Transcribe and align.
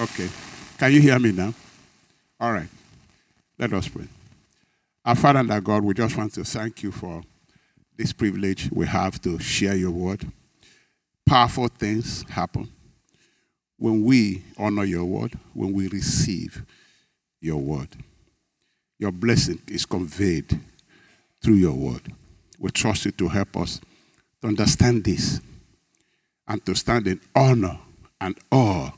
Okay. 0.00 0.28
Can 0.78 0.92
you 0.92 1.00
hear 1.00 1.18
me 1.18 1.32
now? 1.32 1.52
All 2.40 2.52
right. 2.52 2.68
Let 3.58 3.72
us 3.74 3.88
pray. 3.88 4.08
Our 5.04 5.14
Father 5.14 5.40
and 5.40 5.50
our 5.50 5.60
God, 5.60 5.84
we 5.84 5.92
just 5.92 6.16
want 6.16 6.32
to 6.34 6.44
thank 6.44 6.82
you 6.82 6.90
for 6.90 7.22
this 7.96 8.12
privilege 8.12 8.70
we 8.72 8.86
have 8.86 9.20
to 9.22 9.38
share 9.38 9.76
your 9.76 9.90
word. 9.90 10.26
Powerful 11.26 11.68
things 11.68 12.24
happen 12.30 12.70
when 13.76 14.02
we 14.02 14.42
honor 14.56 14.84
your 14.84 15.04
word, 15.04 15.38
when 15.52 15.72
we 15.72 15.88
receive 15.88 16.64
your 17.40 17.58
word. 17.58 17.88
Your 18.98 19.12
blessing 19.12 19.60
is 19.68 19.84
conveyed 19.84 20.58
through 21.42 21.56
your 21.56 21.74
word. 21.74 22.12
We 22.58 22.70
trust 22.70 23.04
you 23.04 23.10
to 23.12 23.28
help 23.28 23.56
us 23.56 23.80
to 24.40 24.48
understand 24.48 25.04
this 25.04 25.40
and 26.48 26.64
to 26.64 26.74
stand 26.74 27.08
in 27.08 27.20
honor 27.34 27.78
and 28.20 28.38
awe 28.50 28.92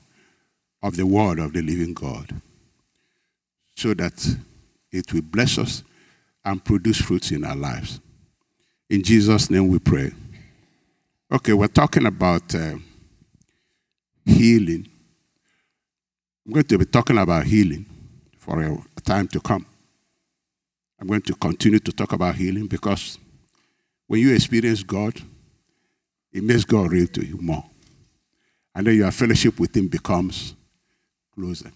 of 0.84 0.96
the 0.96 1.06
word 1.06 1.38
of 1.38 1.54
the 1.54 1.62
living 1.62 1.94
God 1.94 2.42
so 3.74 3.94
that 3.94 4.36
it 4.92 5.10
will 5.14 5.22
bless 5.22 5.56
us 5.56 5.82
and 6.44 6.62
produce 6.62 7.00
fruits 7.00 7.30
in 7.30 7.42
our 7.42 7.56
lives. 7.56 8.00
In 8.90 9.02
Jesus' 9.02 9.48
name 9.48 9.68
we 9.68 9.78
pray. 9.78 10.12
Okay, 11.32 11.54
we're 11.54 11.68
talking 11.68 12.04
about 12.04 12.54
uh, 12.54 12.74
healing. 14.26 14.86
I'm 16.46 16.52
going 16.52 16.66
to 16.66 16.76
be 16.76 16.84
talking 16.84 17.16
about 17.16 17.46
healing 17.46 17.86
for 18.36 18.60
a 18.60 19.00
time 19.00 19.26
to 19.28 19.40
come. 19.40 19.64
I'm 21.00 21.06
going 21.06 21.22
to 21.22 21.34
continue 21.34 21.78
to 21.78 21.92
talk 21.92 22.12
about 22.12 22.34
healing 22.34 22.66
because 22.66 23.18
when 24.06 24.20
you 24.20 24.34
experience 24.34 24.82
God, 24.82 25.18
it 26.30 26.44
makes 26.44 26.64
God 26.64 26.92
real 26.92 27.06
to 27.06 27.24
you 27.24 27.38
more. 27.40 27.64
And 28.74 28.86
then 28.86 28.96
your 28.96 29.10
fellowship 29.12 29.58
with 29.58 29.74
Him 29.74 29.88
becomes 29.88 30.54
closer. 31.34 31.70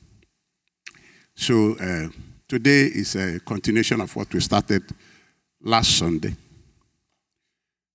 So 1.34 1.77
uh, 1.78 2.09
today 2.47 2.87
is 2.87 3.17
a 3.17 3.41
continuation 3.41 4.01
of 4.01 4.14
what 4.14 4.33
we 4.33 4.41
started 4.41 4.83
last 5.62 5.98
Sunday. 5.98 6.34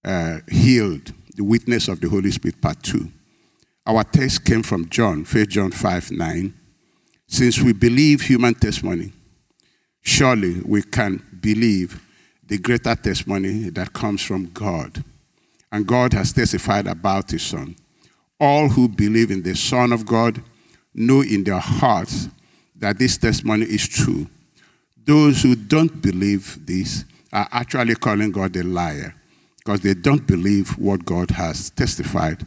Uh, 0.04 0.40
healed, 0.50 1.14
the 1.36 1.44
witness 1.44 1.88
of 1.88 2.00
the 2.00 2.10
Holy 2.10 2.32
Spirit, 2.32 2.62
part 2.62 2.82
two. 2.84 3.10
Our 3.86 4.04
text 4.04 4.46
came 4.46 4.64
from 4.64 4.90
John, 4.90 5.24
1 5.26 5.48
John 5.48 5.72
5 5.72 6.12
9. 6.12 6.54
Since 7.28 7.62
we 7.62 7.74
believe 7.74 8.22
human 8.22 8.54
testimony, 8.54 9.12
surely 10.02 10.62
we 10.66 10.84
can 10.84 11.22
believe 11.42 12.02
the 12.46 12.58
greater 12.58 12.96
testimony 12.96 13.70
that 13.70 13.94
comes 13.94 14.22
from 14.22 14.50
God. 14.52 15.04
And 15.72 15.88
God 15.88 16.14
has 16.14 16.32
testified 16.34 16.88
about 16.88 17.32
his 17.32 17.42
Son. 17.42 17.76
All 18.40 18.70
who 18.70 18.88
believe 18.88 19.32
in 19.32 19.42
the 19.42 19.56
Son 19.56 19.92
of 19.92 20.06
God 20.06 20.42
know 20.94 21.22
in 21.22 21.44
their 21.44 21.60
hearts 21.60 22.30
that 22.76 23.00
this 23.00 23.18
testimony 23.18 23.66
is 23.66 23.88
true. 23.88 24.28
Those 25.06 25.42
who 25.44 25.56
don't 25.56 26.02
believe 26.02 26.66
this 26.66 27.06
are 27.32 27.48
actually 27.52 27.96
calling 27.96 28.32
God 28.32 28.56
a 28.56 28.64
liar 28.64 29.16
because 29.58 29.82
they 29.82 29.94
don't 29.94 30.26
believe 30.28 30.78
what 30.78 31.06
God 31.06 31.32
has 31.32 31.70
testified 31.72 32.46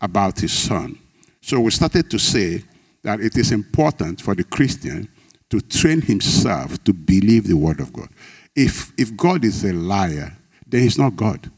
about 0.00 0.38
his 0.40 0.52
Son. 0.52 0.98
So 1.40 1.60
we 1.60 1.70
started 1.70 2.10
to 2.10 2.18
say 2.18 2.64
that 3.02 3.20
it 3.20 3.36
is 3.36 3.52
important 3.52 4.20
for 4.20 4.34
the 4.34 4.44
Christian 4.44 5.08
to 5.50 5.60
train 5.60 6.02
himself 6.02 6.82
to 6.84 6.92
believe 6.92 7.46
the 7.46 7.56
Word 7.56 7.80
of 7.80 7.92
God. 7.92 8.08
If, 8.54 8.92
if 8.98 9.16
God 9.16 9.44
is 9.44 9.64
a 9.64 9.72
liar, 9.72 10.36
then 10.66 10.82
he's 10.82 10.98
not 10.98 11.16
God. 11.16 11.50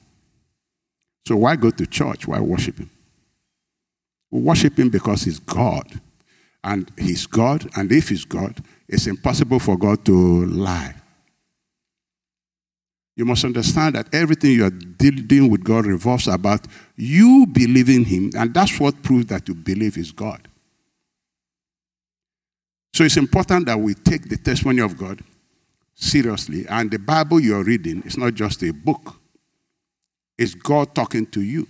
So 1.27 1.37
why 1.37 1.57
go 1.57 1.71
to 1.71 1.87
church? 1.87 2.27
Why 2.27 2.41
worship 2.41 2.79
him? 2.79 2.91
We 4.31 4.41
worship 4.41 4.79
him 4.79 4.91
because 4.91 5.23
he's 5.23 5.41
God. 5.41 6.01
And 6.63 6.91
he's 6.99 7.27
God, 7.27 7.69
and 7.77 7.91
if 7.91 8.11
he's 8.11 8.25
God, 8.25 8.63
it's 8.89 9.07
impossible 9.07 9.59
for 9.59 9.79
God 9.79 10.05
to 10.05 10.47
lie. 10.47 10.95
You 13.17 13.25
must 13.25 13.45
understand 13.45 13.95
that 13.95 14.15
everything 14.15 14.53
you 14.53 14.65
are 14.65 14.71
dealing 14.71 15.51
with 15.51 15.65
God 15.65 15.87
revolves 15.87 16.27
about 16.27 16.67
you 16.97 17.47
believing 17.47 18.05
him, 18.05 18.31
and 18.37 18.53
that's 18.53 18.79
what 18.79 19.03
proves 19.03 19.27
that 19.27 19.49
you 19.49 19.55
believe 19.55 19.97
is 19.97 20.13
God. 20.13 20.49
So 22.93 23.05
it's 23.05 23.17
important 23.17 23.67
that 23.67 23.79
we 23.79 23.95
take 23.95 24.29
the 24.29 24.37
testimony 24.37 24.83
of 24.83 24.97
God 24.97 25.23
seriously. 25.95 26.67
And 26.69 26.91
the 26.91 26.99
Bible 26.99 27.41
you're 27.41 27.63
reading 27.65 28.03
is 28.03 28.17
not 28.17 28.35
just 28.35 28.63
a 28.63 28.73
book, 28.73 29.17
it's 30.37 30.55
God 30.55 30.95
talking 30.95 31.27
to 31.27 31.43
you. 31.43 31.67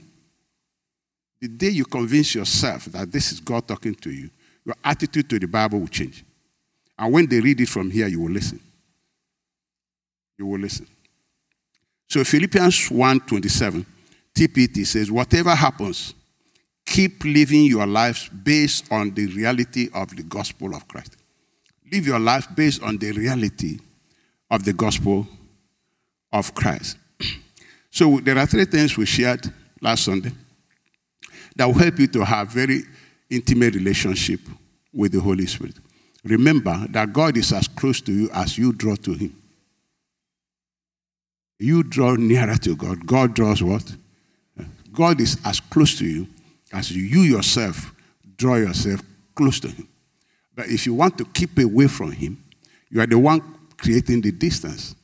The 1.41 1.49
day 1.49 1.71
you 1.71 1.84
convince 1.84 2.34
yourself 2.34 2.84
that 2.87 3.11
this 3.11 3.33
is 3.33 3.41
God 3.41 3.67
talking 3.67 3.95
to 3.97 4.11
you, 4.11 4.31
your 4.71 4.77
attitude 4.85 5.29
to 5.29 5.39
the 5.41 5.49
Bible 5.49 5.81
will 5.81 5.89
change. 5.89 6.25
And 6.97 7.13
when 7.13 7.27
they 7.27 7.41
read 7.41 7.61
it 7.61 7.69
from 7.69 7.91
here, 7.91 8.07
you 8.07 8.21
will 8.21 8.31
listen. 8.31 8.61
You 10.39 10.47
will 10.47 10.61
listen. 10.61 10.87
So 12.09 12.23
Philippians 12.23 12.89
1:27, 12.89 13.85
TPT 14.33 14.87
says, 14.87 15.11
whatever 15.11 15.55
happens, 15.57 16.15
keep 16.87 17.25
living 17.25 17.65
your 17.67 17.87
lives 17.87 18.29
based 18.29 18.93
on 18.93 19.13
the 19.13 19.27
reality 19.27 19.89
of 19.93 20.15
the 20.15 20.23
gospel 20.23 20.75
of 20.75 20.87
Christ. 20.87 21.17
Live 21.91 22.07
your 22.07 22.21
life 22.21 22.47
based 22.55 22.81
on 22.85 22.97
the 22.99 23.11
reality 23.11 23.79
of 24.51 24.65
the 24.65 24.73
gospel 24.73 25.27
of 26.33 26.55
Christ. 26.55 26.97
So 27.93 28.21
there 28.21 28.39
are 28.39 28.47
three 28.47 28.67
things 28.67 28.97
we 28.97 29.05
shared 29.05 29.53
last 29.81 30.05
Sunday 30.05 30.31
that 31.57 31.67
will 31.67 31.75
help 31.75 31.99
you 31.99 32.07
to 32.07 32.25
have 32.25 32.47
very 32.47 32.85
intimate 33.29 33.75
relationship 33.75 34.39
with 34.93 35.12
the 35.12 35.21
Holy 35.21 35.47
Spirit. 35.47 35.77
Remember 36.25 36.87
that 36.91 37.12
God 37.12 37.37
is 37.37 37.53
as 37.53 37.69
close 37.69 38.01
to 38.03 38.12
you 38.12 38.31
as 38.33 38.59
you 38.59 38.73
draw 38.73 38.95
to 38.97 39.15
him. 39.15 39.34
You 41.59 41.83
draw 41.83 42.15
nearer 42.15 42.56
to 42.56 42.77
God. 42.77 43.06
God 43.06 43.34
draws 43.34 43.62
what? 43.62 43.84
God 44.93 45.21
is 45.21 45.39
as 45.45 45.61
close 45.61 45.97
to 45.99 46.06
you 46.06 46.27
as 46.73 46.91
you 46.91 47.21
yourself 47.21 47.93
draw 48.41 48.56
yourself 48.56 49.03
close 49.34 49.61
to 49.61 49.69
him. 49.69 49.87
But 50.56 50.69
if 50.69 50.87
you 50.87 50.95
want 50.95 51.19
to 51.19 51.25
keep 51.27 51.59
away 51.59 51.87
from 51.87 52.11
him, 52.12 52.43
you 52.89 53.01
are 53.01 53.07
the 53.07 53.19
one 53.19 53.43
creating 53.77 54.22
the 54.22 54.33
distance. 54.33 54.97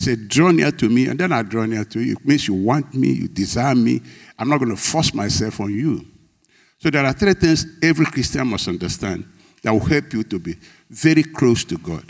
Said, 0.00 0.28
Draw 0.28 0.50
near 0.50 0.72
to 0.72 0.88
me, 0.88 1.06
and 1.06 1.18
then 1.18 1.32
I 1.32 1.42
draw 1.42 1.64
near 1.64 1.84
to 1.84 2.00
you. 2.00 2.12
It 2.12 2.26
means 2.26 2.48
you 2.48 2.54
want 2.54 2.94
me, 2.94 3.12
you 3.12 3.28
desire 3.28 3.74
me. 3.74 4.02
I'm 4.38 4.48
not 4.48 4.58
going 4.58 4.70
to 4.70 4.76
force 4.76 5.14
myself 5.14 5.60
on 5.60 5.72
you. 5.72 6.04
So 6.78 6.90
there 6.90 7.04
are 7.04 7.12
three 7.12 7.34
things 7.34 7.66
every 7.82 8.06
Christian 8.06 8.46
must 8.46 8.68
understand 8.68 9.28
that 9.62 9.72
will 9.72 9.80
help 9.80 10.12
you 10.12 10.22
to 10.24 10.38
be 10.38 10.56
very 10.88 11.24
close 11.24 11.64
to 11.64 11.76
God. 11.76 12.04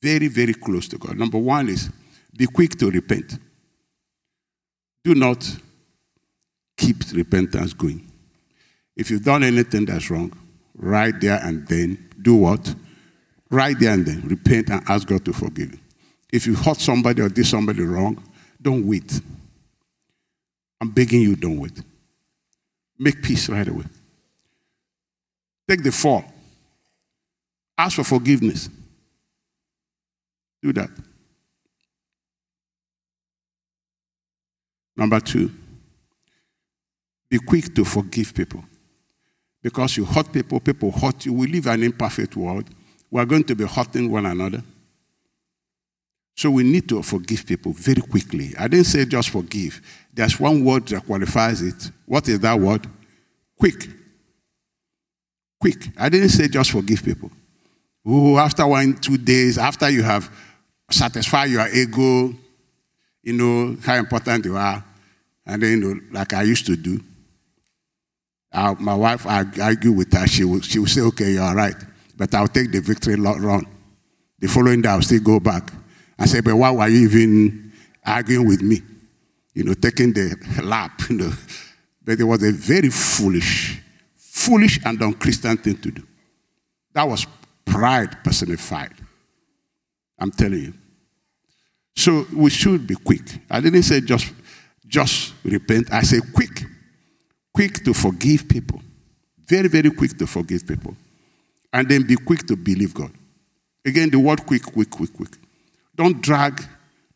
Very, 0.00 0.28
very 0.28 0.54
close 0.54 0.88
to 0.88 0.98
God. 0.98 1.16
Number 1.16 1.38
one 1.38 1.68
is 1.68 1.90
be 2.36 2.46
quick 2.46 2.78
to 2.78 2.90
repent. 2.90 3.38
Do 5.04 5.14
not 5.14 5.46
keep 6.76 6.96
repentance 7.12 7.72
going. 7.72 8.10
If 8.96 9.10
you've 9.10 9.24
done 9.24 9.42
anything 9.42 9.84
that's 9.84 10.10
wrong, 10.10 10.32
right 10.74 11.18
there 11.20 11.40
and 11.42 11.66
then, 11.68 12.08
do 12.20 12.36
what? 12.36 12.74
Right 13.50 13.78
there 13.78 13.92
and 13.92 14.06
then, 14.06 14.22
repent 14.22 14.70
and 14.70 14.82
ask 14.88 15.06
God 15.06 15.24
to 15.26 15.32
forgive 15.32 15.72
you. 15.72 15.78
If 16.32 16.46
you 16.46 16.54
hurt 16.54 16.78
somebody 16.78 17.20
or 17.20 17.28
did 17.28 17.46
somebody 17.46 17.82
wrong, 17.82 18.22
don't 18.60 18.86
wait. 18.86 19.20
I'm 20.80 20.90
begging 20.90 21.20
you, 21.20 21.36
don't 21.36 21.58
wait. 21.58 21.82
Make 23.02 23.20
peace 23.20 23.48
right 23.48 23.66
away. 23.66 23.84
Take 25.68 25.82
the 25.82 25.90
fall. 25.90 26.24
Ask 27.76 27.96
for 27.96 28.04
forgiveness. 28.04 28.68
Do 30.62 30.72
that. 30.72 30.88
Number 34.96 35.18
two, 35.18 35.50
be 37.28 37.40
quick 37.40 37.74
to 37.74 37.84
forgive 37.84 38.32
people. 38.32 38.62
Because 39.60 39.96
you 39.96 40.04
hurt 40.04 40.32
people, 40.32 40.60
people 40.60 40.92
hurt 40.92 41.26
you. 41.26 41.32
We 41.32 41.48
live 41.48 41.66
in 41.66 41.72
an 41.72 41.82
imperfect 41.82 42.36
world. 42.36 42.70
We 43.10 43.20
are 43.20 43.26
going 43.26 43.42
to 43.44 43.56
be 43.56 43.66
hurting 43.66 44.12
one 44.12 44.26
another. 44.26 44.62
So 46.36 46.52
we 46.52 46.62
need 46.62 46.88
to 46.90 47.02
forgive 47.02 47.46
people 47.46 47.72
very 47.72 48.02
quickly. 48.02 48.54
I 48.56 48.68
didn't 48.68 48.86
say 48.86 49.04
just 49.06 49.30
forgive. 49.30 49.80
There's 50.14 50.38
one 50.38 50.64
word 50.64 50.86
that 50.88 51.04
qualifies 51.04 51.62
it. 51.62 51.90
What 52.06 52.28
is 52.28 52.38
that 52.40 52.60
word? 52.60 52.86
Quick. 53.62 53.88
Quick. 55.60 55.90
I 55.96 56.08
didn't 56.08 56.30
say 56.30 56.48
just 56.48 56.72
forgive 56.72 57.04
people. 57.04 57.30
Oh, 58.04 58.36
after 58.36 58.66
one, 58.66 58.94
two 58.94 59.16
days, 59.16 59.56
after 59.56 59.88
you 59.88 60.02
have 60.02 60.28
satisfied 60.90 61.48
your 61.48 61.68
ego, 61.68 62.34
you 63.22 63.32
know 63.34 63.76
how 63.84 63.94
important 63.94 64.46
you 64.46 64.56
are, 64.56 64.84
and 65.46 65.62
then, 65.62 65.70
you 65.70 65.76
know, 65.94 66.00
like 66.10 66.32
I 66.32 66.42
used 66.42 66.66
to 66.66 66.74
do. 66.74 67.00
Uh, 68.50 68.74
my 68.80 68.96
wife, 68.96 69.28
I 69.28 69.44
argue 69.62 69.92
with 69.92 70.12
her. 70.12 70.26
She 70.26 70.42
will, 70.42 70.60
she 70.60 70.80
will 70.80 70.88
say, 70.88 71.02
okay, 71.02 71.30
you're 71.30 71.54
right. 71.54 71.76
But 72.16 72.34
I'll 72.34 72.48
take 72.48 72.72
the 72.72 72.80
victory 72.80 73.14
run. 73.14 73.64
The 74.40 74.48
following 74.48 74.82
day, 74.82 74.88
I'll 74.88 75.02
still 75.02 75.22
go 75.22 75.38
back 75.38 75.72
and 76.18 76.28
say, 76.28 76.40
but 76.40 76.56
why 76.56 76.72
were 76.72 76.88
you 76.88 77.08
even 77.08 77.72
arguing 78.04 78.48
with 78.48 78.60
me? 78.60 78.82
You 79.54 79.62
know, 79.62 79.74
taking 79.74 80.12
the 80.12 80.34
lap, 80.64 81.00
you 81.08 81.18
know. 81.18 81.32
But 82.04 82.20
it 82.20 82.24
was 82.24 82.42
a 82.42 82.52
very 82.52 82.90
foolish, 82.90 83.80
foolish 84.16 84.80
and 84.84 85.00
unchristian 85.00 85.56
thing 85.56 85.76
to 85.78 85.90
do. 85.90 86.02
That 86.94 87.08
was 87.08 87.26
pride 87.64 88.22
personified. 88.24 88.92
I'm 90.18 90.30
telling 90.30 90.60
you. 90.60 90.74
So 91.94 92.26
we 92.34 92.50
should 92.50 92.86
be 92.86 92.94
quick. 92.94 93.22
I 93.50 93.60
didn't 93.60 93.82
say 93.82 94.00
just, 94.00 94.32
just 94.86 95.34
repent. 95.44 95.92
I 95.92 96.02
say 96.02 96.20
quick. 96.34 96.64
Quick 97.52 97.84
to 97.84 97.92
forgive 97.92 98.48
people. 98.48 98.80
Very, 99.46 99.68
very 99.68 99.90
quick 99.90 100.16
to 100.18 100.26
forgive 100.26 100.66
people. 100.66 100.96
And 101.72 101.88
then 101.88 102.06
be 102.06 102.16
quick 102.16 102.46
to 102.46 102.56
believe 102.56 102.94
God. 102.94 103.10
Again, 103.84 104.10
the 104.10 104.18
word 104.18 104.46
quick, 104.46 104.62
quick, 104.62 104.90
quick, 104.90 105.12
quick. 105.12 105.36
Don't 105.94 106.20
drag, 106.20 106.62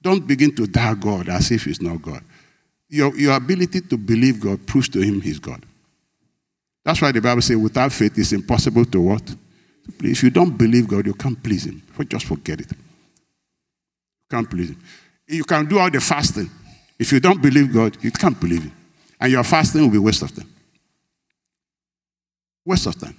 don't 0.02 0.26
begin 0.26 0.54
to 0.56 0.66
doubt 0.66 1.00
God 1.00 1.28
as 1.28 1.50
if 1.50 1.64
He's 1.64 1.80
not 1.80 2.02
God. 2.02 2.22
Your, 2.88 3.16
your 3.16 3.34
ability 3.34 3.80
to 3.82 3.96
believe 3.96 4.40
God 4.40 4.66
proves 4.66 4.88
to 4.90 5.00
Him 5.00 5.20
He's 5.20 5.38
God. 5.38 5.64
That's 6.84 7.02
why 7.02 7.10
the 7.10 7.20
Bible 7.20 7.42
says, 7.42 7.56
without 7.56 7.92
faith, 7.92 8.16
it's 8.16 8.32
impossible 8.32 8.84
to 8.84 9.00
what? 9.00 9.34
If 10.02 10.22
you 10.22 10.30
don't 10.30 10.56
believe 10.56 10.88
God, 10.88 11.06
you 11.06 11.14
can't 11.14 11.42
please 11.42 11.66
Him. 11.66 11.82
Just 12.08 12.26
forget 12.26 12.60
it. 12.60 12.70
You 12.70 12.76
can't 14.30 14.48
please 14.48 14.70
Him. 14.70 14.82
You 15.26 15.44
can 15.44 15.66
do 15.66 15.78
all 15.78 15.90
the 15.90 16.00
fasting. 16.00 16.48
If 16.98 17.12
you 17.12 17.20
don't 17.20 17.42
believe 17.42 17.72
God, 17.72 17.96
you 18.02 18.12
can't 18.12 18.40
believe 18.40 18.62
Him. 18.62 18.72
And 19.20 19.32
your 19.32 19.42
fasting 19.44 19.82
will 19.82 19.90
be 19.90 19.98
waste 19.98 20.22
of 20.22 20.34
time. 20.34 20.48
Waste 22.64 22.86
of 22.86 23.00
time. 23.00 23.16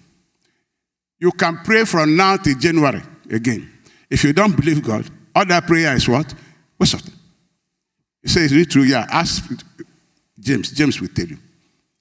You 1.20 1.32
can 1.32 1.58
pray 1.64 1.84
from 1.84 2.16
now 2.16 2.38
to 2.38 2.56
January 2.56 3.02
again. 3.30 3.70
If 4.10 4.24
you 4.24 4.32
don't 4.32 4.56
believe 4.56 4.84
God, 4.84 5.10
all 5.36 5.46
that 5.46 5.66
prayer 5.68 5.96
is 5.96 6.08
what? 6.08 6.34
Waste 6.80 6.94
of 6.94 7.02
time. 7.02 7.17
He 8.22 8.30
says, 8.30 8.52
Is 8.52 8.64
it 8.64 8.72
true? 8.72 8.84
Yeah. 8.84 9.06
Ask 9.10 9.50
James. 10.40 10.72
James 10.72 11.00
will 11.00 11.10
tell 11.10 11.28
you 11.28 11.38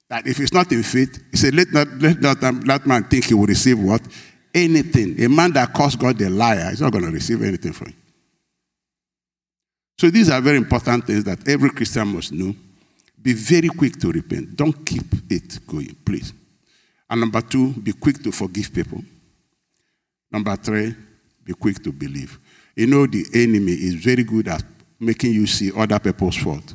that 0.09 0.27
if 0.27 0.39
it's 0.39 0.53
not 0.53 0.71
in 0.71 0.83
faith, 0.83 1.23
he 1.31 1.37
said, 1.37 1.53
Let 1.53 1.71
not 1.71 1.87
let 1.99 2.21
not 2.21 2.39
that 2.41 2.85
man 2.85 3.03
think 3.05 3.25
he 3.25 3.33
will 3.33 3.47
receive 3.47 3.79
what? 3.79 4.01
Anything. 4.53 5.21
A 5.23 5.29
man 5.29 5.51
that 5.53 5.73
calls 5.73 5.95
God 5.95 6.19
a 6.21 6.29
liar 6.29 6.71
is 6.71 6.81
not 6.81 6.91
going 6.91 7.05
to 7.05 7.11
receive 7.11 7.41
anything 7.43 7.73
from 7.73 7.87
him. 7.87 7.97
So 9.99 10.09
these 10.09 10.29
are 10.29 10.39
very 10.41 10.57
important 10.57 11.05
things 11.07 11.23
that 11.23 11.47
every 11.47 11.71
Christian 11.71 12.07
must 12.07 12.31
know. 12.31 12.55
Be 13.21 13.33
very 13.33 13.67
quick 13.69 13.99
to 13.99 14.11
repent. 14.11 14.55
Don't 14.55 14.85
keep 14.85 15.05
it 15.29 15.59
going, 15.65 15.95
please. 16.05 16.33
And 17.09 17.21
number 17.21 17.41
two, 17.41 17.73
be 17.73 17.93
quick 17.93 18.21
to 18.23 18.31
forgive 18.31 18.73
people. 18.73 19.03
Number 20.31 20.55
three, 20.55 20.93
be 21.43 21.53
quick 21.53 21.81
to 21.83 21.91
believe. 21.91 22.37
You 22.75 22.87
know, 22.87 23.07
the 23.07 23.25
enemy 23.33 23.71
is 23.71 23.95
very 23.95 24.23
good 24.23 24.47
at 24.47 24.63
making 24.99 25.33
you 25.33 25.47
see 25.47 25.71
other 25.75 25.99
people's 25.99 26.35
fault. 26.37 26.73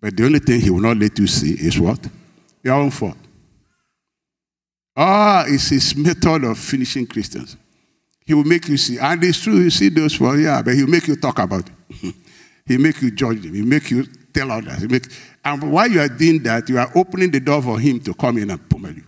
But 0.00 0.16
the 0.16 0.24
only 0.24 0.38
thing 0.38 0.60
he 0.60 0.70
will 0.70 0.80
not 0.80 0.96
let 0.96 1.18
you 1.18 1.26
see 1.26 1.52
is 1.52 1.78
what? 1.78 1.98
Your 2.62 2.74
own 2.74 2.90
fault. 2.90 3.16
Ah, 4.96 5.44
it's 5.46 5.68
his 5.68 5.96
method 5.96 6.44
of 6.44 6.58
finishing 6.58 7.06
Christians. 7.06 7.56
He 8.24 8.34
will 8.34 8.44
make 8.44 8.68
you 8.68 8.76
see. 8.76 8.98
And 8.98 9.22
it's 9.24 9.40
true, 9.40 9.56
you 9.56 9.70
see 9.70 9.88
those 9.88 10.14
faults, 10.14 10.40
yeah, 10.40 10.62
but 10.62 10.74
he'll 10.74 10.86
make 10.86 11.06
you 11.08 11.16
talk 11.16 11.38
about 11.38 11.68
it. 11.68 12.14
he'll 12.66 12.80
make 12.80 13.00
you 13.02 13.10
judge 13.10 13.42
them. 13.42 13.54
He'll 13.54 13.66
make 13.66 13.90
you 13.90 14.04
tell 14.32 14.50
others. 14.50 14.78
He'll 14.78 14.90
make, 14.90 15.06
and 15.44 15.72
while 15.72 15.90
you 15.90 16.00
are 16.00 16.08
doing 16.08 16.42
that, 16.44 16.68
you 16.68 16.78
are 16.78 16.90
opening 16.94 17.30
the 17.30 17.40
door 17.40 17.62
for 17.62 17.78
him 17.78 18.00
to 18.00 18.14
come 18.14 18.38
in 18.38 18.50
and 18.50 18.68
pummel 18.68 18.92
you. 18.92 19.04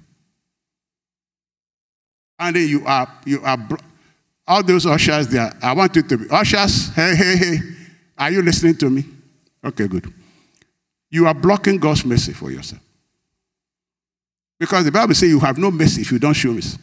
And 2.39 2.57
then 2.57 2.69
you 2.69 2.85
are, 2.87 3.21
you 3.25 3.41
are, 3.45 3.59
all 4.47 4.63
those 4.63 4.87
ushers 4.87 5.29
there, 5.29 5.53
I 5.63 5.73
want 5.75 5.95
you 5.95 6.03
to 6.03 6.19
be, 6.19 6.27
ushers, 6.31 6.89
hey, 6.95 7.15
hey, 7.15 7.37
hey, 7.37 7.59
are 8.19 8.31
you 8.31 8.43
listening 8.43 8.77
to 8.77 8.91
me? 8.91 9.05
Okay, 9.65 9.89
good. 9.89 10.13
You 11.11 11.27
are 11.27 11.35
blocking 11.35 11.79
God's 11.79 12.05
mercy 12.05 12.33
for 12.33 12.51
yourself. 12.51 12.81
Because 14.59 14.85
the 14.85 14.93
Bible 14.93 15.15
says 15.15 15.29
you 15.29 15.41
have 15.41 15.59
no 15.59 15.71
mercy 15.71 16.03
if 16.03 16.13
you 16.13 16.19
don't 16.19 16.35
show 16.35 16.53
mercy. 16.53 16.79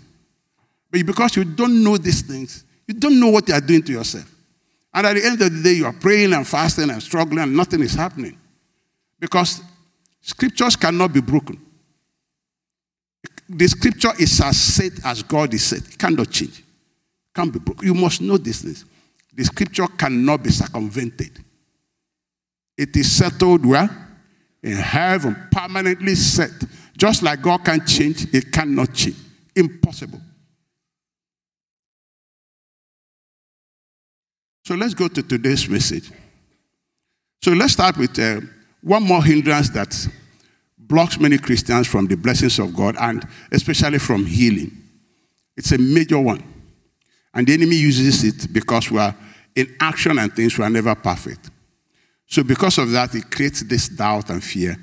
But 0.92 1.06
because 1.06 1.36
you 1.36 1.46
don't 1.46 1.84
know 1.84 1.98
these 1.98 2.22
things, 2.22 2.64
you 2.88 2.94
don't 2.94 3.20
know 3.20 3.30
what 3.30 3.48
you 3.48 3.54
are 3.54 3.62
doing 3.62 3.84
to 3.84 3.92
yourself. 3.92 4.30
And 4.94 5.06
at 5.06 5.14
the 5.14 5.26
end 5.26 5.42
of 5.42 5.54
the 5.56 5.64
day, 5.64 5.74
you 5.74 5.86
are 5.86 5.94
praying 5.94 6.34
and 6.34 6.48
fasting 6.48 6.90
and 6.90 7.02
struggling 7.02 7.40
and 7.40 7.56
nothing 7.56 7.82
is 7.82 7.94
happening. 7.94 8.38
Because 9.20 9.62
scriptures 10.22 10.76
cannot 10.76 11.14
be 11.14 11.22
broken. 11.22 11.60
The 13.48 13.68
scripture 13.68 14.12
is 14.20 14.42
as 14.42 14.60
set 14.60 14.94
as 15.06 15.24
God 15.24 15.54
is 15.54 15.64
set. 15.64 15.80
It 15.80 15.98
cannot 15.98 16.30
change. 16.30 16.60
It 16.60 17.34
can't 17.34 17.52
be 17.52 17.60
broken. 17.60 17.88
You 17.88 17.94
must 17.94 18.22
know 18.22 18.38
these 18.38 18.62
things. 18.62 18.86
The 19.34 19.44
scripture 19.46 19.88
cannot 19.88 20.44
be 20.44 20.50
circumvented. 20.50 21.44
It 22.78 22.96
is 22.96 23.12
settled 23.12 23.66
where? 23.66 23.90
In 24.64 24.76
heaven, 24.76 25.36
permanently 25.52 26.16
set. 26.16 26.52
Just 26.98 27.24
like 27.24 27.42
God 27.42 27.64
can 27.64 27.86
change, 27.86 28.34
it 28.34 28.52
cannot 28.52 28.94
change. 28.94 29.18
Impossible. 29.56 30.22
So 34.66 34.76
let's 34.76 34.94
go 34.94 35.08
to 35.08 35.24
today's 35.24 35.68
message. 35.68 36.12
So 37.42 37.52
let's 37.54 37.74
start 37.74 37.98
with 37.98 38.20
uh, 38.20 38.42
one 38.82 39.04
more 39.04 39.24
hindrance 39.24 39.70
that 39.70 39.96
blocks 40.78 41.20
many 41.20 41.38
Christians 41.38 41.88
from 41.88 42.08
the 42.08 42.18
blessings 42.18 42.60
of 42.60 42.76
God 42.76 42.96
and 43.00 43.26
especially 43.52 44.00
from 44.00 44.26
healing. 44.26 44.72
It's 45.56 45.72
a 45.72 45.78
major 45.78 46.20
one. 46.20 46.44
And 47.34 47.48
the 47.48 47.54
enemy 47.54 47.76
uses 47.76 48.24
it 48.24 48.52
because 48.52 48.90
we 48.90 49.00
are 49.00 49.16
in 49.56 49.76
action 49.80 50.18
and 50.20 50.34
things 50.34 50.58
we 50.58 50.64
are 50.64 50.70
never 50.70 50.96
perfect. 50.96 51.50
So 52.26 52.44
because 52.44 52.78
of 52.78 52.92
that, 52.92 53.14
it 53.16 53.30
creates 53.32 53.62
this 53.64 53.90
doubt 53.90 54.30
and 54.30 54.44
fear. 54.44 54.78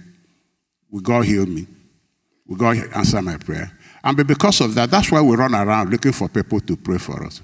Will 0.90 1.00
God 1.00 1.24
heal 1.24 1.46
me? 1.46 1.66
Will 2.46 2.56
God 2.56 2.76
answer 2.94 3.22
my 3.22 3.36
prayer? 3.36 3.70
And 4.02 4.16
because 4.26 4.60
of 4.60 4.74
that, 4.74 4.90
that's 4.90 5.10
why 5.10 5.20
we 5.20 5.34
run 5.34 5.54
around 5.54 5.90
looking 5.90 6.12
for 6.12 6.28
people 6.28 6.60
to 6.60 6.76
pray 6.76 6.98
for 6.98 7.24
us. 7.24 7.42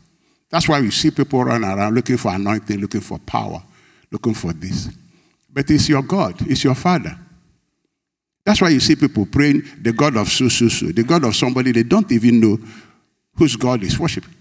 That's 0.48 0.68
why 0.68 0.80
we 0.80 0.90
see 0.90 1.10
people 1.10 1.42
run 1.42 1.64
around 1.64 1.94
looking 1.94 2.16
for 2.16 2.32
anointing, 2.32 2.78
looking 2.78 3.00
for 3.00 3.18
power, 3.18 3.62
looking 4.10 4.34
for 4.34 4.52
this. 4.52 4.90
But 5.52 5.70
it's 5.70 5.88
your 5.88 6.02
God, 6.02 6.36
it's 6.42 6.62
your 6.62 6.74
Father. 6.74 7.18
That's 8.44 8.60
why 8.60 8.70
you 8.70 8.80
see 8.80 8.96
people 8.96 9.26
praying 9.26 9.62
the 9.80 9.92
God 9.92 10.16
of 10.16 10.28
so, 10.28 10.48
so, 10.48 10.68
so, 10.68 10.86
the 10.86 11.04
God 11.04 11.24
of 11.24 11.34
somebody 11.36 11.72
they 11.72 11.84
don't 11.84 12.10
even 12.10 12.40
know 12.40 12.58
whose 13.36 13.56
God 13.56 13.82
is 13.82 13.98
worshiping. 13.98 14.34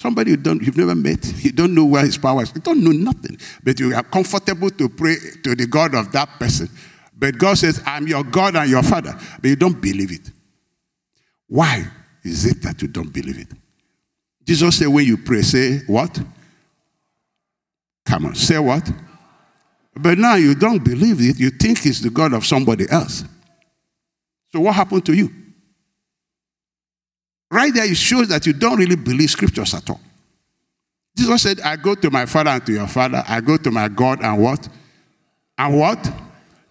Somebody 0.00 0.32
you 0.32 0.36
don't, 0.36 0.60
you've 0.62 0.76
never 0.76 0.94
met, 0.94 1.24
you 1.44 1.52
don't 1.52 1.74
know 1.74 1.84
where 1.84 2.04
his 2.04 2.18
power 2.18 2.42
is, 2.42 2.52
you 2.54 2.60
don't 2.60 2.82
know 2.82 2.90
nothing, 2.90 3.38
but 3.62 3.78
you 3.80 3.94
are 3.94 4.02
comfortable 4.02 4.70
to 4.70 4.88
pray 4.88 5.16
to 5.42 5.54
the 5.54 5.66
God 5.66 5.94
of 5.94 6.12
that 6.12 6.28
person. 6.38 6.68
But 7.16 7.38
God 7.38 7.56
says, 7.56 7.82
I'm 7.86 8.06
your 8.06 8.24
God 8.24 8.56
and 8.56 8.68
your 8.68 8.82
Father, 8.82 9.18
but 9.40 9.48
you 9.48 9.56
don't 9.56 9.80
believe 9.80 10.12
it. 10.12 10.30
Why 11.46 11.86
is 12.22 12.44
it 12.44 12.62
that 12.62 12.82
you 12.82 12.88
don't 12.88 13.12
believe 13.12 13.38
it? 13.38 13.48
Jesus 14.46 14.78
said, 14.78 14.88
when 14.88 15.06
you 15.06 15.16
pray, 15.16 15.42
say 15.42 15.78
what? 15.86 16.20
Come 18.04 18.26
on, 18.26 18.34
say 18.34 18.58
what? 18.58 18.90
But 19.96 20.18
now 20.18 20.34
you 20.34 20.54
don't 20.54 20.84
believe 20.84 21.20
it. 21.20 21.38
You 21.38 21.50
think 21.50 21.86
it's 21.86 22.00
the 22.00 22.10
God 22.10 22.32
of 22.32 22.44
somebody 22.44 22.90
else. 22.90 23.24
So 24.52 24.60
what 24.60 24.74
happened 24.74 25.06
to 25.06 25.14
you? 25.14 25.30
Right 27.54 27.72
there, 27.72 27.84
it 27.84 27.96
shows 27.96 28.26
that 28.30 28.46
you 28.46 28.52
don't 28.52 28.76
really 28.76 28.96
believe 28.96 29.30
scriptures 29.30 29.74
at 29.74 29.88
all. 29.88 30.00
Jesus 31.16 31.40
said, 31.40 31.60
I 31.60 31.76
go 31.76 31.94
to 31.94 32.10
my 32.10 32.26
father 32.26 32.50
and 32.50 32.66
to 32.66 32.72
your 32.72 32.88
father. 32.88 33.22
I 33.28 33.40
go 33.40 33.56
to 33.56 33.70
my 33.70 33.86
God 33.86 34.24
and 34.24 34.42
what? 34.42 34.68
And 35.56 35.78
what? 35.78 36.12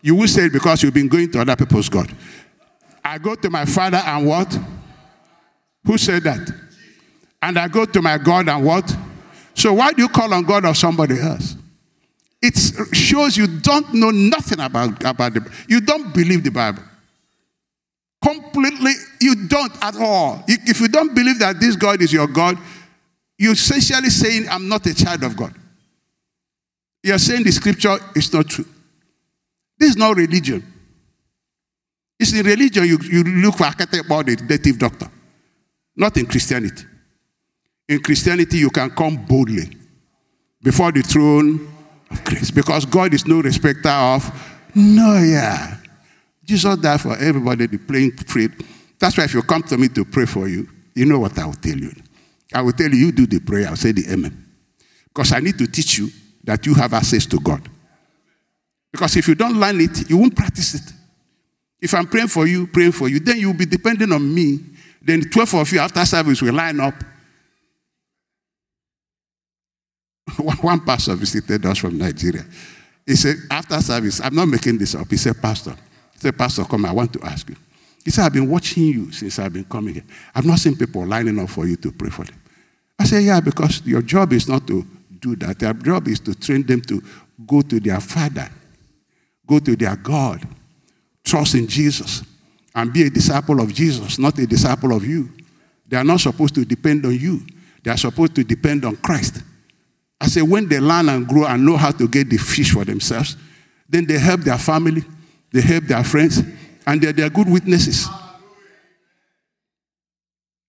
You 0.02 0.16
will 0.16 0.28
say 0.28 0.48
it 0.48 0.52
because 0.52 0.84
you've 0.84 0.94
been 0.94 1.08
going 1.08 1.32
to 1.32 1.40
other 1.40 1.56
people's 1.56 1.88
God. 1.88 2.14
I 3.02 3.18
go 3.18 3.34
to 3.34 3.50
my 3.50 3.64
father 3.64 4.02
and 4.06 4.28
what? 4.28 4.60
Who 5.86 5.98
said 5.98 6.24
that? 6.24 6.52
And 7.42 7.58
I 7.58 7.70
go 7.70 7.86
to 7.86 8.02
my 8.02 8.18
God 8.18 8.50
and 8.50 8.66
what? 8.66 8.94
So 9.54 9.72
why 9.72 9.94
do 9.94 10.02
you 10.02 10.10
call 10.10 10.34
on 10.34 10.44
God 10.44 10.66
of 10.66 10.76
somebody 10.76 11.18
else? 11.18 11.56
It 12.42 12.58
shows 12.94 13.38
you 13.38 13.48
don't 13.48 13.94
know 13.94 14.12
nothing 14.12 14.60
about, 14.60 15.02
about 15.06 15.34
the 15.34 15.50
You 15.70 15.80
don't 15.80 16.14
believe 16.14 16.44
the 16.44 16.52
Bible. 16.52 16.84
Completely, 18.24 18.94
you 19.20 19.48
don't 19.48 19.74
at 19.84 19.98
all. 19.98 20.44
If 20.48 20.80
you 20.80 20.88
don't 20.88 21.14
believe 21.14 21.40
that 21.40 21.60
this 21.60 21.76
God 21.76 22.02
is 22.02 22.14
your 22.14 22.28
God, 22.28 22.58
you're 23.38 23.52
essentially 23.52 24.10
saying, 24.10 24.48
I'm 24.50 24.70
not 24.70 24.86
a 24.86 24.94
child 24.94 25.24
of 25.24 25.36
God. 25.36 25.54
You're 27.04 27.18
saying 27.18 27.44
the 27.44 27.52
scripture 27.52 27.98
is 28.16 28.32
not 28.32 28.48
true. 28.48 28.66
This 29.78 29.90
is 29.90 29.98
not 29.98 30.16
religion. 30.16 30.66
It's 32.18 32.32
in 32.32 32.46
religion 32.46 32.86
you, 32.86 32.98
you 33.04 33.24
look 33.24 33.56
for 33.56 33.66
architect 33.66 34.10
or 34.10 34.24
the 34.24 34.38
native 34.50 34.80
doctor. 34.80 35.12
Not 35.96 36.16
in 36.16 36.26
Christianity. 36.26 36.86
In 37.90 38.02
Christianity, 38.02 38.60
you 38.60 38.70
can 38.70 38.90
come 38.92 39.18
boldly 39.26 39.78
before 40.62 40.94
the 40.94 41.02
throne 41.02 41.70
of 42.10 42.24
grace 42.24 42.50
because 42.50 42.86
God 42.86 43.14
is 43.14 43.28
no 43.28 43.42
respecter 43.42 43.90
of 43.90 44.32
no, 44.76 45.20
yeah. 45.20 45.78
Jesus 46.46 46.76
died 46.78 47.02
for 47.02 47.18
everybody, 47.18 47.68
the 47.68 47.78
plain 47.78 48.12
faith. 48.12 48.52
That's 49.00 49.18
why 49.18 49.26
if 49.26 49.34
you 49.34 49.42
come 49.42 49.64
to 49.64 49.78
me 49.78 49.88
to 49.90 50.06
pray 50.06 50.26
for 50.26 50.48
you, 50.48 50.68
you 50.96 51.06
know 51.06 51.20
what 51.20 51.38
I 51.38 51.46
will 51.46 51.54
tell 51.54 51.78
you. 51.78 51.92
I 52.54 52.62
will 52.62 52.74
tell 52.74 52.90
you, 52.90 53.08
you 53.08 53.12
do 53.12 53.26
the 53.26 53.40
prayer, 53.40 53.68
I'll 53.68 53.76
say 53.76 53.92
the 53.92 54.12
amen. 54.12 54.46
Because 55.08 55.32
I 55.32 55.40
need 55.40 55.58
to 55.58 55.68
teach 55.68 55.98
you 55.98 56.10
that 56.44 56.66
you 56.66 56.74
have 56.76 56.94
access 56.94 57.26
to 57.28 57.40
God. 57.40 57.68
Because 58.92 59.16
if 59.16 59.28
you 59.28 59.36
don't 59.36 59.60
learn 59.60 59.82
it, 59.82 60.10
you 60.10 60.18
won't 60.18 60.36
practice 60.36 60.76
it. 60.76 60.94
If 61.82 61.94
I'm 61.94 62.08
praying 62.08 62.28
for 62.28 62.48
you, 62.48 62.68
praying 62.68 62.92
for 62.94 63.10
you, 63.10 63.20
then 63.20 63.40
you'll 63.40 63.54
be 63.54 63.66
depending 63.66 64.12
on 64.12 64.34
me. 64.34 64.60
Then 65.02 65.22
12 65.22 65.54
of 65.56 65.72
you 65.72 65.80
after 65.80 66.06
service 66.06 66.42
will 66.42 66.54
line 66.54 66.80
up. 66.80 66.94
One 70.62 70.80
pastor 70.86 71.16
visited 71.16 71.66
us 71.66 71.78
from 71.78 71.98
Nigeria. 71.98 72.46
He 73.06 73.16
said, 73.16 73.36
after 73.52 73.82
service, 73.82 74.22
I'm 74.22 74.36
not 74.36 74.48
making 74.48 74.78
this 74.78 74.96
up. 74.96 75.10
He 75.10 75.18
said, 75.18 75.42
Pastor, 75.42 75.76
said, 76.24 76.38
Pastor, 76.38 76.64
come, 76.64 76.86
I 76.86 76.92
want 76.92 77.14
to 77.14 77.24
ask 77.24 77.50
you. 77.50 77.56
He 78.04 78.12
said, 78.12 78.26
I've 78.26 78.34
been 78.34 78.50
watching 78.50 78.84
you 78.84 79.12
since 79.12 79.40
I've 79.40 79.54
been 79.54 79.66
coming 79.66 79.96
here. 79.96 80.04
I've 80.34 80.46
not 80.46 80.60
seen 80.60 80.76
people 80.76 81.06
lining 81.06 81.40
up 81.40 81.50
for 81.50 81.68
you 81.68 81.76
to 81.78 81.92
pray 81.92 82.10
for 82.10 82.24
them. 82.24 82.40
I 83.00 83.06
said, 83.06 83.24
Yeah, 83.24 83.40
because 83.40 83.86
your 83.86 84.02
job 84.02 84.34
is 84.34 84.48
not 84.48 84.66
to 84.68 84.86
do 85.20 85.36
that. 85.38 85.62
Your 85.62 85.74
job 85.74 86.08
is 86.08 86.20
to 86.22 86.36
train 86.36 86.66
them 86.66 86.82
to 86.82 87.02
go 87.46 87.62
to 87.62 87.80
their 87.80 88.00
Father, 88.00 88.50
go 89.48 89.60
to 89.60 89.76
their 89.76 89.96
God, 89.96 90.46
trust 91.24 91.56
in 91.56 91.68
Jesus, 91.68 92.24
and 92.76 92.92
be 92.92 93.04
a 93.04 93.10
disciple 93.10 93.60
of 93.62 93.74
Jesus, 93.74 94.18
not 94.20 94.38
a 94.40 94.48
disciple 94.48 94.96
of 94.96 95.06
you. 95.06 95.30
They 95.88 95.98
are 95.98 96.04
not 96.04 96.22
supposed 96.22 96.56
to 96.56 96.66
depend 96.66 97.06
on 97.06 97.18
you, 97.18 97.42
they 97.84 97.92
are 97.92 97.98
supposed 97.98 98.36
to 98.36 98.44
depend 98.44 98.86
on 98.86 98.96
Christ. 98.98 99.42
I 100.20 100.28
said, 100.28 100.44
when 100.44 100.70
they 100.70 100.80
learn 100.80 101.10
and 101.10 101.28
grow 101.28 101.46
and 101.46 101.66
know 101.66 101.76
how 101.76 101.92
to 101.92 102.08
get 102.08 102.30
the 102.30 102.38
fish 102.38 102.72
for 102.72 102.86
themselves, 102.86 103.36
then 103.90 104.06
they 104.06 104.18
help 104.18 104.42
their 104.42 104.58
family, 104.58 105.04
they 105.54 105.62
help 105.62 105.86
their 105.86 106.04
friends, 106.04 106.42
and 106.86 107.02
they're, 107.02 107.14
they're 107.14 107.30
good 107.30 107.50
witnesses. 107.50 108.08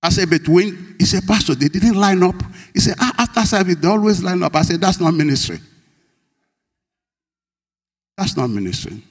I 0.03 0.11
said, 0.11 0.31
but 0.31 0.47
when 0.47 0.97
he 0.99 1.07
said, 1.07 1.27
Pastor, 1.27 1.55
they 1.55 1.69
didn't 1.69 1.95
line 1.95 2.23
up. 2.23 2.37
He 2.73 2.81
said, 2.81 2.95
ah, 3.01 3.15
after 3.19 3.41
service, 3.41 3.77
they 3.77 3.89
always 3.89 4.23
line 4.23 4.43
up. 4.43 4.55
I 4.55 4.63
said, 4.63 4.81
that's 4.81 5.01
not 5.01 5.15
ministry. 5.15 5.59
That's 8.17 8.37
not 8.37 8.51
ministry. 8.51 9.03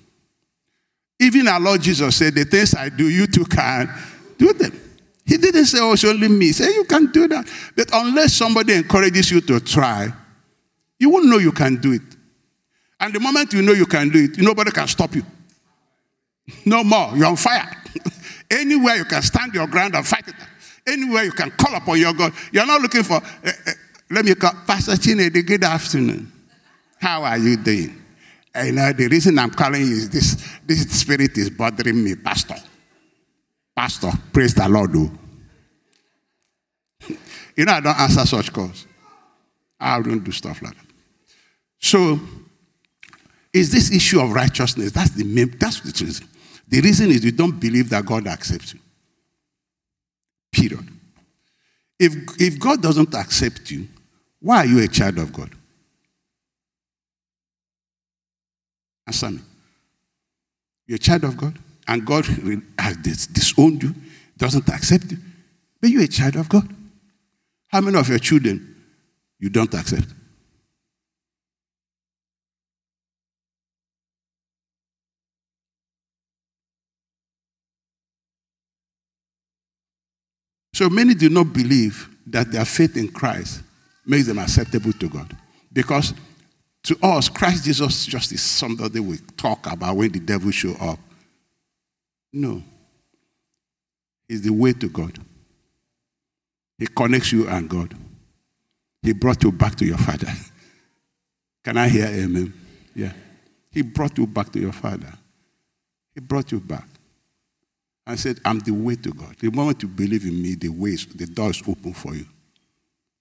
Even 1.20 1.48
our 1.48 1.60
Lord 1.60 1.82
Jesus 1.82 2.16
said, 2.16 2.34
The 2.36 2.46
things 2.46 2.76
I 2.76 2.90
do, 2.90 3.08
you 3.08 3.28
too 3.28 3.46
can 3.46 3.90
do 4.38 4.54
them. 4.54 4.80
He 5.26 5.38
didn't 5.38 5.66
say, 5.66 5.80
Oh, 5.82 5.94
it's 5.94 6.04
only 6.04 6.28
me. 6.28 6.48
He 6.48 6.54
said, 6.54 6.74
You 6.74 6.84
can 6.86 7.12
do 7.12 7.28
that. 7.28 7.48
But 7.76 7.90
unless 7.94 8.34
somebody 8.34 8.74
encourages 8.74 9.32
you 9.32 9.42
to 9.42 9.60
try, 9.60 10.12
you 11.00 11.10
won't 11.10 11.26
know 11.26 11.38
you 11.38 11.52
can 11.52 11.78
do 11.78 11.94
it. 11.94 12.02
And 13.00 13.14
the 13.14 13.20
moment 13.20 13.54
you 13.54 13.62
know 13.62 13.74
you 13.74 13.86
can 13.86 14.10
do 14.10 14.24
it, 14.24 14.38
nobody 14.38 14.72
can 14.72 14.88
stop 14.88 15.16
you. 15.16 15.24
No 16.66 16.84
more. 16.84 17.16
You're 17.16 17.28
on 17.28 17.36
fire. 17.36 17.70
Anywhere 18.52 18.96
you 18.98 19.06
can 19.06 19.22
stand 19.22 19.54
your 19.54 19.68
ground 19.68 19.96
and 19.96 20.06
fight 20.06 20.28
it. 20.28 20.36
Anywhere 20.86 21.24
you 21.24 21.32
can 21.32 21.52
call 21.52 21.76
upon 21.76 22.00
your 22.00 22.14
God. 22.14 22.34
You're 22.52 22.66
not 22.66 22.82
looking 22.82 23.04
for, 23.04 23.16
uh, 23.16 23.20
uh, 23.46 23.72
let 24.12 24.26
me 24.26 24.36
call 24.36 24.52
Pastor 24.68 24.94
Chinede, 24.94 25.46
good 25.46 25.64
afternoon. 25.64 26.32
How 27.00 27.24
are 27.24 27.38
you 27.38 27.58
doing? 27.58 28.02
And, 28.54 28.76
know, 28.76 28.94
the 28.94 29.08
reason 29.08 29.40
I'm 29.40 29.50
calling 29.50 29.82
you 29.82 29.94
is 29.94 30.10
this, 30.10 30.60
this 30.66 31.00
spirit 31.00 31.38
is 31.38 31.50
bothering 31.50 32.04
me, 32.04 32.16
Pastor. 32.16 32.56
Pastor, 33.76 34.12
praise 34.32 34.54
the 34.54 34.70
Lord. 34.70 34.92
Oh. 34.96 35.12
you 37.56 37.66
know, 37.66 37.74
I 37.74 37.80
don't 37.80 38.00
answer 38.00 38.26
such 38.26 38.54
calls. 38.54 38.86
I 39.80 40.00
don't 40.02 40.24
do 40.24 40.32
stuff 40.32 40.62
like 40.62 40.76
that. 40.76 40.86
So, 41.80 42.20
is 43.52 43.72
this 43.72 43.92
issue 43.92 44.20
of 44.20 44.32
righteousness? 44.32 44.92
That's 44.92 45.12
the 45.12 45.24
main, 45.24 45.56
that's 45.58 45.80
the 45.82 46.06
reason. 46.06 46.28
The 46.74 46.82
reason 46.82 47.12
is 47.12 47.24
you 47.24 47.32
don't 47.32 47.60
believe 47.60 47.90
that 47.90 48.04
God 48.04 48.26
accepts 48.26 48.74
you. 48.74 48.80
Period. 50.52 50.88
If, 52.00 52.16
if 52.42 52.58
God 52.58 52.82
doesn't 52.82 53.14
accept 53.14 53.70
you, 53.70 53.88
why 54.40 54.58
are 54.58 54.66
you 54.66 54.84
a 54.84 54.88
child 54.88 55.20
of 55.20 55.32
God? 55.32 55.52
Answer 59.06 59.30
me. 59.30 59.42
You're 60.88 60.96
a 60.96 61.00
child 61.00 61.26
of 61.26 61.38
God, 61.38 61.60
and 61.88 62.04
God 62.04 62.26
has 62.80 63.28
disowned 63.28 63.84
you, 63.84 63.94
doesn't 64.36 64.68
accept 64.68 65.12
you, 65.12 65.20
but 65.80 65.92
you're 65.92 66.02
a 66.02 66.08
child 66.08 66.38
of 66.38 66.50
God. 66.50 66.68
How 67.68 67.82
many 67.82 68.00
of 68.00 68.10
your 68.10 68.18
children 68.18 68.76
you 69.38 69.52
don't 69.52 69.72
accept? 69.76 70.08
So 80.74 80.90
many 80.90 81.14
do 81.14 81.30
not 81.30 81.54
believe 81.54 82.10
that 82.28 82.52
their 82.52 82.66
faith 82.66 82.98
in 82.98 83.10
Christ 83.10 83.62
makes 84.06 84.28
them 84.28 84.40
acceptable 84.40 84.92
to 84.94 85.08
God. 85.08 85.36
Because 85.72 86.14
to 86.84 86.98
us, 87.02 87.30
Christ 87.30 87.66
Jesus 87.66 88.06
just 88.06 88.32
is 88.32 88.42
somebody 88.42 89.00
we 89.00 89.18
talk 89.38 89.72
about 89.72 89.96
when 89.96 90.12
the 90.12 90.20
devil 90.20 90.52
show 90.52 90.74
up. 90.82 91.00
No. 92.32 92.62
He's 94.28 94.42
the 94.42 94.52
way 94.52 94.74
to 94.74 94.90
God. 94.90 95.18
He 96.78 96.88
connects 96.88 97.32
you 97.32 97.48
and 97.48 97.70
God. 97.70 97.96
He 99.02 99.14
brought 99.14 99.44
you 99.44 99.52
back 99.52 99.76
to 99.76 99.86
your 99.86 99.98
father. 99.98 100.32
Can 101.64 101.78
I 101.78 101.88
hear 101.88 102.08
amen? 102.08 102.54
Yeah. 102.96 103.14
He 103.72 103.82
brought 103.82 104.18
you 104.18 104.28
back 104.28 104.52
to 104.52 104.60
your 104.60 104.72
father. 104.72 105.14
He 106.14 106.22
brought 106.22 106.52
you 106.52 106.60
back. 106.60 106.88
I 108.06 108.16
said, 108.16 108.40
I'm 108.44 108.60
the 108.60 108.72
way 108.72 108.96
to 108.96 109.12
God. 109.12 109.36
The 109.40 109.50
moment 109.50 109.82
you 109.82 109.88
believe 109.88 110.26
in 110.26 110.42
me, 110.42 110.56
the 110.56 110.70
way 110.70 110.92
is, 110.92 111.06
the 111.06 111.26
door 111.26 111.52
is 111.52 111.62
open 111.68 111.94
for 111.94 112.14
you 112.14 112.26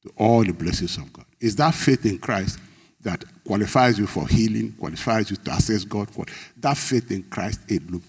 to 0.03 0.13
all 0.17 0.43
the 0.43 0.53
blessings 0.53 0.97
of 0.97 1.13
God. 1.13 1.25
Is 1.41 1.55
that 1.57 1.75
faith 1.75 2.05
in 2.05 2.19
Christ 2.19 2.59
that 3.01 3.25
qualifies 3.45 3.99
you 3.99 4.07
for 4.07 4.27
healing, 4.27 4.73
qualifies 4.73 5.31
you 5.31 5.37
to 5.37 5.53
access 5.53 5.85
God? 5.85 6.09
That 6.57 6.77
faith 6.77 7.11
in 7.11 7.23
Christ 7.25 7.61
alone. 7.71 8.03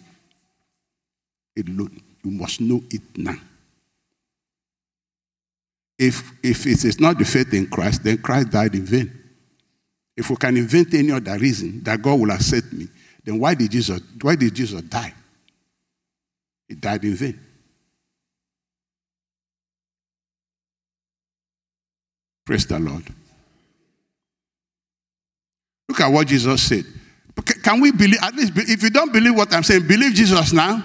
Alone. 1.57 2.01
You 2.23 2.31
must 2.31 2.59
know 2.61 2.81
it 2.89 3.01
now. 3.17 3.35
If, 5.99 6.31
if 6.41 6.65
it 6.65 6.83
is 6.85 6.99
not 6.99 7.19
the 7.19 7.25
faith 7.25 7.53
in 7.53 7.67
Christ, 7.67 8.03
then 8.03 8.17
Christ 8.17 8.49
died 8.49 8.73
in 8.73 8.83
vain. 8.83 9.19
If 10.17 10.29
we 10.29 10.35
can 10.37 10.57
invent 10.57 10.93
any 10.95 11.11
other 11.11 11.37
reason 11.37 11.83
that 11.83 12.01
God 12.01 12.19
will 12.19 12.31
accept 12.31 12.73
me, 12.73 12.87
then 13.23 13.39
why 13.39 13.53
did 13.53 13.69
Jesus, 13.69 14.01
why 14.21 14.35
did 14.35 14.53
Jesus 14.55 14.81
die? 14.81 15.13
He 16.73 16.79
died 16.79 17.03
in 17.03 17.13
vain. 17.13 17.39
Praise 22.43 22.65
the 22.65 22.79
Lord. 22.79 23.03
Look 25.87 26.01
at 26.01 26.07
what 26.07 26.25
Jesus 26.25 26.63
said. 26.63 26.83
Can 27.61 27.79
we 27.79 27.91
believe, 27.91 28.17
at 28.23 28.33
least 28.33 28.53
if 28.55 28.81
you 28.81 28.89
don't 28.89 29.13
believe 29.13 29.35
what 29.35 29.53
I'm 29.53 29.61
saying, 29.61 29.87
believe 29.87 30.15
Jesus 30.15 30.51
now? 30.51 30.83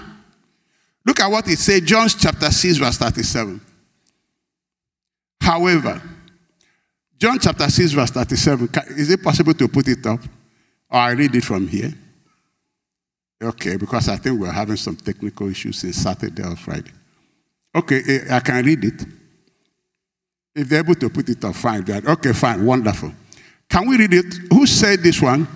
Look 1.07 1.21
at 1.21 1.31
what 1.31 1.49
it 1.49 1.59
said, 1.59 1.87
John 1.87 2.07
chapter 2.07 2.51
6, 2.51 2.77
verse 2.77 2.99
37. 2.99 3.59
However, 5.41 6.03
John 7.19 7.39
chapter 7.39 7.71
6, 7.71 7.93
verse 7.93 8.11
37, 8.11 8.69
is 8.89 9.11
it 9.11 9.23
possible 9.23 9.55
to 9.55 9.69
put 9.69 9.89
it 9.89 10.05
up? 10.05 10.21
Or 10.91 11.01
I 11.01 11.13
read 11.13 11.35
it 11.35 11.45
from 11.45 11.67
here? 11.67 11.95
Okay, 13.41 13.77
because 13.77 14.09
I 14.09 14.17
think 14.17 14.41
we're 14.41 14.51
having 14.51 14.77
some 14.77 14.97
technical 14.97 15.49
issues 15.49 15.79
since 15.79 15.97
Saturday 15.97 16.43
or 16.43 16.57
Friday. 16.57 16.91
Okay, 17.75 18.03
eh, 18.07 18.37
I 18.37 18.41
can 18.41 18.65
read 18.65 18.85
it. 18.85 19.07
If 20.55 20.69
they're 20.69 20.81
able 20.81 20.97
to 20.97 21.09
put 21.09 21.29
it 21.29 21.45
up, 21.45 21.55
fine. 21.55 21.85
Okay, 21.89 22.33
fine, 22.33 22.65
wonderful. 22.65 23.13
Can 23.69 23.89
we 23.89 23.97
read 23.97 24.15
it? 24.15 24.35
Who 24.53 24.67
said 24.67 25.01
this 25.03 25.23
one? 25.23 25.47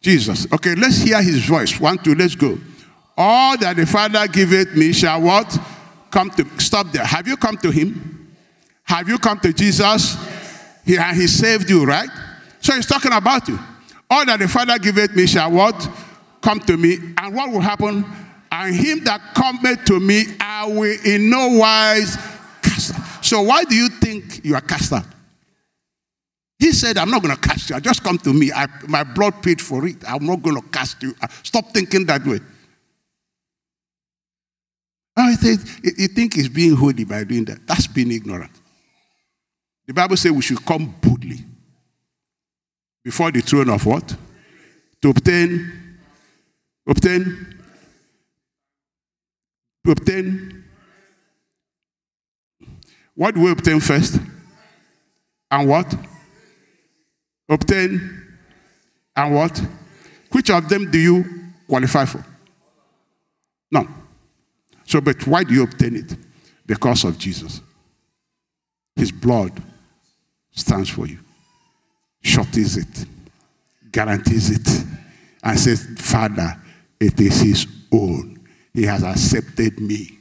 Jesus. 0.00 0.50
Okay, 0.52 0.74
let's 0.74 1.02
hear 1.02 1.22
his 1.22 1.44
voice. 1.44 1.78
One, 1.78 1.98
two, 1.98 2.14
let's 2.14 2.34
go. 2.34 2.58
All 3.16 3.58
that 3.58 3.76
the 3.76 3.86
Father 3.86 4.26
giveth 4.28 4.74
me 4.74 4.92
shall 4.92 5.20
what? 5.20 5.58
Come 6.10 6.30
to 6.30 6.46
stop 6.58 6.90
there. 6.92 7.04
Have 7.04 7.28
you 7.28 7.36
come 7.36 7.56
to 7.58 7.70
him? 7.70 8.34
Have 8.84 9.08
you 9.08 9.18
come 9.18 9.40
to 9.40 9.52
Jesus? 9.52 10.16
He, 10.84 10.96
and 10.96 11.16
he 11.16 11.26
saved 11.26 11.68
you, 11.68 11.84
right? 11.84 12.08
So 12.60 12.74
he's 12.74 12.86
talking 12.86 13.12
about 13.12 13.48
you. 13.48 13.58
All 14.10 14.24
that 14.26 14.38
the 14.38 14.48
Father 14.48 14.78
giveth 14.78 15.14
me 15.14 15.26
shall 15.26 15.50
what? 15.50 15.88
Come 16.44 16.60
to 16.60 16.76
me. 16.76 16.98
And 17.16 17.34
what 17.34 17.50
will 17.50 17.60
happen? 17.60 18.04
And 18.52 18.76
him 18.76 19.02
that 19.04 19.32
cometh 19.34 19.86
to 19.86 19.98
me, 19.98 20.24
I 20.38 20.66
will 20.68 20.96
in 21.04 21.30
no 21.30 21.56
wise 21.56 22.16
cast 22.62 22.94
out. 22.94 23.24
So 23.24 23.40
why 23.40 23.64
do 23.64 23.74
you 23.74 23.88
think 23.88 24.44
you 24.44 24.54
are 24.54 24.60
cast 24.60 24.92
out? 24.92 25.06
He 26.58 26.72
said, 26.72 26.98
I'm 26.98 27.10
not 27.10 27.22
going 27.22 27.34
to 27.34 27.40
cast 27.40 27.70
you. 27.70 27.76
I 27.76 27.80
just 27.80 28.04
come 28.04 28.18
to 28.18 28.32
me. 28.32 28.52
I, 28.52 28.66
my 28.86 29.04
blood 29.04 29.42
paid 29.42 29.60
for 29.60 29.86
it. 29.86 29.96
I'm 30.06 30.26
not 30.26 30.42
going 30.42 30.60
to 30.60 30.68
cast 30.68 31.02
you. 31.02 31.14
Stop 31.42 31.70
thinking 31.70 32.04
that 32.06 32.24
way. 32.26 32.40
I 35.16 35.36
think 35.36 35.60
you 35.82 36.08
think 36.08 36.34
he's 36.34 36.50
being 36.50 36.76
holy 36.76 37.04
by 37.04 37.24
doing 37.24 37.46
that. 37.46 37.66
That's 37.66 37.86
being 37.86 38.12
ignorant. 38.12 38.52
The 39.86 39.94
Bible 39.94 40.18
says 40.18 40.30
we 40.30 40.42
should 40.42 40.64
come 40.64 40.94
boldly 41.00 41.38
before 43.02 43.32
the 43.32 43.40
throne 43.40 43.70
of 43.70 43.86
what? 43.86 44.14
To 45.02 45.10
obtain, 45.10 45.83
obtain, 46.86 47.62
obtain. 49.86 50.64
What 53.14 53.34
do 53.34 53.42
we 53.42 53.50
obtain 53.50 53.80
first? 53.80 54.18
And 55.50 55.68
what? 55.68 55.94
Obtain. 57.48 58.22
And 59.14 59.34
what? 59.34 59.62
Which 60.32 60.50
of 60.50 60.68
them 60.68 60.90
do 60.90 60.98
you 60.98 61.24
qualify 61.68 62.04
for? 62.06 62.24
No. 63.70 63.86
So, 64.84 65.00
but 65.00 65.26
why 65.26 65.44
do 65.44 65.54
you 65.54 65.62
obtain 65.62 65.96
it? 65.96 66.16
Because 66.66 67.04
of 67.04 67.18
Jesus. 67.18 67.60
His 68.96 69.12
blood 69.12 69.62
stands 70.52 70.88
for 70.88 71.06
you, 71.06 71.18
shortens 72.22 72.76
it, 72.76 73.06
guarantees 73.90 74.50
it, 74.50 74.84
and 75.42 75.58
says, 75.58 75.86
Father, 75.98 76.56
it 77.04 77.20
is 77.20 77.40
His 77.40 77.66
own. 77.92 78.40
He 78.72 78.82
has 78.84 79.02
accepted 79.02 79.78
me. 79.80 80.18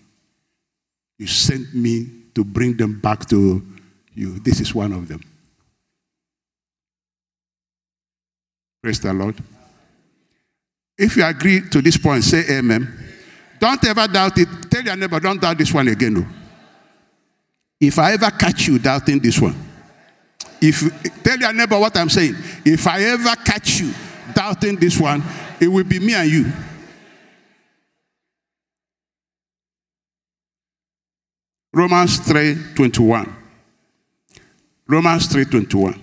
You 1.17 1.27
sent 1.27 1.73
me 1.73 2.07
to 2.35 2.43
bring 2.43 2.75
them 2.75 2.99
back 2.99 3.27
to 3.29 3.65
you. 4.13 4.39
This 4.39 4.59
is 4.59 4.75
one 4.75 4.91
of 4.91 5.07
them. 5.07 5.21
Praise 8.81 8.99
the 8.99 9.13
Lord. 9.13 9.35
If 10.97 11.15
you 11.15 11.25
agree 11.25 11.61
to 11.69 11.81
this 11.81 11.97
point, 11.97 12.23
say 12.23 12.43
amen. 12.57 12.91
Don't 13.59 13.83
ever 13.87 14.07
doubt 14.07 14.37
it. 14.37 14.47
Tell 14.69 14.83
your 14.83 14.95
neighbor, 14.95 15.19
don't 15.19 15.41
doubt 15.41 15.57
this 15.57 15.73
one 15.73 15.87
again. 15.87 16.13
No. 16.15 16.25
If 17.79 17.97
I 17.97 18.13
ever 18.13 18.29
catch 18.29 18.67
you 18.67 18.77
doubting 18.77 19.19
this 19.19 19.39
one, 19.39 19.55
if 20.61 20.81
tell 21.23 21.37
your 21.37 21.53
neighbor 21.53 21.79
what 21.79 21.95
I'm 21.97 22.09
saying. 22.09 22.35
If 22.65 22.87
I 22.87 23.01
ever 23.03 23.35
catch 23.37 23.79
you 23.79 23.93
doubting 24.33 24.75
this 24.75 24.99
one, 24.99 25.23
it 25.59 25.67
will 25.67 25.83
be 25.83 25.99
me 25.99 26.13
and 26.13 26.29
you. 26.29 26.51
Romans 31.73 32.19
3:21. 32.19 33.33
Romans 34.87 35.27
3:21. 35.27 35.99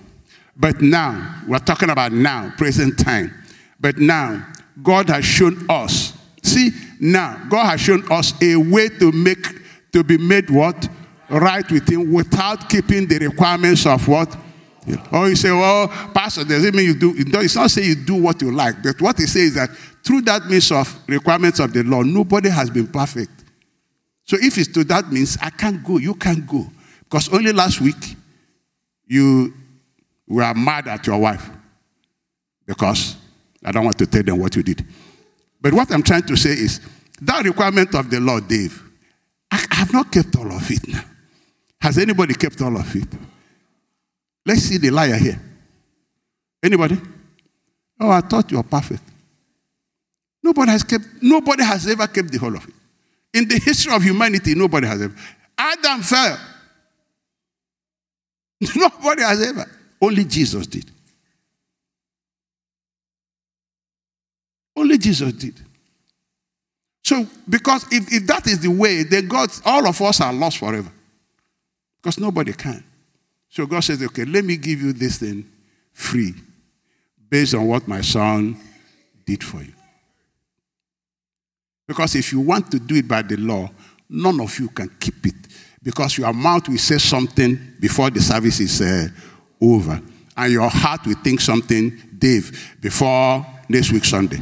But 0.57 0.81
now, 0.81 1.41
we're 1.47 1.59
talking 1.59 1.89
about 1.89 2.11
now, 2.11 2.53
present 2.57 2.99
time. 2.99 3.33
But 3.79 3.97
now, 3.97 4.45
God 4.83 5.09
has 5.09 5.25
shown 5.25 5.65
us. 5.69 6.13
See, 6.43 6.71
now, 6.99 7.37
God 7.49 7.65
has 7.65 7.81
shown 7.81 8.03
us 8.11 8.33
a 8.41 8.55
way 8.57 8.89
to 8.89 9.11
make, 9.11 9.47
to 9.93 10.03
be 10.03 10.17
made 10.17 10.49
what? 10.49 10.89
Right 11.29 11.69
with 11.71 11.87
Him 11.87 12.11
without 12.11 12.69
keeping 12.69 13.07
the 13.07 13.19
requirements 13.19 13.85
of 13.85 14.07
what? 14.07 14.35
Yeah. 14.85 14.97
Or 15.11 15.29
you 15.29 15.35
say, 15.35 15.51
well, 15.51 15.87
Pastor, 16.13 16.43
does 16.43 16.65
it 16.65 16.73
mean 16.73 16.87
you 16.87 16.95
do? 16.95 17.13
It's 17.15 17.55
not 17.55 17.71
saying 17.71 17.87
you 17.87 17.95
do 17.95 18.15
what 18.15 18.41
you 18.41 18.51
like, 18.51 18.81
but 18.83 18.99
what 18.99 19.17
he 19.17 19.27
says 19.27 19.43
is 19.43 19.53
that 19.53 19.69
through 20.03 20.21
that 20.21 20.47
means 20.47 20.71
of 20.71 20.93
requirements 21.07 21.59
of 21.59 21.71
the 21.71 21.83
law, 21.83 22.01
nobody 22.01 22.49
has 22.49 22.69
been 22.69 22.87
perfect. 22.87 23.40
So 24.31 24.37
if 24.39 24.57
it's 24.57 24.71
to 24.75 24.85
that 24.85 25.11
means 25.11 25.37
I 25.41 25.49
can't 25.49 25.83
go, 25.83 25.97
you 25.97 26.15
can't 26.15 26.47
go. 26.47 26.65
Because 27.03 27.27
only 27.33 27.51
last 27.51 27.81
week 27.81 28.15
you 29.05 29.53
were 30.25 30.53
mad 30.53 30.87
at 30.87 31.05
your 31.05 31.17
wife 31.17 31.49
because 32.65 33.17
I 33.61 33.73
don't 33.73 33.83
want 33.83 33.97
to 33.97 34.07
tell 34.07 34.23
them 34.23 34.39
what 34.39 34.55
you 34.55 34.63
did. 34.63 34.85
But 35.59 35.73
what 35.73 35.91
I'm 35.91 36.01
trying 36.01 36.23
to 36.27 36.37
say 36.37 36.51
is 36.51 36.79
that 37.21 37.43
requirement 37.43 37.93
of 37.93 38.09
the 38.09 38.21
law, 38.21 38.39
Dave, 38.39 38.81
I 39.51 39.65
have 39.71 39.91
not 39.91 40.09
kept 40.09 40.33
all 40.37 40.49
of 40.49 40.71
it 40.71 40.87
now. 40.87 41.03
Has 41.81 41.97
anybody 41.97 42.33
kept 42.33 42.61
all 42.61 42.77
of 42.77 42.95
it? 42.95 43.09
Let's 44.45 44.61
see 44.61 44.77
the 44.77 44.91
liar 44.91 45.17
here. 45.17 45.41
Anybody? 46.63 46.97
Oh, 47.99 48.11
I 48.11 48.21
thought 48.21 48.49
you 48.49 48.55
were 48.55 48.63
perfect. 48.63 49.03
Nobody 50.41 50.71
has 50.71 50.83
kept, 50.83 51.03
nobody 51.21 51.65
has 51.65 51.85
ever 51.85 52.07
kept 52.07 52.31
the 52.31 52.39
whole 52.39 52.55
of 52.55 52.65
it. 52.65 52.75
In 53.33 53.47
the 53.47 53.59
history 53.59 53.93
of 53.93 54.03
humanity, 54.03 54.55
nobody 54.55 54.87
has 54.87 55.01
ever. 55.01 55.15
Adam 55.57 56.01
fell. 56.01 56.37
Nobody 58.75 59.21
has 59.21 59.41
ever. 59.41 59.65
Only 60.01 60.25
Jesus 60.25 60.67
did. 60.67 60.89
Only 64.75 64.97
Jesus 64.97 65.33
did. 65.33 65.55
So, 67.03 67.25
because 67.49 67.85
if, 67.91 68.11
if 68.11 68.27
that 68.27 68.47
is 68.47 68.59
the 68.59 68.69
way, 68.69 69.03
then 69.03 69.27
God, 69.27 69.49
all 69.65 69.87
of 69.87 70.01
us 70.01 70.21
are 70.21 70.33
lost 70.33 70.57
forever. 70.59 70.91
Because 72.01 72.19
nobody 72.19 72.53
can. 72.53 72.83
So 73.49 73.65
God 73.65 73.81
says, 73.81 74.01
okay, 74.01 74.25
let 74.25 74.45
me 74.45 74.57
give 74.57 74.81
you 74.81 74.93
this 74.93 75.17
thing 75.17 75.49
free 75.93 76.33
based 77.29 77.53
on 77.53 77.67
what 77.67 77.87
my 77.87 78.01
son 78.01 78.57
did 79.25 79.43
for 79.43 79.61
you. 79.61 79.73
Because 81.91 82.15
if 82.15 82.31
you 82.31 82.39
want 82.39 82.71
to 82.71 82.79
do 82.79 82.95
it 82.95 83.05
by 83.05 83.21
the 83.21 83.35
law, 83.35 83.69
none 84.09 84.39
of 84.39 84.57
you 84.57 84.69
can 84.69 84.87
keep 84.97 85.25
it. 85.25 85.35
Because 85.83 86.17
your 86.17 86.31
mouth 86.31 86.69
will 86.69 86.77
say 86.77 86.97
something 86.97 87.59
before 87.81 88.09
the 88.09 88.21
service 88.21 88.61
is 88.61 88.79
uh, 88.79 89.09
over. 89.61 90.01
And 90.37 90.53
your 90.53 90.69
heart 90.69 91.05
will 91.05 91.17
think 91.21 91.41
something, 91.41 92.01
Dave, 92.17 92.77
before 92.79 93.45
next 93.67 93.91
week 93.91 94.05
Sunday. 94.05 94.39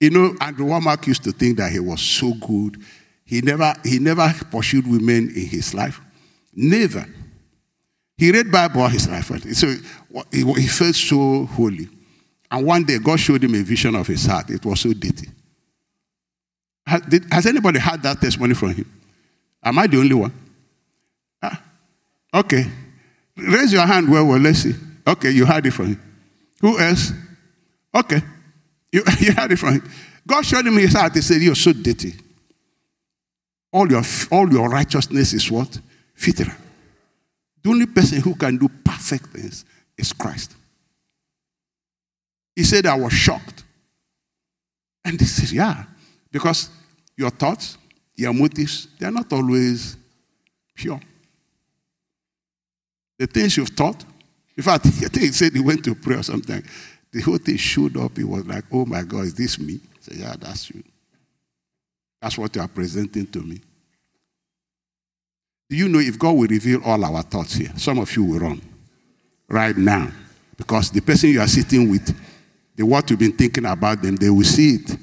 You 0.00 0.10
know, 0.10 0.34
Andrew 0.40 0.66
Wommack 0.66 1.06
used 1.06 1.22
to 1.22 1.30
think 1.30 1.56
that 1.58 1.70
he 1.70 1.78
was 1.78 2.00
so 2.00 2.34
good. 2.34 2.82
He 3.24 3.40
never, 3.40 3.72
he 3.84 4.00
never 4.00 4.34
pursued 4.50 4.88
women 4.88 5.28
in 5.28 5.46
his 5.46 5.72
life. 5.72 6.00
Never. 6.52 7.06
He 8.18 8.32
read 8.32 8.50
Bible 8.50 8.82
all 8.82 8.88
his 8.88 9.08
life. 9.08 9.26
So 9.52 9.68
he 10.32 10.66
felt 10.66 10.96
so 10.96 11.46
holy. 11.46 11.88
And 12.50 12.66
one 12.66 12.82
day, 12.82 12.98
God 12.98 13.20
showed 13.20 13.44
him 13.44 13.54
a 13.54 13.62
vision 13.62 13.94
of 13.94 14.08
his 14.08 14.26
heart. 14.26 14.50
It 14.50 14.64
was 14.64 14.80
so 14.80 14.92
dirty. 14.92 15.28
Has 16.86 17.46
anybody 17.46 17.78
had 17.78 18.02
that 18.02 18.20
testimony 18.20 18.54
from 18.54 18.74
him? 18.74 18.90
Am 19.62 19.78
I 19.78 19.86
the 19.86 19.98
only 19.98 20.14
one? 20.14 20.32
Ah, 21.42 21.62
okay. 22.34 22.66
Raise 23.36 23.72
your 23.72 23.86
hand. 23.86 24.10
Well, 24.10 24.26
well, 24.26 24.38
let's 24.38 24.60
see. 24.60 24.74
Okay, 25.06 25.30
you 25.30 25.46
heard 25.46 25.66
it 25.66 25.72
from 25.72 25.86
him. 25.86 26.02
Who 26.60 26.78
else? 26.78 27.12
Okay. 27.94 28.22
You, 28.92 29.02
you 29.18 29.32
heard 29.32 29.52
it 29.52 29.58
from 29.58 29.74
him. 29.74 29.90
God 30.26 30.44
showed 30.44 30.66
him 30.66 30.76
his 30.76 30.92
heart. 30.92 31.14
He 31.14 31.20
said, 31.22 31.40
You're 31.40 31.54
so 31.54 31.72
dirty. 31.72 32.14
All 33.72 33.90
your, 33.90 34.02
all 34.30 34.50
your 34.52 34.68
righteousness 34.68 35.32
is 35.32 35.50
what? 35.50 35.78
Fitra. 36.16 36.54
The 37.62 37.70
only 37.70 37.86
person 37.86 38.20
who 38.20 38.34
can 38.34 38.56
do 38.56 38.68
perfect 38.68 39.26
things 39.28 39.64
is 39.96 40.12
Christ. 40.12 40.54
He 42.54 42.62
said, 42.62 42.86
I 42.86 42.94
was 42.94 43.12
shocked. 43.12 43.64
And 45.04 45.18
he 45.18 45.26
said, 45.26 45.50
Yeah, 45.50 45.84
because 46.34 46.68
your 47.16 47.30
thoughts, 47.30 47.78
your 48.16 48.34
motives, 48.34 48.88
they're 48.98 49.12
not 49.12 49.32
always 49.32 49.96
pure. 50.74 50.98
The 53.16 53.28
things 53.28 53.56
you've 53.56 53.68
thought, 53.68 54.04
in 54.56 54.64
fact, 54.64 54.86
I 54.86 54.90
think 54.90 55.20
he 55.20 55.28
said 55.28 55.52
he 55.52 55.60
went 55.60 55.84
to 55.84 55.94
pray 55.94 56.16
or 56.16 56.24
something. 56.24 56.60
The 57.12 57.20
whole 57.20 57.38
thing 57.38 57.56
showed 57.56 57.96
up. 57.96 58.16
He 58.16 58.24
was 58.24 58.44
like, 58.46 58.64
oh 58.72 58.84
my 58.84 59.02
God, 59.02 59.26
is 59.26 59.34
this 59.34 59.60
me? 59.60 59.74
I 59.74 59.98
said, 60.00 60.16
yeah, 60.16 60.34
that's 60.36 60.70
you. 60.70 60.82
That's 62.20 62.36
what 62.36 62.56
you 62.56 62.62
are 62.62 62.68
presenting 62.68 63.28
to 63.28 63.38
me. 63.38 63.60
Do 65.70 65.76
you 65.76 65.88
know 65.88 66.00
if 66.00 66.18
God 66.18 66.32
will 66.32 66.48
reveal 66.48 66.82
all 66.84 67.04
our 67.04 67.22
thoughts 67.22 67.54
here? 67.54 67.70
Some 67.76 68.00
of 68.00 68.14
you 68.16 68.24
will 68.24 68.40
run 68.40 68.60
right 69.48 69.76
now 69.76 70.10
because 70.56 70.90
the 70.90 71.00
person 71.00 71.30
you 71.30 71.40
are 71.40 71.46
sitting 71.46 71.88
with, 71.88 72.12
the 72.74 72.84
what 72.84 73.08
you've 73.08 73.20
been 73.20 73.36
thinking 73.36 73.66
about 73.66 74.02
them, 74.02 74.16
they 74.16 74.30
will 74.30 74.42
see 74.42 74.74
it. 74.74 74.96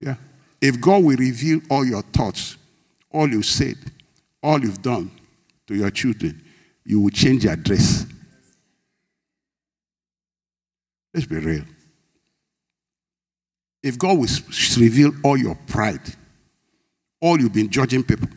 Yeah. 0.00 0.14
If 0.60 0.80
God 0.80 1.04
will 1.04 1.16
reveal 1.16 1.60
all 1.70 1.84
your 1.84 2.02
thoughts, 2.02 2.56
all 3.10 3.28
you 3.28 3.42
said, 3.42 3.76
all 4.42 4.60
you've 4.60 4.82
done 4.82 5.10
to 5.66 5.74
your 5.74 5.90
children, 5.90 6.42
you 6.84 7.00
will 7.00 7.10
change 7.10 7.44
your 7.44 7.56
dress. 7.56 8.06
Let's 11.14 11.26
be 11.26 11.38
real. 11.38 11.64
If 13.82 13.98
God 13.98 14.18
will 14.18 14.28
reveal 14.78 15.12
all 15.24 15.36
your 15.36 15.56
pride, 15.66 16.02
all 17.20 17.40
you've 17.40 17.52
been 17.52 17.70
judging 17.70 18.02
people, 18.02 18.28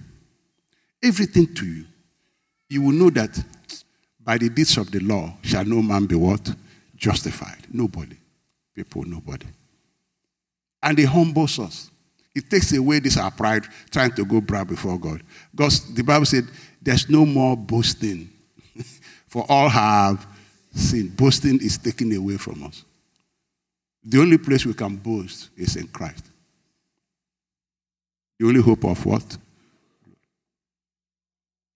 everything 1.02 1.54
to 1.54 1.66
you, 1.66 1.86
you 2.70 2.82
will 2.82 2.94
know 2.94 3.10
that 3.10 3.44
by 4.20 4.38
the 4.38 4.50
deeds 4.50 4.78
of 4.78 4.90
the 4.90 5.00
law 5.00 5.34
shall 5.42 5.66
no 5.66 5.82
man 5.82 6.06
be 6.06 6.16
what? 6.16 6.56
Justified. 6.96 7.68
Nobody. 7.72 8.16
People, 8.74 9.04
nobody. 9.04 9.46
And 10.82 10.98
he 10.98 11.06
humbles 11.06 11.60
us. 11.60 11.92
It 12.36 12.50
takes 12.50 12.74
away 12.74 13.00
this 13.00 13.18
our 13.18 13.32
pride, 13.32 13.66
trying 13.92 14.12
to 14.14 14.26
go 14.26 14.42
brag 14.42 14.68
before 14.68 15.00
God. 15.00 15.22
Because 15.52 15.94
the 15.94 16.04
Bible 16.04 16.26
said, 16.26 16.46
there's 16.82 17.10
no 17.10 17.26
more 17.26 17.56
boasting. 17.56 18.30
For 19.28 19.46
all 19.48 19.70
have 19.70 20.26
sinned. 20.74 21.16
Boasting 21.16 21.60
is 21.62 21.78
taken 21.78 22.16
away 22.16 22.38
from 22.38 22.64
us. 22.64 22.84
The 24.04 24.20
only 24.20 24.38
place 24.38 24.66
we 24.66 24.74
can 24.74 24.96
boast 24.96 25.50
is 25.56 25.76
in 25.76 25.88
Christ. 25.88 26.26
The 28.40 28.48
only 28.48 28.62
hope 28.62 28.84
of 28.84 29.06
what? 29.06 29.38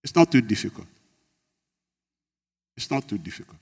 It's 0.04 0.16
not 0.16 0.32
too 0.32 0.42
difficult. 0.42 0.88
It's 2.76 2.90
not 2.92 3.08
too 3.08 3.18
difficult. 3.18 3.58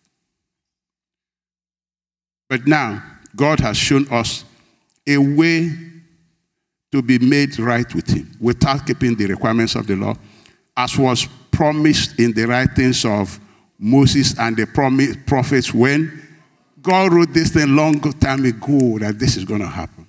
But 2.49 2.67
now, 2.67 3.03
God 3.35 3.59
has 3.59 3.77
shown 3.77 4.07
us 4.09 4.45
a 5.07 5.17
way 5.17 5.71
to 6.95 7.01
be 7.01 7.19
made 7.19 7.59
right 7.59 7.93
with 7.93 8.07
Him 8.07 8.31
without 8.39 8.87
keeping 8.87 9.15
the 9.15 9.25
requirements 9.25 9.75
of 9.75 9.85
the 9.85 9.95
law, 9.95 10.15
as 10.77 10.97
was 10.97 11.27
promised 11.51 12.17
in 12.19 12.31
the 12.33 12.45
writings 12.45 13.03
of 13.03 13.37
Moses 13.77 14.39
and 14.39 14.55
the 14.55 14.65
prophets 15.25 15.73
when 15.73 16.21
God 16.81 17.11
wrote 17.11 17.33
this 17.33 17.51
thing 17.51 17.75
long 17.75 17.99
time 17.99 18.45
ago 18.45 18.97
that 18.99 19.19
this 19.19 19.35
is 19.35 19.43
going 19.43 19.59
to 19.59 19.67
happen. 19.67 20.07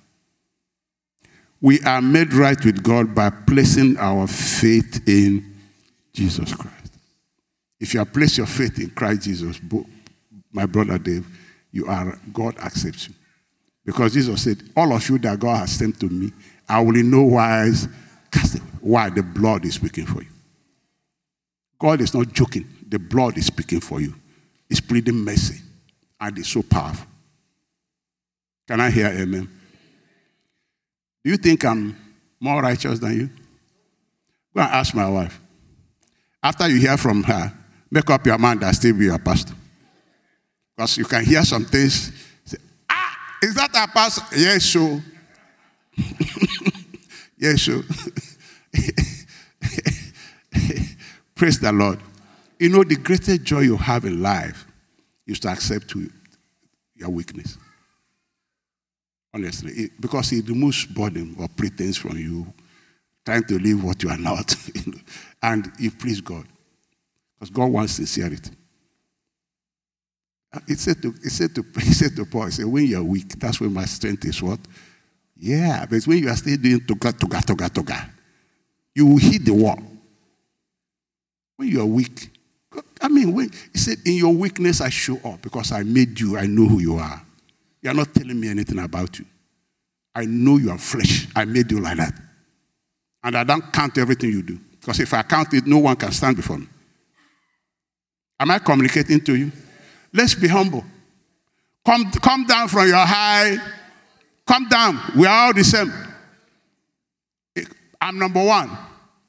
We 1.59 1.81
are 1.81 2.01
made 2.01 2.33
right 2.33 2.63
with 2.63 2.81
God 2.83 3.13
by 3.13 3.31
placing 3.31 3.97
our 3.97 4.27
faith 4.27 5.01
in 5.07 5.55
Jesus 6.13 6.53
Christ. 6.53 6.93
If 7.79 7.93
you 7.93 7.99
have 7.99 8.13
placed 8.13 8.37
your 8.37 8.47
faith 8.47 8.79
in 8.79 8.91
Christ 8.91 9.23
Jesus, 9.23 9.59
my 10.53 10.65
brother 10.65 10.97
Dave, 10.97 11.27
you 11.71 11.87
are 11.87 12.17
God 12.31 12.57
accepts 12.59 13.09
you. 13.09 13.15
Because 13.85 14.13
Jesus 14.13 14.43
said, 14.43 14.57
All 14.75 14.93
of 14.93 15.09
you 15.09 15.17
that 15.19 15.39
God 15.39 15.57
has 15.57 15.71
sent 15.71 15.99
to 16.01 16.07
me, 16.07 16.31
I 16.67 16.81
will 16.81 16.95
in 16.95 17.09
no 17.09 17.23
wise 17.23 17.87
cast 18.31 18.55
it. 18.55 18.61
Why? 18.81 19.09
The 19.09 19.23
blood 19.23 19.65
is 19.65 19.75
speaking 19.75 20.05
for 20.05 20.21
you. 20.21 20.29
God 21.79 22.01
is 22.01 22.13
not 22.13 22.31
joking. 22.33 22.67
The 22.87 22.99
blood 22.99 23.37
is 23.37 23.45
speaking 23.47 23.79
for 23.79 24.01
you. 24.01 24.13
It's 24.69 24.81
pleading 24.81 25.15
mercy. 25.15 25.61
And 26.19 26.37
it's 26.37 26.49
so 26.49 26.63
powerful. 26.63 27.07
Can 28.67 28.81
I 28.81 28.89
hear 28.89 29.07
amen? 29.07 29.47
Do 31.23 31.31
you 31.31 31.37
think 31.37 31.63
I'm 31.63 31.95
more 32.39 32.61
righteous 32.61 32.99
than 32.99 33.13
you? 33.17 33.29
Go 34.55 34.61
and 34.61 34.71
ask 34.71 34.93
my 34.95 35.07
wife. 35.07 35.39
After 36.41 36.67
you 36.67 36.79
hear 36.79 36.97
from 36.97 37.23
her, 37.23 37.53
make 37.91 38.09
up 38.09 38.25
your 38.25 38.37
mind 38.37 38.61
that 38.61 38.75
still 38.75 38.97
be 38.97 39.05
your 39.05 39.19
pastor. 39.19 39.53
Because 40.75 40.97
you 40.97 41.05
can 41.05 41.23
hear 41.23 41.43
some 41.43 41.65
things. 41.65 42.11
Say, 42.45 42.57
ah, 42.89 43.17
is 43.43 43.55
that 43.55 43.75
our 43.75 43.87
pastor? 43.87 44.23
Yes, 44.35 44.65
so. 44.65 45.01
yes, 47.37 47.61
so. 47.61 47.81
Praise 51.35 51.59
the 51.59 51.71
Lord. 51.71 51.99
You 52.59 52.69
know, 52.69 52.83
the 52.83 52.95
greatest 52.95 53.43
joy 53.43 53.61
you 53.61 53.77
have 53.77 54.05
in 54.05 54.21
life 54.21 54.65
is 55.25 55.39
to 55.41 55.49
accept 55.49 55.93
your 56.95 57.09
weakness. 57.09 57.57
Honestly, 59.33 59.71
it, 59.73 59.91
because 59.99 60.31
it 60.31 60.47
removes 60.47 60.85
burden 60.85 61.35
or 61.39 61.47
pretense 61.47 61.97
from 61.97 62.17
you, 62.17 62.51
trying 63.25 63.43
to 63.43 63.59
live 63.59 63.83
what 63.83 64.01
you 64.01 64.09
are 64.09 64.17
not. 64.17 64.55
and 65.43 65.71
you 65.77 65.91
please 65.91 66.21
God. 66.21 66.45
Because 67.37 67.51
God 67.51 67.67
wants 67.67 67.93
sincerity. 67.93 68.51
Uh, 70.51 70.59
he 70.67 70.75
said 70.75 71.01
to, 71.01 71.13
he 71.21 71.29
said 71.29 71.53
to, 71.53 71.63
he 71.75 71.93
said 71.93 72.15
to 72.15 72.25
Paul, 72.25 72.45
he 72.45 72.51
said, 72.51 72.65
when 72.65 72.87
you're 72.87 73.03
weak, 73.03 73.37
that's 73.37 73.59
when 73.59 73.73
my 73.73 73.85
strength 73.85 74.25
is 74.25 74.41
what? 74.41 74.59
Yeah, 75.39 75.85
but 75.89 76.03
when 76.05 76.17
you 76.17 76.29
are 76.29 76.35
still 76.35 76.57
doing 76.57 76.81
toga, 76.81 77.13
toga, 77.13 77.41
toga, 77.41 77.69
toga, 77.69 78.09
you 78.95 79.05
will 79.05 79.17
hit 79.17 79.45
the 79.45 79.53
wall. 79.53 79.79
When 81.57 81.69
you 81.69 81.81
are 81.81 81.85
weak, 81.85 82.31
I 83.01 83.07
mean, 83.07 83.33
when, 83.33 83.51
he 83.71 83.77
said, 83.77 83.97
in 84.05 84.13
your 84.13 84.33
weakness 84.33 84.81
I 84.81 84.89
show 84.89 85.19
up 85.23 85.41
because 85.41 85.71
I 85.71 85.83
made 85.83 86.19
you, 86.19 86.37
I 86.37 86.47
know 86.47 86.65
who 86.65 86.79
you 86.79 86.95
are. 86.95 87.21
You 87.81 87.91
are 87.91 87.93
not 87.93 88.13
telling 88.13 88.39
me 88.39 88.49
anything 88.49 88.79
about 88.79 89.19
you. 89.19 89.25
I 90.15 90.25
know 90.25 90.57
you 90.57 90.71
are 90.71 90.77
flesh. 90.77 91.27
I 91.35 91.45
made 91.45 91.71
you 91.71 91.79
like 91.79 91.97
that. 91.97 92.13
And 93.23 93.37
I 93.37 93.43
don't 93.43 93.71
count 93.71 93.97
everything 93.97 94.31
you 94.31 94.41
do. 94.41 94.59
Because 94.79 94.99
if 94.99 95.13
I 95.13 95.21
count 95.21 95.53
it, 95.53 95.67
no 95.67 95.77
one 95.77 95.95
can 95.95 96.11
stand 96.11 96.35
before 96.37 96.57
me. 96.57 96.67
Am 98.39 98.49
I 98.49 98.59
communicating 98.59 99.21
to 99.21 99.35
you? 99.35 99.51
Let's 100.13 100.33
be 100.33 100.47
humble. 100.47 100.83
Come, 101.85 102.09
come 102.11 102.45
down 102.45 102.67
from 102.67 102.87
your 102.87 103.05
high. 103.05 103.57
Come 104.47 104.67
down. 104.69 104.99
We 105.15 105.25
are 105.25 105.47
all 105.47 105.53
the 105.53 105.63
same. 105.63 105.91
I'm 107.99 108.17
number 108.17 108.43
one. 108.43 108.69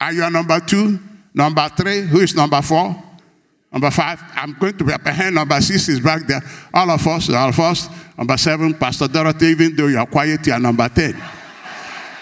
And 0.01 0.17
you 0.17 0.23
are 0.23 0.31
number 0.31 0.61
two. 0.61 0.99
Number 1.35 1.69
three. 1.77 2.03
Who 2.03 2.21
is 2.21 2.35
number 2.35 2.63
four? 2.63 3.03
Number 3.73 3.91
five. 3.91 4.23
I'm 4.35 4.55
going 4.55 4.79
to 4.79 4.85
be 4.85 4.93
ahead. 4.93 5.35
Number 5.35 5.61
six 5.61 5.89
is 5.89 6.01
back 6.01 6.27
there. 6.27 6.43
All 6.73 6.91
of 6.91 7.07
us, 7.07 7.29
all 7.31 7.49
of 7.49 7.59
us. 7.59 7.89
Number 8.17 8.37
seven, 8.37 8.75
Pastor 8.75 9.09
Dorothy, 9.09 9.47
even 9.47 9.77
though 9.77 9.87
you 9.89 9.99
are 9.99 10.07
quiet, 10.07 10.47
you 10.47 10.53
are 10.53 10.59
number 10.59 10.89
10. 10.89 11.13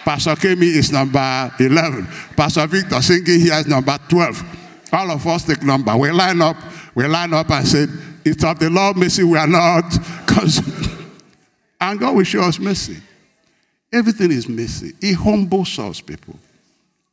Pastor 0.05 0.35
Kemi 0.35 0.63
is 0.63 0.93
number 0.93 1.53
11. 1.59 2.07
Pastor 2.37 2.67
Victor 2.67 3.01
singing 3.03 3.41
here 3.41 3.55
is 3.55 3.67
number 3.67 3.99
12. 4.09 4.89
All 4.93 5.11
of 5.11 5.27
us 5.27 5.45
take 5.45 5.63
number. 5.63 5.97
We 5.97 6.11
line 6.11 6.41
up 6.41 6.57
we 6.97 7.07
line 7.07 7.35
up 7.35 7.51
and 7.51 7.69
said, 7.69 7.91
It's 8.25 8.43
of 8.43 8.59
the 8.59 8.71
Lord 8.71 8.97
mercy 8.97 9.23
we 9.23 9.37
are 9.37 9.47
not 9.47 9.85
consumed. 10.27 10.96
And 11.81 12.01
God 12.01 12.17
will 12.17 12.25
show 12.25 12.43
us 12.43 12.59
mercy. 12.59 12.97
Everything 13.93 14.31
is 14.31 14.49
mercy. 14.49 14.93
He 15.01 15.12
humbles 15.12 15.79
us, 15.79 16.01
people. 16.01 16.39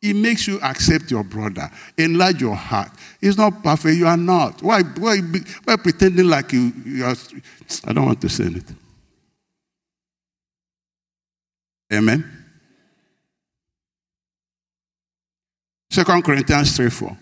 He 0.01 0.11
makes 0.11 0.47
you 0.47 0.59
accept 0.61 1.09
your 1.11 1.23
brother, 1.23 1.71
enlarge 1.97 2.41
your 2.41 2.55
heart. 2.55 2.91
He's 3.21 3.37
not 3.37 3.63
perfect, 3.63 3.95
you 3.95 4.05
are 4.05 4.17
not. 4.17 4.61
Why, 4.61 4.81
why, 4.81 5.19
why 5.63 5.77
pretending 5.77 6.27
like 6.27 6.51
you, 6.51 6.73
you 6.85 7.05
are? 7.05 7.15
I 7.85 7.93
don't 7.93 8.05
want 8.07 8.19
to 8.21 8.27
say 8.27 8.45
it. 8.45 8.65
Amen. 11.93 12.43
Second 15.89 16.23
Corinthians 16.23 16.75
3 16.75 16.89
4. 16.89 17.17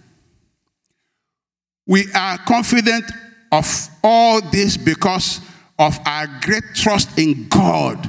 We 1.85 2.05
are 2.13 2.37
confident 2.39 3.03
of 3.51 3.89
all 4.03 4.41
this 4.41 4.77
because 4.77 5.41
of 5.81 5.99
our 6.05 6.27
great 6.41 6.63
trust 6.75 7.17
in 7.17 7.47
God 7.47 8.07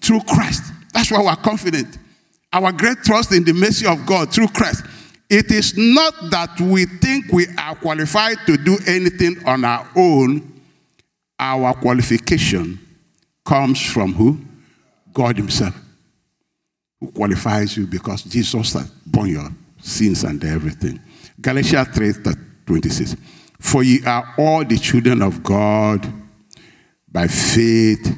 through 0.00 0.20
Christ. 0.22 0.72
That's 0.94 1.10
why 1.10 1.22
we're 1.22 1.36
confident. 1.36 1.98
Our 2.50 2.72
great 2.72 2.98
trust 3.04 3.32
in 3.32 3.44
the 3.44 3.52
mercy 3.52 3.86
of 3.86 4.06
God 4.06 4.32
through 4.32 4.48
Christ. 4.48 4.86
It 5.28 5.50
is 5.50 5.76
not 5.76 6.14
that 6.30 6.58
we 6.58 6.86
think 6.86 7.30
we 7.30 7.46
are 7.58 7.74
qualified 7.74 8.38
to 8.46 8.56
do 8.56 8.78
anything 8.86 9.36
on 9.46 9.64
our 9.64 9.86
own. 9.94 10.60
Our 11.38 11.74
qualification 11.74 12.78
comes 13.44 13.80
from 13.80 14.14
who? 14.14 14.40
God 15.12 15.36
Himself, 15.36 15.74
who 16.98 17.10
qualifies 17.10 17.76
you 17.76 17.86
because 17.86 18.22
Jesus 18.22 18.72
has 18.72 18.90
borne 19.04 19.28
your 19.28 19.48
sins 19.82 20.24
and 20.24 20.42
everything. 20.44 20.98
Galatians 21.40 21.88
3 21.88 22.12
26. 22.64 23.16
For 23.60 23.82
ye 23.82 24.02
are 24.06 24.34
all 24.38 24.64
the 24.64 24.78
children 24.78 25.20
of 25.20 25.42
God 25.42 26.21
by 27.12 27.28
faith 27.28 28.16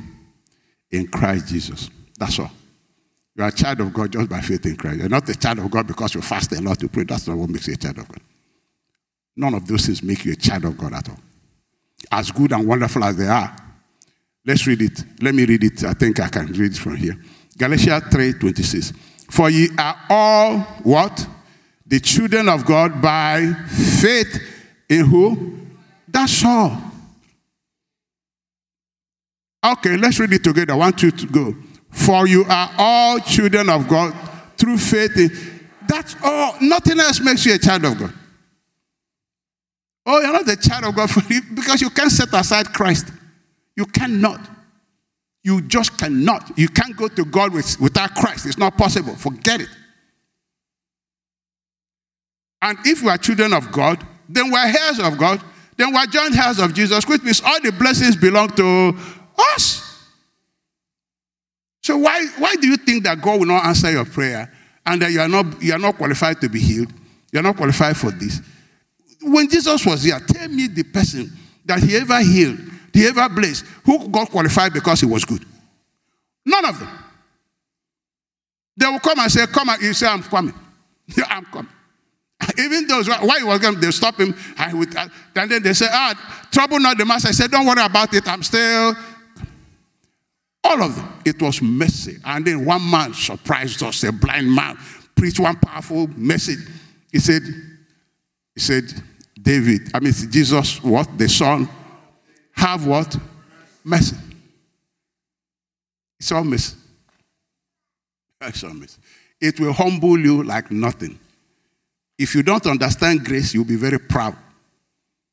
in 0.91 1.09
Christ 1.09 1.49
Jesus. 1.49 1.91
That's 2.19 2.39
all. 2.39 2.51
You 3.35 3.43
are 3.43 3.49
a 3.49 3.53
child 3.53 3.81
of 3.81 3.93
God 3.93 4.13
just 4.13 4.31
by 4.31 4.41
faith 4.41 4.65
in 4.67 4.77
Christ. 4.77 5.01
You're 5.01 5.09
not 5.09 5.29
a 5.29 5.35
child 5.35 5.59
of 5.59 5.71
God 5.71 5.87
because 5.87 6.15
you 6.15 6.23
fast 6.23 6.53
a 6.53 6.61
lot 6.61 6.79
to 6.79 6.89
pray. 6.89 7.03
That's 7.05 7.27
not 7.27 7.37
what 7.37 7.51
makes 7.51 7.67
you 7.67 7.75
a 7.75 7.77
child 7.77 7.99
of 7.99 8.09
God. 8.09 8.21
None 9.37 9.55
of 9.55 9.67
those 9.67 9.87
things 9.87 10.03
make 10.03 10.25
you 10.25 10.33
a 10.33 10.37
child 10.37 10.65
of 10.65 10.79
God 10.79 10.95
at 10.95 11.09
all. 11.09 11.19
As 12.13 12.31
good 12.31 12.53
and 12.53 12.67
wonderful 12.67 13.03
as 13.03 13.17
they 13.17 13.27
are. 13.27 13.55
Let's 14.47 14.67
read 14.67 14.83
it. 14.83 15.03
Let 15.21 15.35
me 15.35 15.45
read 15.45 15.65
it. 15.65 15.85
I 15.85 15.95
think 15.95 16.21
I 16.21 16.29
can 16.29 16.47
read 16.53 16.73
it 16.73 16.79
from 16.79 16.97
here. 16.97 17.17
Galatians 17.59 18.05
3 18.13 18.35
26. 18.35 18.93
For 19.31 19.51
ye 19.51 19.69
are 19.77 19.97
all 20.09 20.59
what? 20.85 21.27
the 21.87 22.01
children 22.01 22.49
of 22.49 22.65
God 22.65 23.01
by 23.03 23.53
faith 24.01 24.41
in 24.89 25.05
who? 25.05 25.59
That's 26.09 26.45
all. 26.45 26.77
Okay, 29.65 29.97
let's 29.97 30.19
read 30.21 30.33
it 30.33 30.45
together. 30.45 30.77
One, 30.77 30.93
two, 30.93 31.11
to 31.11 31.27
go. 31.27 31.55
For 31.91 32.27
you 32.27 32.45
are 32.49 32.71
all 32.77 33.19
children 33.21 33.69
of 33.69 33.89
God 33.89 34.15
through 34.57 34.79
faith. 34.79 35.17
In, 35.17 35.31
that's 35.89 36.17
all. 36.23 36.57
Nothing 36.61 37.01
else 37.01 37.21
makes 37.21 37.47
you 37.47 37.55
a 37.55 37.59
child 37.59 37.85
of 37.85 37.99
God. 37.99 38.13
Oh, 40.07 40.21
you're 40.21 40.33
not 40.33 40.49
a 40.49 40.57
child 40.57 40.85
of 40.85 40.95
God 40.95 41.09
because 41.55 41.81
you 41.81 41.89
can't 41.89 42.13
set 42.13 42.33
aside 42.35 42.67
Christ. 42.73 43.07
You 43.77 43.87
cannot. 43.87 44.41
You 45.43 45.63
just 45.63 45.97
cannot. 45.97 46.59
You 46.59 46.69
can't 46.69 46.97
go 46.97 47.09
to 47.09 47.25
God 47.25 47.53
with, 47.53 47.81
without 47.81 48.15
Christ. 48.15 48.47
It's 48.47 48.59
not 48.59 48.77
possible. 48.77 49.15
Forget 49.15 49.63
it. 49.63 49.69
And 52.61 52.79
if 52.85 53.03
we 53.03 53.09
are 53.09 53.19
children 53.19 53.53
of 53.53 53.71
God, 53.71 54.03
then 54.29 54.51
we're 54.51 54.67
heirs 54.67 54.99
of 54.99 55.19
God, 55.19 55.41
then 55.77 55.93
we're 55.93 56.07
joint 56.07 56.37
heirs 56.37 56.59
of 56.59 56.73
Jesus, 56.73 57.07
means 57.07 57.43
all 57.45 57.61
the 57.61 57.73
blessings 57.73 58.17
belong 58.17 58.49
to 58.51 58.97
us. 59.39 60.05
So 61.83 61.99
why, 61.99 62.27
why 62.39 62.57
do 62.57 62.67
you 62.67 62.77
think 62.77 63.05
that 63.05 63.21
God 63.21 63.41
will 63.41 63.47
not 63.47 63.67
answer 63.67 63.91
your 63.91 64.05
prayer 64.05 64.53
and 64.87 65.03
that 65.03 65.13
you 65.13 65.21
are 65.21 65.29
not, 65.29 65.63
you 65.63 65.73
are 65.73 65.79
not 65.79 65.97
qualified 65.97 66.41
to 66.41 66.49
be 66.49 66.61
healed? 66.61 66.93
You're 67.33 67.43
not 67.43 67.57
qualified 67.57 67.97
for 67.97 68.11
this. 68.11 68.41
When 69.23 69.49
Jesus 69.49 69.85
was 69.85 70.03
here, 70.03 70.19
tell 70.21 70.49
me 70.49 70.67
the 70.69 70.85
person 70.85 71.31
that 71.65 71.81
he 71.81 71.97
ever 71.97 72.21
healed, 72.21 72.59
he 72.93 73.07
ever 73.07 73.29
blessed, 73.29 73.65
who 73.85 74.09
got 74.09 74.31
qualified 74.31 74.73
because 74.73 75.01
he 75.01 75.07
was 75.07 75.25
good. 75.25 75.45
None 76.47 76.65
of 76.65 76.79
them. 76.79 76.89
They 78.77 78.87
will 78.87 79.01
come 79.01 79.19
and 79.19 79.31
say, 79.31 79.47
Come 79.47 79.69
and 79.69 79.83
you 79.83 79.93
say, 79.93 80.07
I'm 80.07 80.23
coming. 80.23 80.55
Yeah, 81.17 81.25
I'm 81.29 81.45
coming. 81.45 81.71
Even 82.59 82.87
those, 82.87 83.09
why 83.09 83.39
he 83.39 83.45
was 83.45 83.59
going, 83.59 83.81
they 83.81 83.91
stop 83.91 84.19
him. 84.19 84.35
And 84.57 85.51
then 85.51 85.63
they 85.63 85.73
say, 85.73 85.87
ah, 85.91 86.47
trouble 86.51 86.81
not 86.81 86.99
the 86.99 87.05
master. 87.05 87.29
I 87.29 87.33
said, 87.33 87.51
don't 87.51 87.67
worry 87.67 87.83
about 87.83 88.13
it. 88.15 88.27
I'm 88.27 88.43
still. 88.43 88.95
All 90.65 90.83
of 90.83 90.97
them. 90.97 91.13
It 91.25 91.41
was 91.41 91.61
mercy. 91.61 92.19
And 92.25 92.45
then 92.45 92.65
one 92.65 92.91
man 92.91 93.13
surprised 93.13 93.83
us, 93.83 94.03
a 94.05 94.13
blind 94.13 94.53
man, 94.53 94.79
preached 95.15 95.39
one 95.39 95.57
powerful 95.57 96.09
message. 96.17 96.59
He 97.13 97.19
said, 97.19 97.43
he 98.55 98.61
said, 98.61 98.85
David, 99.41 99.91
I 99.93 100.01
mean, 100.01 100.13
Jesus, 100.13 100.83
what? 100.83 101.19
The 101.19 101.29
son, 101.29 101.69
have 102.53 102.87
what? 102.87 103.15
Mercy. 103.85 104.17
It's 106.19 106.33
all 106.33 106.45
mercy. 106.45 106.77
It's 108.41 108.65
all 108.65 108.73
mercy. 108.73 108.99
It 109.41 109.61
will 109.61 109.73
humble 109.73 110.19
you 110.19 110.43
like 110.43 110.71
nothing. 110.71 111.19
If 112.19 112.35
you 112.35 112.43
don't 112.43 112.67
understand 112.67 113.25
grace, 113.25 113.53
you'll 113.53 113.65
be 113.65 113.77
very 113.77 113.99
proud 113.99 114.37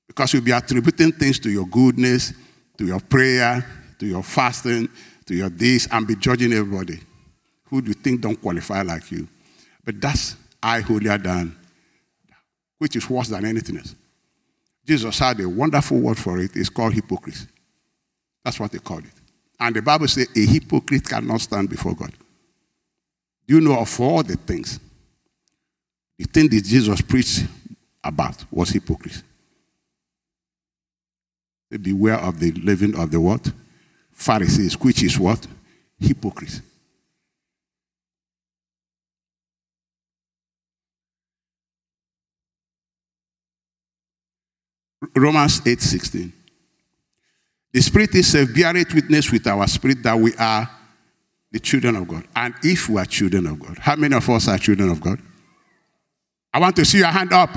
because 0.07 0.33
you'll 0.33 0.43
be 0.43 0.51
attributing 0.51 1.13
things 1.13 1.39
to 1.39 1.49
your 1.49 1.67
goodness, 1.67 2.33
to 2.77 2.85
your 2.85 2.99
prayer, 2.99 3.65
to 3.99 4.05
your 4.05 4.23
fasting, 4.23 4.89
to 5.25 5.35
your 5.35 5.49
this, 5.49 5.87
and 5.91 6.07
be 6.07 6.15
judging 6.15 6.53
everybody 6.53 6.99
who 7.65 7.81
do 7.81 7.89
you 7.89 7.93
think 7.93 8.21
don't 8.21 8.41
qualify 8.41 8.81
like 8.81 9.11
you. 9.11 9.27
But 9.83 10.01
that's 10.01 10.35
I 10.61 10.81
holier 10.81 11.17
than, 11.17 11.55
which 12.77 12.95
is 12.95 13.09
worse 13.09 13.29
than 13.29 13.45
anything 13.45 13.77
else. 13.77 13.95
Jesus 14.85 15.17
had 15.19 15.39
a 15.39 15.47
wonderful 15.47 15.99
word 15.99 16.17
for 16.17 16.39
it. 16.39 16.51
It's 16.55 16.69
called 16.69 16.93
hypocrisy. 16.93 17.47
That's 18.43 18.59
what 18.59 18.71
they 18.71 18.79
called 18.79 19.05
it. 19.05 19.13
And 19.59 19.75
the 19.75 19.81
Bible 19.81 20.07
says 20.07 20.27
a 20.35 20.45
hypocrite 20.45 21.07
cannot 21.07 21.41
stand 21.41 21.69
before 21.69 21.95
God. 21.95 22.11
Do 23.47 23.55
you 23.55 23.61
know 23.61 23.79
of 23.79 23.99
all 23.99 24.23
the 24.23 24.35
things? 24.35 24.79
The 26.17 26.25
thing 26.25 26.49
that 26.49 26.63
Jesus 26.63 27.01
preached 27.01 27.45
about 28.03 28.43
was 28.51 28.69
hypocrisy. 28.69 29.21
Beware 31.69 32.17
of 32.17 32.39
the 32.39 32.51
leaven 32.51 32.95
of 32.95 33.11
the 33.11 33.21
what? 33.21 33.51
Pharisees, 34.21 34.79
which 34.79 35.01
is 35.01 35.19
what? 35.19 35.45
Hypocrisy. 35.99 36.61
Romans 45.15 45.65
8 45.65 45.81
16. 45.81 46.33
The 47.73 47.81
Spirit 47.81 48.13
itself 48.15 48.49
beareth 48.53 48.93
witness 48.93 49.31
with 49.31 49.47
our 49.47 49.65
spirit 49.67 50.03
that 50.03 50.17
we 50.17 50.35
are 50.35 50.69
the 51.51 51.59
children 51.59 51.95
of 51.95 52.07
God. 52.07 52.23
And 52.35 52.53
if 52.63 52.89
we 52.89 53.01
are 53.01 53.05
children 53.05 53.47
of 53.47 53.59
God, 53.59 53.79
how 53.79 53.95
many 53.95 54.15
of 54.15 54.29
us 54.29 54.47
are 54.47 54.57
children 54.59 54.89
of 54.89 55.01
God? 55.01 55.19
I 56.53 56.59
want 56.59 56.75
to 56.75 56.85
see 56.85 56.99
your 56.99 57.07
hand 57.07 57.33
up. 57.33 57.49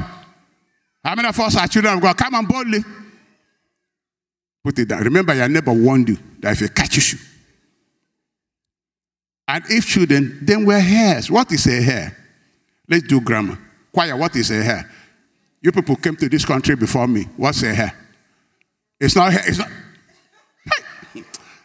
How 1.04 1.14
many 1.14 1.28
of 1.28 1.38
us 1.38 1.56
are 1.56 1.68
children 1.68 1.94
of 1.94 2.00
God? 2.00 2.16
Come 2.16 2.34
on 2.34 2.46
boldly. 2.46 2.78
Put 4.64 4.78
it 4.78 4.88
down. 4.88 5.02
Remember, 5.02 5.34
your 5.34 5.48
neighbor 5.48 5.72
warned 5.72 6.08
you 6.08 6.18
that 6.40 6.52
if 6.52 6.60
he 6.60 6.68
catches 6.68 7.12
you. 7.12 7.18
And 9.46 9.62
if 9.68 9.86
children, 9.86 10.38
then 10.40 10.64
we're 10.64 10.80
hairs. 10.80 11.30
What 11.30 11.52
is 11.52 11.66
a 11.66 11.82
hair? 11.82 12.16
Let's 12.88 13.06
do 13.06 13.20
grammar. 13.20 13.58
Choir, 13.92 14.16
what 14.16 14.34
is 14.36 14.50
a 14.50 14.62
hair? 14.62 14.90
You 15.60 15.70
people 15.70 15.96
came 15.96 16.16
to 16.16 16.28
this 16.28 16.44
country 16.46 16.76
before 16.76 17.06
me. 17.06 17.24
What's 17.36 17.62
a 17.62 17.74
hair? 17.74 17.94
It's 18.98 19.14
not 19.14 19.32
hair. 19.32 19.42
It's 19.46 19.58
not. 19.58 19.68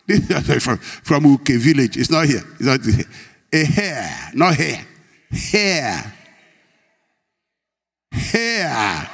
This 0.07 0.49
is 0.49 0.63
from, 0.63 0.77
from 0.77 1.33
UK 1.33 1.49
village. 1.49 1.95
It's 1.95 2.09
not 2.09 2.25
here. 2.25 2.41
It's 2.59 2.61
not 2.61 2.83
here. 2.83 3.05
A 3.53 3.63
hair, 3.63 4.31
not 4.33 4.55
hair. 4.55 4.85
Hair. 5.31 6.13
Hair. 8.11 9.09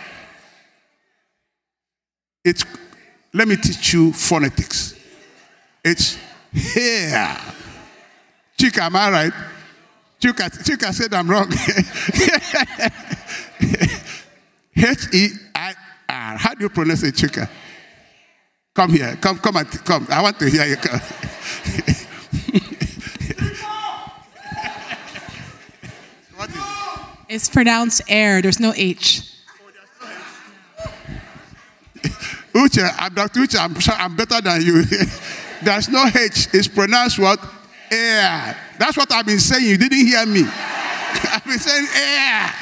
It's, 2.46 2.64
let 3.36 3.48
me 3.50 3.58
teach 3.58 3.94
you 3.94 4.14
phonetics. 4.14 4.98
It's 5.84 6.18
hair. 6.54 7.38
Chika, 8.58 8.84
am 8.84 8.96
I 8.96 9.12
right? 9.12 9.34
Chika, 10.22 10.50
Chika 10.64 10.94
said 10.94 11.14
I'm 11.14 11.30
wrong. 11.30 11.52
H 14.78 15.14
E 15.14 15.30
I 15.54 15.74
R. 16.08 16.38
How 16.38 16.54
do 16.54 16.64
you 16.64 16.70
pronounce 16.70 17.04
it, 17.04 17.16
Chika? 17.16 17.50
Come 18.74 18.92
here. 18.92 19.18
Come, 19.20 19.38
come, 19.40 19.58
and, 19.58 19.70
come. 19.84 20.08
I 20.10 20.22
want 20.22 20.40
to 20.40 20.50
hear 20.50 20.66
you. 20.66 20.78
Come. 20.78 21.02
it? 26.40 26.56
It's 27.28 27.50
pronounced 27.50 28.02
air. 28.08 28.42
There's 28.42 28.62
no 28.62 28.72
H. 28.76 29.35
Uche, 32.56 32.90
I'm 32.98 33.14
Dr. 33.14 33.42
Uche, 33.42 33.60
I'm, 33.60 33.76
I'm 34.00 34.16
better 34.16 34.40
than 34.40 34.62
you. 34.62 34.84
There's 35.62 35.90
no 35.90 36.06
H. 36.06 36.48
It's 36.54 36.70
pronounced 36.70 37.20
what? 37.20 37.40
Air. 37.92 38.56
That's 38.80 38.96
what 38.96 39.12
I've 39.12 39.26
been 39.26 39.40
saying. 39.40 39.66
You 39.66 39.78
didn't 39.78 40.06
hear 40.06 40.26
me. 40.26 40.44
I've 40.48 41.44
been 41.44 41.60
saying 41.60 41.88
air. 41.96 42.54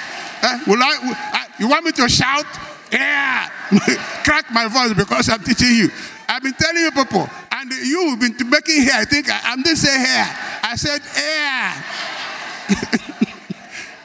Uh, 0.42 0.60
will 0.66 0.82
I, 0.82 0.98
will 1.04 1.16
you 1.60 1.70
want 1.70 1.86
me 1.86 1.92
to 1.92 2.10
shout? 2.10 2.46
Yeah. 2.92 3.50
Crack 4.24 4.52
my 4.52 4.68
voice 4.68 4.94
because 4.96 5.30
I'm 5.30 5.44
teaching 5.44 5.76
you. 5.76 5.90
I've 6.28 6.42
been 6.42 6.54
telling 6.54 6.82
you 6.82 6.92
people, 6.92 7.30
and 7.52 7.72
you've 7.72 8.20
been 8.20 8.36
making 8.50 8.82
hair. 8.84 9.02
I 9.02 9.06
think 9.06 9.30
I, 9.30 9.54
am 9.54 9.62
didn't 9.62 9.78
say 9.78 9.96
hair. 9.96 10.26
I 10.64 10.76
said 10.76 11.02
air. 11.18 11.74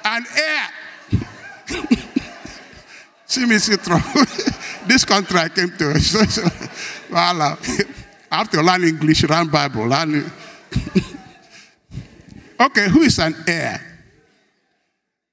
and 0.04 0.26
air. 0.36 0.68
See 3.38 3.46
me 3.46 3.58
see 3.58 3.76
trouble. 3.76 4.24
this 4.86 5.04
contract 5.04 5.56
came 5.56 5.70
to. 5.70 6.00
So, 6.00 6.24
so, 6.24 6.42
voila. 7.08 7.56
I 8.30 8.36
have 8.36 8.50
to 8.50 8.62
learn 8.62 8.84
English, 8.84 9.24
learn 9.24 9.48
Bible, 9.48 9.86
learn. 9.86 10.20
okay, 12.60 12.88
who 12.88 13.02
is 13.02 13.18
an 13.18 13.34
heir? 13.46 13.80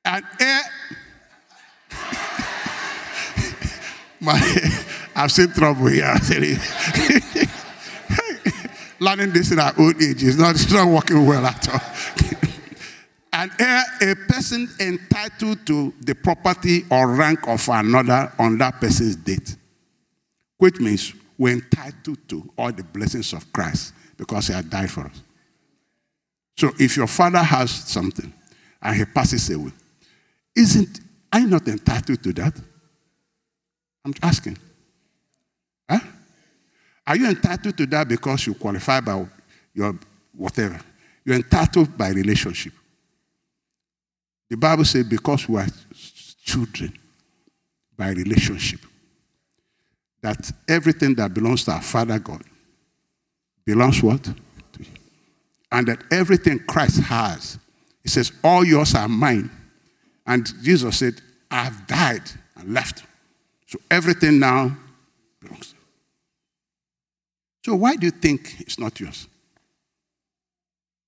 An 0.06 0.24
heir 0.40 0.62
My, 4.22 4.40
I've 5.16 5.32
seen 5.32 5.52
trouble 5.52 5.88
here. 5.88 6.16
Learning 9.00 9.32
this 9.32 9.52
in 9.52 9.60
our 9.60 9.74
old 9.78 10.02
age 10.02 10.24
is 10.24 10.38
not, 10.38 10.56
not 10.72 10.88
working 10.88 11.26
well 11.26 11.46
at 11.46 11.70
all. 11.70 11.82
And 13.60 14.02
a 14.02 14.16
person 14.28 14.68
entitled 14.80 15.66
to 15.66 15.94
the 16.02 16.16
property 16.16 16.86
or 16.90 17.14
rank 17.16 17.48
of 17.48 17.68
another 17.70 18.32
on 18.40 18.58
that 18.58 18.80
person's 18.80 19.16
death, 19.16 19.58
which 20.58 20.80
means 20.80 21.14
we're 21.38 21.54
entitled 21.54 22.18
to 22.30 22.50
all 22.58 22.72
the 22.72 22.84
blessings 22.84 23.34
of 23.34 23.52
Christ 23.52 23.94
because 24.18 24.48
he 24.48 24.54
had 24.54 24.70
died 24.70 24.90
for 24.90 25.02
us. 25.02 25.22
So 26.58 26.72
if 26.80 26.96
your 26.96 27.08
father 27.08 27.40
has 27.40 27.72
something 27.72 28.34
and 28.82 28.96
he 28.96 29.06
passes 29.06 29.50
away, 29.50 29.72
isn't 30.56 31.02
I 31.32 31.42
not 31.42 31.68
entitled 31.68 32.24
to 32.24 32.34
that? 32.34 32.58
I'm 34.06 34.14
asking. 34.22 34.58
Huh? 35.90 36.00
Are 37.06 37.18
you 37.18 37.28
entitled 37.28 37.76
to 37.78 37.86
that 37.88 38.08
because 38.08 38.48
you 38.48 38.54
qualify 38.54 39.02
by 39.02 39.26
your 39.74 40.00
whatever? 40.34 40.80
You're 41.26 41.36
entitled 41.36 41.98
by 41.98 42.10
relationship. 42.10 42.74
The 44.50 44.58
Bible 44.58 44.86
says 44.86 45.06
because 45.06 45.50
we 45.50 45.60
are 45.60 45.68
children 46.44 46.94
by 47.98 48.10
relationship, 48.10 48.82
that 50.22 50.52
everything 50.68 51.16
that 51.16 51.34
belongs 51.34 51.64
to 51.66 51.72
our 51.72 51.82
Father 51.82 52.20
God 52.20 52.44
belongs 53.66 54.02
what? 54.04 54.28
And 55.72 55.88
that 55.88 56.04
everything 56.12 56.60
Christ 56.60 57.02
has, 57.02 57.58
he 58.04 58.10
says, 58.10 58.32
all 58.44 58.64
yours 58.64 58.94
are 58.96 59.08
mine. 59.08 59.50
And 60.28 60.48
Jesus 60.64 61.00
said, 61.00 61.16
I've 61.50 61.88
died 61.88 62.24
and 62.56 62.74
left. 62.74 63.04
So 63.68 63.80
everything 63.90 64.40
now 64.40 64.76
belongs 65.42 65.70
to. 65.70 65.76
So 67.66 67.76
why 67.76 67.96
do 67.96 68.06
you 68.06 68.12
think 68.12 68.60
it's 68.60 68.80
not 68.80 69.00
yours? 69.00 69.28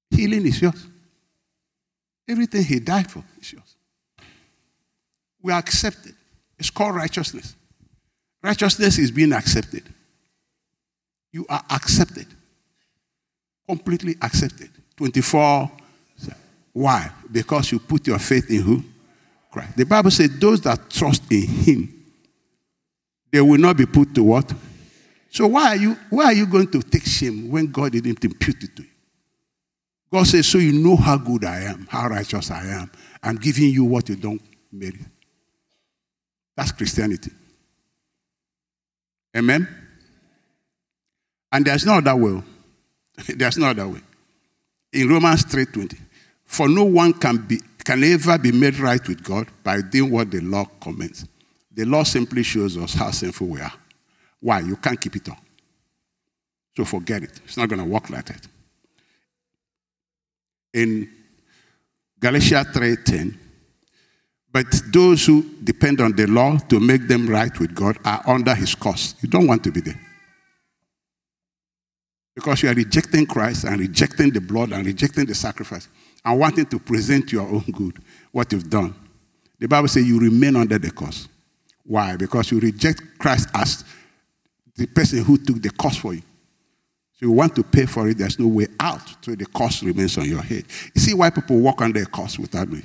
Healing 0.10 0.46
is 0.46 0.62
yours. 0.62 0.88
Everything 2.28 2.64
he 2.64 2.80
died 2.80 3.10
for 3.10 3.24
is 3.40 3.54
yours. 3.54 3.76
We 5.42 5.54
are 5.54 5.60
accepted. 5.60 6.14
It's 6.60 6.70
called 6.70 6.96
righteousness. 6.96 7.56
Righteousness 8.44 8.98
is 8.98 9.12
being 9.12 9.34
accepted. 9.34 9.84
You 11.32 11.46
are 11.50 11.64
accepted. 11.70 12.28
Completely 13.68 14.16
accepted. 14.22 14.70
24. 14.98 15.72
Why? 16.74 17.10
Because 17.32 17.72
you 17.72 17.80
put 17.80 18.06
your 18.08 18.20
faith 18.20 18.50
in 18.50 18.62
who? 18.62 18.84
Christ. 19.52 19.78
The 19.78 19.86
Bible 19.86 20.12
says 20.12 20.38
those 20.38 20.62
that 20.62 20.90
trust 20.90 21.24
in 21.32 21.48
him 21.48 21.98
they 23.32 23.42
will 23.42 23.58
not 23.58 23.78
be 23.78 23.86
put 23.86 24.16
to 24.16 24.24
what? 24.24 24.52
So 25.30 25.48
why 25.48 25.68
are 25.70 25.76
you 25.76 25.98
why 26.10 26.26
are 26.26 26.34
you 26.34 26.46
going 26.46 26.72
to 26.72 26.82
take 26.82 27.04
shame 27.04 27.50
when 27.50 27.68
God 27.68 27.92
didn't 27.92 28.24
impute 28.24 28.64
it 28.64 28.76
to 28.76 28.84
you? 28.84 28.90
God 30.12 30.26
says, 30.26 30.48
so 30.48 30.58
you 30.58 30.72
know 30.72 30.96
how 30.96 31.18
good 31.18 31.44
I 31.44 31.62
am, 31.62 31.88
how 31.90 32.08
righteous 32.08 32.50
I 32.50 32.66
am. 32.66 32.92
I'm 33.22 33.36
giving 33.36 33.70
you 33.70 33.84
what 33.84 34.08
you 34.08 34.16
don't 34.16 34.42
merit. 34.72 34.96
That's 36.56 36.72
Christianity. 36.72 37.32
Amen? 39.36 39.68
And 41.52 41.66
there's 41.66 41.86
no 41.86 41.96
other 41.96 42.16
way. 42.16 42.42
there's 43.36 43.58
no 43.58 43.68
other 43.68 43.88
way. 43.88 44.02
In 44.94 45.10
Romans 45.10 45.44
3.20, 45.46 45.98
for 46.46 46.70
no 46.70 46.86
one 46.86 47.14
can, 47.14 47.38
be, 47.38 47.60
can 47.84 48.04
ever 48.04 48.38
be 48.38 48.52
made 48.52 48.80
right 48.80 49.06
with 49.08 49.24
God 49.24 49.48
by 49.64 49.82
doing 49.82 50.12
what 50.12 50.32
the 50.32 50.40
law 50.40 50.66
commands. 50.80 51.26
The 51.72 51.86
law 51.86 52.04
simply 52.04 52.44
shows 52.44 52.78
us 52.78 52.94
how 52.94 53.12
sinful 53.12 53.48
we 53.48 53.62
are. 53.62 53.74
Why? 54.40 54.62
You 54.62 54.78
can't 54.78 55.00
keep 55.00 55.16
it 55.16 55.30
all. 55.30 55.38
So 56.76 56.86
forget 56.86 57.24
it. 57.24 57.40
It's 57.44 57.58
not 57.58 57.70
going 57.70 57.82
to 57.82 57.86
work 57.86 58.10
like 58.10 58.26
that. 58.26 58.48
In 60.78 61.10
Galatians 62.20 62.68
3:10, 62.68 63.36
but 64.52 64.66
those 64.94 65.26
who 65.26 65.44
depend 65.64 66.02
on 66.02 66.16
the 66.16 66.28
law 66.28 66.58
to 66.70 66.80
make 66.80 67.08
them 67.08 67.28
right 67.28 67.58
with 67.60 67.74
God 67.74 67.98
are 68.06 68.22
under 68.28 68.54
his 68.54 68.76
curse. 68.76 69.16
You 69.22 69.30
don't 69.30 69.48
want 69.48 69.64
to 69.64 69.72
be 69.72 69.82
there. 69.82 70.00
Because 72.36 72.62
you 72.62 72.70
are 72.70 72.76
rejecting 72.76 73.26
Christ 73.26 73.64
and 73.64 73.80
rejecting 73.80 74.30
the 74.30 74.40
blood 74.40 74.72
and 74.72 74.86
rejecting 74.86 75.26
the 75.26 75.34
sacrifice 75.34 75.88
and 76.24 76.40
wanting 76.40 76.68
to 76.68 76.78
present 76.78 77.32
your 77.32 77.48
own 77.48 77.66
good, 77.72 77.98
what 78.32 78.52
you've 78.52 78.70
done. 78.70 78.94
The 79.58 79.68
Bible 79.68 79.88
says 79.88 80.06
you 80.06 80.20
remain 80.20 80.56
under 80.56 80.78
the 80.78 80.92
curse. 80.92 81.28
Why? 81.84 82.16
Because 82.16 82.52
you 82.52 82.60
reject 82.60 83.02
Christ 83.18 83.50
as 83.56 83.84
the 84.76 84.86
person 84.86 85.24
who 85.24 85.40
took 85.40 85.60
the 85.60 85.72
cost 85.72 86.00
for 86.00 86.14
you. 86.14 86.22
So 87.20 87.26
you 87.26 87.32
want 87.32 87.56
to 87.56 87.64
pay 87.64 87.88
for 87.88 88.08
it, 88.08 88.20
there's 88.20 88.38
no 88.38 88.48
way 88.48 88.68
out, 88.80 89.02
so 89.26 89.34
the 89.34 89.48
cost 89.48 89.82
remains 89.82 90.20
on 90.20 90.26
your 90.26 90.42
head. 90.42 90.66
You 90.94 91.02
see 91.02 91.16
why 91.16 91.32
people 91.32 91.58
walk 91.58 91.82
under 91.82 92.00
a 92.00 92.06
cost 92.06 92.38
without 92.38 92.70
me? 92.70 92.84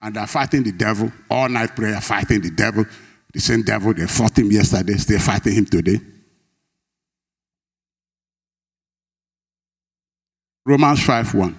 And 0.00 0.14
they're 0.14 0.28
fighting 0.28 0.62
the 0.62 0.70
devil, 0.70 1.12
all 1.28 1.48
night 1.48 1.74
prayer, 1.74 2.00
fighting 2.00 2.40
the 2.40 2.50
devil. 2.50 2.84
The 3.32 3.40
same 3.40 3.62
devil, 3.62 3.94
they 3.94 4.06
fought 4.06 4.38
him 4.38 4.50
yesterday, 4.50 4.94
they're 4.94 5.18
fighting 5.18 5.54
him 5.54 5.64
today. 5.64 6.00
Romans 10.64 11.02
5 11.04 11.34
1. 11.34 11.56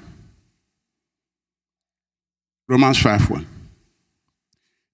Romans 2.69 2.98
5 3.02 3.30
1. 3.30 3.48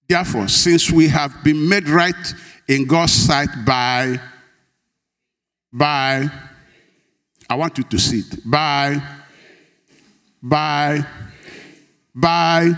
Therefore, 0.08 0.48
since 0.48 0.90
we 0.90 1.06
have 1.06 1.44
been 1.44 1.68
made 1.68 1.88
right 1.88 2.34
in 2.66 2.84
God's 2.84 3.12
sight 3.12 3.48
by, 3.64 4.18
by, 5.72 6.28
I 7.50 7.56
want 7.56 7.76
you 7.78 7.82
to 7.82 7.98
see 7.98 8.20
it, 8.20 8.48
by, 8.48 9.02
by, 10.40 11.04
by, 12.14 12.70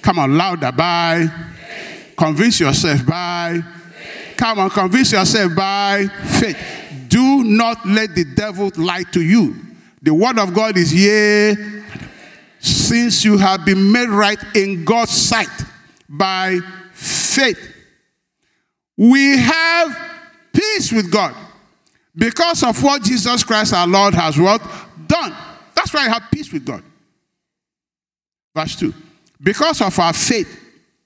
come 0.00 0.20
on, 0.20 0.38
louder, 0.38 0.70
by, 0.70 1.26
convince 2.16 2.60
yourself. 2.60 3.04
By, 3.04 3.60
come 4.36 4.60
on, 4.60 4.70
convince 4.70 5.10
yourself. 5.10 5.56
By 5.56 6.06
faith. 6.38 6.56
Do 7.08 7.42
not 7.42 7.84
let 7.84 8.14
the 8.14 8.24
devil 8.24 8.70
lie 8.76 9.02
to 9.10 9.20
you. 9.20 9.56
The 10.00 10.14
word 10.14 10.38
of 10.38 10.54
God 10.54 10.76
is 10.76 10.94
yea, 10.94 11.56
since 12.60 13.24
you 13.24 13.36
have 13.38 13.64
been 13.64 13.90
made 13.90 14.08
right 14.08 14.38
in 14.54 14.84
God's 14.84 15.10
sight 15.10 15.48
by 16.08 16.60
faith. 16.92 17.58
We 18.96 19.36
have 19.38 19.98
peace 20.52 20.92
with 20.92 21.10
God 21.10 21.34
because 22.16 22.62
of 22.62 22.82
what 22.82 23.02
Jesus 23.02 23.44
Christ 23.44 23.74
our 23.74 23.86
Lord 23.86 24.14
has 24.14 24.38
what 24.38 24.62
done. 25.06 25.34
That's 25.74 25.92
why 25.92 26.06
I 26.06 26.08
have 26.08 26.30
peace 26.30 26.52
with 26.52 26.64
God. 26.64 26.82
Verse 28.54 28.76
2. 28.76 28.94
Because 29.42 29.82
of 29.82 29.98
our 29.98 30.12
faith, 30.12 30.48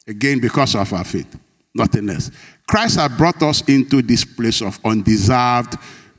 again, 0.07 0.39
because 0.39 0.75
of 0.75 0.93
our 0.93 1.05
faith, 1.05 1.39
nothing 1.75 2.09
else. 2.09 2.31
Christ 2.67 2.97
has 2.97 3.11
brought 3.17 3.43
us 3.43 3.63
into 3.69 4.03
this 4.03 4.25
place 4.25 4.63
of 4.63 4.79
undeserved 4.85 5.75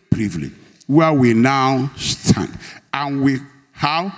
privilege 0.09 0.51
where 0.87 1.13
we 1.13 1.33
now 1.33 1.89
stand. 1.95 2.57
And 2.93 3.23
we 3.23 3.37
how? 3.71 4.11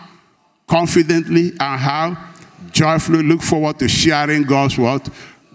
Confidently 0.68 1.52
and 1.60 1.80
how? 1.80 2.34
joyfully 2.74 3.24
look 3.24 3.42
forward 3.42 3.80
to 3.80 3.88
sharing 3.88 4.44
God's 4.44 4.78
word. 4.78 5.04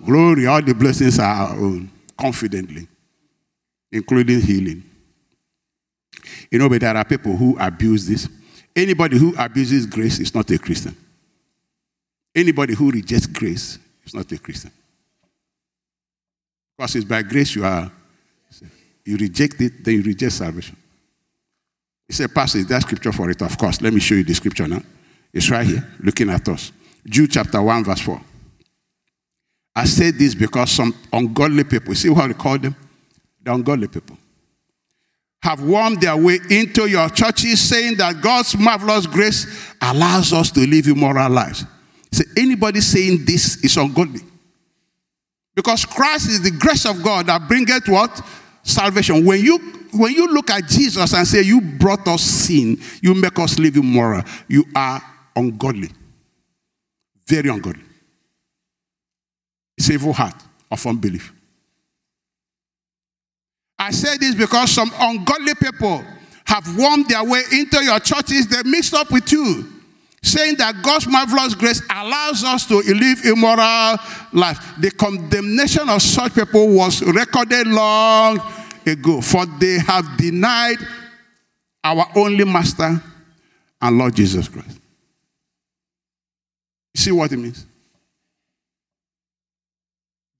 Glory, 0.04 0.46
all 0.46 0.62
the 0.62 0.74
blessings 0.74 1.18
are 1.18 1.48
our 1.48 1.57
own, 1.57 1.90
confidently, 2.16 2.87
including 3.92 4.40
healing. 4.40 4.85
You 6.51 6.59
know, 6.59 6.69
but 6.69 6.81
there 6.81 6.97
are 6.97 7.05
people 7.05 7.37
who 7.37 7.57
abuse 7.59 8.07
this. 8.07 8.29
Anybody 8.75 9.19
who 9.19 9.35
abuses 9.37 9.87
grace 9.87 10.19
is 10.19 10.35
not 10.35 10.51
a 10.51 10.59
Christian. 10.59 10.97
Anybody 12.35 12.75
who 12.75 12.91
rejects 12.91 13.27
grace 13.27 13.79
is 14.05 14.14
not 14.14 14.31
a 14.31 14.38
Christian. 14.38 14.71
Because 16.77 16.95
it's 16.97 17.05
by 17.05 17.23
grace 17.23 17.55
you 17.55 17.64
are. 17.64 17.91
You 19.05 19.17
reject 19.17 19.61
it, 19.61 19.85
then 19.85 19.95
you 19.95 20.03
reject 20.03 20.33
salvation. 20.33 20.77
It's 22.09 22.21
a 22.21 22.29
passage, 22.29 22.67
that 22.69 22.83
scripture 22.83 23.12
for 23.12 23.31
it, 23.31 23.41
of 23.43 23.57
course. 23.59 23.81
Let 23.81 23.93
me 23.93 24.01
show 24.01 24.14
you 24.14 24.25
the 24.25 24.35
scripture 24.35 24.69
now. 24.69 24.83
It's 25.33 25.51
right 25.51 25.67
here, 25.67 25.87
looking 26.01 26.31
at 26.31 26.49
us. 26.49 26.73
Jude 27.07 27.33
chapter 27.33 27.61
1, 27.61 27.85
verse 27.85 28.01
4. 28.01 28.21
I 29.77 29.85
say 29.85 30.11
this 30.11 30.35
because 30.35 30.71
some 30.71 30.95
ungodly 31.12 31.64
people, 31.64 31.95
see 31.95 32.09
what 32.09 32.29
we 32.29 32.35
call 32.35 32.59
them? 32.59 32.75
The 33.43 33.55
ungodly 33.55 33.88
people, 33.88 34.19
have 35.42 35.62
wormed 35.62 36.01
their 36.01 36.16
way 36.16 36.38
into 36.51 36.88
your 36.88 37.09
churches 37.11 37.61
saying 37.61 37.96
that 37.96 38.20
God's 38.20 38.57
marvelous 38.57 39.07
grace 39.07 39.74
allows 39.81 40.33
us 40.33 40.51
to 40.53 40.61
live 40.61 40.87
immoral 40.88 41.31
lives. 41.31 41.64
See, 42.12 42.24
anybody 42.37 42.81
saying 42.81 43.24
this 43.24 43.62
is 43.64 43.77
ungodly. 43.77 44.20
Because 45.55 45.85
Christ 45.85 46.29
is 46.29 46.42
the 46.42 46.51
grace 46.51 46.87
of 46.87 47.03
God 47.03 47.27
that 47.27 47.48
bringeth 47.48 47.88
what? 47.88 48.20
Salvation. 48.62 49.24
When 49.24 49.40
you 49.40 49.59
when 49.92 50.12
you 50.12 50.33
look 50.33 50.51
at 50.51 50.66
Jesus 50.68 51.14
and 51.14 51.27
say, 51.27 51.42
You 51.42 51.61
brought 51.61 52.07
us 52.09 52.22
sin, 52.22 52.81
you 53.03 53.14
make 53.14 53.38
us 53.38 53.59
live 53.59 53.77
immoral, 53.77 54.22
you 54.46 54.64
are 54.74 55.03
ungodly. 55.35 55.90
Very 57.27 57.51
ungodly. 57.51 57.83
It's 59.77 59.90
evil 59.90 60.12
heart 60.12 60.35
of 60.70 60.87
unbelief. 60.87 61.33
I 63.79 63.91
say 63.93 64.17
this 64.17 64.35
because 64.35 64.73
some 64.73 64.91
ungodly 64.99 65.55
people 65.55 66.05
have 66.45 66.77
wormed 66.77 67.09
their 67.09 67.23
way 67.25 67.43
into 67.53 67.85
your 67.85 68.01
churches. 68.01 68.47
They 68.49 68.62
mixed 68.64 68.95
up 68.95 69.11
with 69.12 69.31
you, 69.31 69.71
saying 70.23 70.57
that 70.57 70.83
God's 70.83 71.07
marvelous 71.07 71.55
grace 71.55 71.83
allows 71.91 72.43
us 72.43 72.67
to 72.67 72.79
live 72.79 73.25
immoral 73.25 73.99
life. 74.33 74.75
The 74.79 74.91
condemnation 74.91 75.88
of 75.88 76.03
such 76.03 76.35
people 76.35 76.69
was 76.69 77.03
recorded 77.03 77.67
long 77.67 78.41
ago, 78.87 79.21
for 79.21 79.47
they 79.47 79.79
have 79.79 80.17
denied 80.17 80.79
our 81.85 82.07
only 82.17 82.45
Master 82.45 83.01
and 83.81 83.99
Lord 83.99 84.14
Jesus 84.17 84.49
Christ. 84.49 84.81
See 86.97 87.12
what 87.12 87.31
it 87.31 87.37
means? 87.37 87.64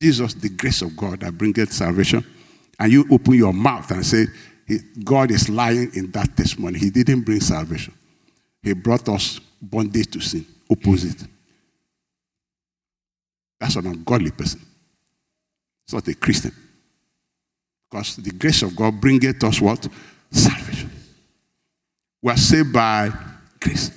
Jesus, 0.03 0.35
the 0.35 0.48
grace 0.48 0.83
of 0.83 0.96
God 0.96 1.20
that 1.20 1.37
bringeth 1.37 1.72
salvation, 1.72 2.24
and 2.78 2.92
you 2.92 3.04
open 3.10 3.34
your 3.34 3.52
mouth 3.52 3.90
and 3.90 4.04
say, 4.04 4.26
God 5.02 5.30
is 5.30 5.48
lying 5.48 5.90
in 5.94 6.10
that 6.12 6.36
testimony. 6.36 6.78
He 6.78 6.90
didn't 6.90 7.22
bring 7.22 7.40
salvation. 7.40 7.94
He 8.62 8.74
brought 8.74 9.08
us 9.08 9.40
bondage 9.60 10.10
to 10.12 10.20
sin, 10.20 10.46
opposite. 10.70 11.26
That's 13.58 13.76
an 13.76 13.86
ungodly 13.86 14.30
person. 14.30 14.60
It's 15.84 15.94
not 15.94 16.06
a 16.06 16.14
Christian. 16.14 16.52
Because 17.90 18.16
the 18.16 18.30
grace 18.30 18.62
of 18.62 18.76
God 18.76 19.00
bringeth 19.00 19.42
us 19.42 19.60
what? 19.60 19.88
Salvation. 20.30 20.90
We 22.22 22.30
are 22.30 22.36
saved 22.36 22.72
by 22.72 23.10
grace. 23.58 23.90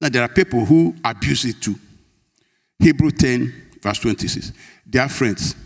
Now, 0.00 0.08
there 0.08 0.22
are 0.22 0.28
people 0.28 0.64
who 0.64 0.94
abuse 1.04 1.44
it 1.44 1.60
too. 1.60 1.74
Hebrew 2.78 3.10
10, 3.10 3.70
verse 3.82 3.98
26. 3.98 4.52
Dear 4.88 5.08
friends, 5.08 5.56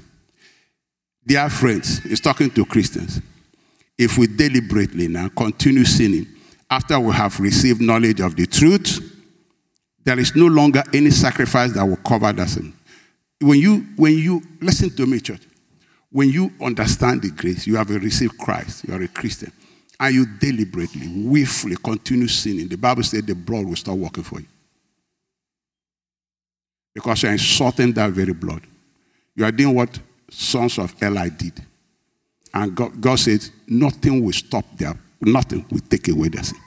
dear 1.27 1.49
friends, 1.51 1.99
he's 2.01 2.21
talking 2.21 2.51
to 2.51 2.65
Christians. 2.65 3.21
If 3.99 4.17
we 4.17 4.27
deliberately 4.27 5.09
now 5.09 5.29
continue 5.29 5.85
sinning 5.85 6.27
after 6.71 6.99
we 6.99 7.13
have 7.13 7.39
received 7.39 7.83
knowledge 7.83 8.21
of 8.21 8.35
the 8.35 8.47
truth, 8.47 9.07
there 10.05 10.19
is 10.19 10.35
no 10.35 10.47
longer 10.47 10.83
any 10.95 11.11
sacrifice 11.11 11.73
that 11.73 11.85
will 11.85 11.97
cover 11.97 12.33
that 12.33 12.49
sin. 12.49 12.73
When 13.41 13.59
you, 13.59 13.87
when 13.97 14.17
you, 14.17 14.41
listen 14.61 14.91
to 14.97 15.07
me, 15.07 15.21
church, 15.21 15.43
when 16.11 16.31
you 16.31 16.51
understand 16.61 17.23
the 17.23 17.31
grace, 17.31 17.67
you 17.67 17.77
have 17.77 17.91
received 17.91 18.39
Christ, 18.39 18.85
you 18.89 18.95
are 18.95 19.03
a 19.03 19.09
Christian 19.09 19.53
and 20.01 20.15
you 20.15 20.25
deliberately, 20.25 21.09
willfully 21.09 21.77
continue 21.77 22.27
sinning, 22.27 22.69
the 22.69 22.77
Bible 22.77 23.03
said 23.03 23.27
the 23.27 23.35
blood 23.35 23.67
will 23.67 23.77
start 23.77 23.99
working 23.99 24.25
for 24.25 24.41
you. 24.41 24.47
Because 26.95 27.23
you're 27.23 27.33
insulting 27.33 27.93
that 27.93 28.11
very 28.11 28.33
blood. 28.33 28.63
You 29.41 29.47
are 29.47 29.53
doing 29.53 29.75
what 29.75 29.99
sons 30.31 30.77
of 30.77 30.95
Eli 31.03 31.31
did. 31.31 31.65
And 32.53 32.75
God, 32.75 33.01
God 33.01 33.19
said, 33.19 33.41
nothing 33.67 34.23
will 34.23 34.35
stop 34.35 34.67
their, 34.77 34.93
nothing 35.19 35.65
will 35.71 35.81
take 35.81 36.09
away 36.09 36.29
their 36.29 36.43
sin. 36.43 36.59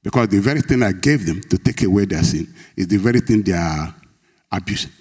Because 0.00 0.28
the 0.28 0.38
very 0.38 0.60
thing 0.60 0.84
I 0.84 0.92
gave 0.92 1.26
them 1.26 1.40
to 1.40 1.58
take 1.58 1.82
away 1.82 2.04
their 2.04 2.22
sin 2.22 2.54
is 2.76 2.86
the 2.86 2.98
very 2.98 3.18
thing 3.18 3.42
they 3.42 3.54
are 3.54 3.92
abusing. 4.52 4.92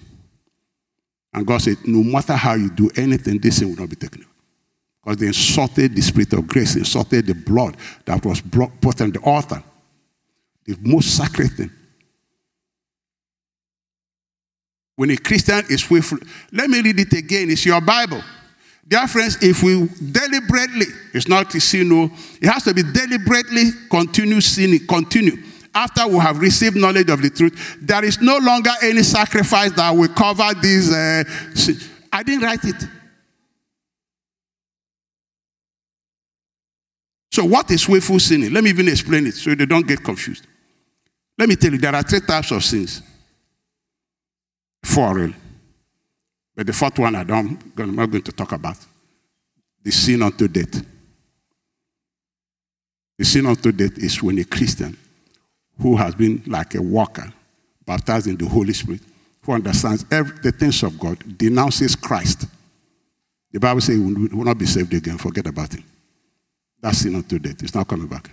And 1.31 1.45
God 1.45 1.61
said, 1.61 1.77
no 1.85 2.01
matter 2.01 2.33
how 2.33 2.55
you 2.55 2.71
do 2.71 2.89
anything, 2.95 3.37
this 3.37 3.59
sin 3.59 3.69
will 3.69 3.81
not 3.81 3.91
be 3.91 3.95
taken 3.95 4.23
away. 4.23 4.31
Because 5.03 5.17
they 5.19 5.27
insulted 5.27 5.95
the 5.95 6.01
spirit 6.01 6.33
of 6.33 6.47
grace, 6.47 6.73
they 6.73 6.79
insulted 6.79 7.27
the 7.27 7.35
blood 7.35 7.77
that 8.05 8.25
was 8.25 8.41
put 8.41 9.01
on 9.01 9.11
the 9.11 9.19
altar. 9.19 9.61
The 10.65 10.77
most 10.81 11.15
sacred 11.15 11.51
thing. 11.51 11.69
When 14.95 15.09
a 15.09 15.17
Christian 15.17 15.63
is 15.69 15.81
faithful, 15.81 16.19
let 16.51 16.69
me 16.69 16.81
read 16.81 16.99
it 16.99 17.13
again. 17.13 17.49
It's 17.49 17.65
your 17.65 17.81
Bible. 17.81 18.21
Dear 18.87 19.07
friends, 19.07 19.37
if 19.41 19.63
we 19.63 19.87
deliberately, 20.11 20.85
it's 21.13 21.27
not 21.27 21.51
sin, 21.53 21.89
no, 21.89 22.11
it 22.41 22.47
has 22.47 22.63
to 22.63 22.73
be 22.73 22.83
deliberately 22.83 23.71
continue 23.89 24.41
sinning, 24.41 24.85
continue. 24.85 25.37
After 25.73 26.07
we 26.07 26.17
have 26.17 26.37
received 26.37 26.75
knowledge 26.75 27.09
of 27.09 27.21
the 27.21 27.29
truth, 27.29 27.77
there 27.81 28.03
is 28.03 28.21
no 28.21 28.37
longer 28.37 28.69
any 28.83 29.01
sacrifice 29.01 29.71
that 29.71 29.89
will 29.89 30.09
cover 30.09 30.53
these. 30.61 30.91
Uh, 30.91 31.23
I 32.11 32.21
didn't 32.21 32.43
write 32.43 32.63
it. 32.63 32.87
So, 37.31 37.45
what 37.45 37.71
is 37.71 37.89
willful 37.89 38.19
sinning? 38.19 38.53
Let 38.53 38.63
me 38.63 38.69
even 38.69 38.87
explain 38.87 39.25
it 39.25 39.33
so 39.33 39.55
they 39.55 39.65
don't 39.65 39.87
get 39.87 40.03
confused. 40.03 40.45
Let 41.35 41.49
me 41.49 41.55
tell 41.55 41.71
you, 41.71 41.79
there 41.79 41.95
are 41.95 42.03
three 42.03 42.19
types 42.19 42.51
of 42.51 42.63
sins. 42.63 43.01
Really. 44.97 45.35
But 46.55 46.67
the 46.67 46.73
fourth 46.73 46.99
one 46.99 47.15
I 47.15 47.23
don't, 47.23 47.59
I'm 47.77 47.95
not 47.95 48.11
going 48.11 48.23
to 48.23 48.31
talk 48.31 48.51
about. 48.51 48.77
The 49.83 49.91
sin 49.91 50.21
unto 50.21 50.47
death. 50.47 50.85
The 53.17 53.25
sin 53.25 53.45
unto 53.45 53.71
death 53.71 53.97
is 53.97 54.21
when 54.21 54.37
a 54.39 54.43
Christian 54.43 54.97
who 55.79 55.95
has 55.95 56.13
been 56.15 56.43
like 56.45 56.75
a 56.75 56.81
walker, 56.81 57.31
baptized 57.85 58.27
in 58.27 58.37
the 58.37 58.47
Holy 58.47 58.73
Spirit, 58.73 59.01
who 59.41 59.53
understands 59.53 60.05
every, 60.11 60.37
the 60.39 60.51
things 60.51 60.83
of 60.83 60.99
God, 60.99 61.37
denounces 61.37 61.95
Christ. 61.95 62.45
The 63.51 63.59
Bible 63.59 63.81
says 63.81 63.95
he 63.95 64.01
will 64.01 64.45
not 64.45 64.57
be 64.57 64.65
saved 64.65 64.93
again. 64.93 65.17
Forget 65.17 65.47
about 65.47 65.73
it. 65.73 65.83
That's 66.79 66.99
sin 66.99 67.15
unto 67.15 67.39
death. 67.39 67.61
It's 67.63 67.75
not 67.75 67.87
coming 67.87 68.07
back. 68.07 68.29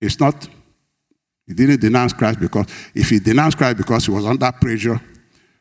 It's 0.00 0.20
not, 0.20 0.48
he 1.48 1.54
didn't 1.54 1.80
denounce 1.80 2.12
Christ 2.12 2.38
because, 2.38 2.66
if 2.94 3.10
he 3.10 3.18
denounced 3.18 3.58
Christ 3.58 3.78
because 3.78 4.06
he 4.06 4.12
was 4.12 4.24
under 4.24 4.52
pressure 4.52 5.00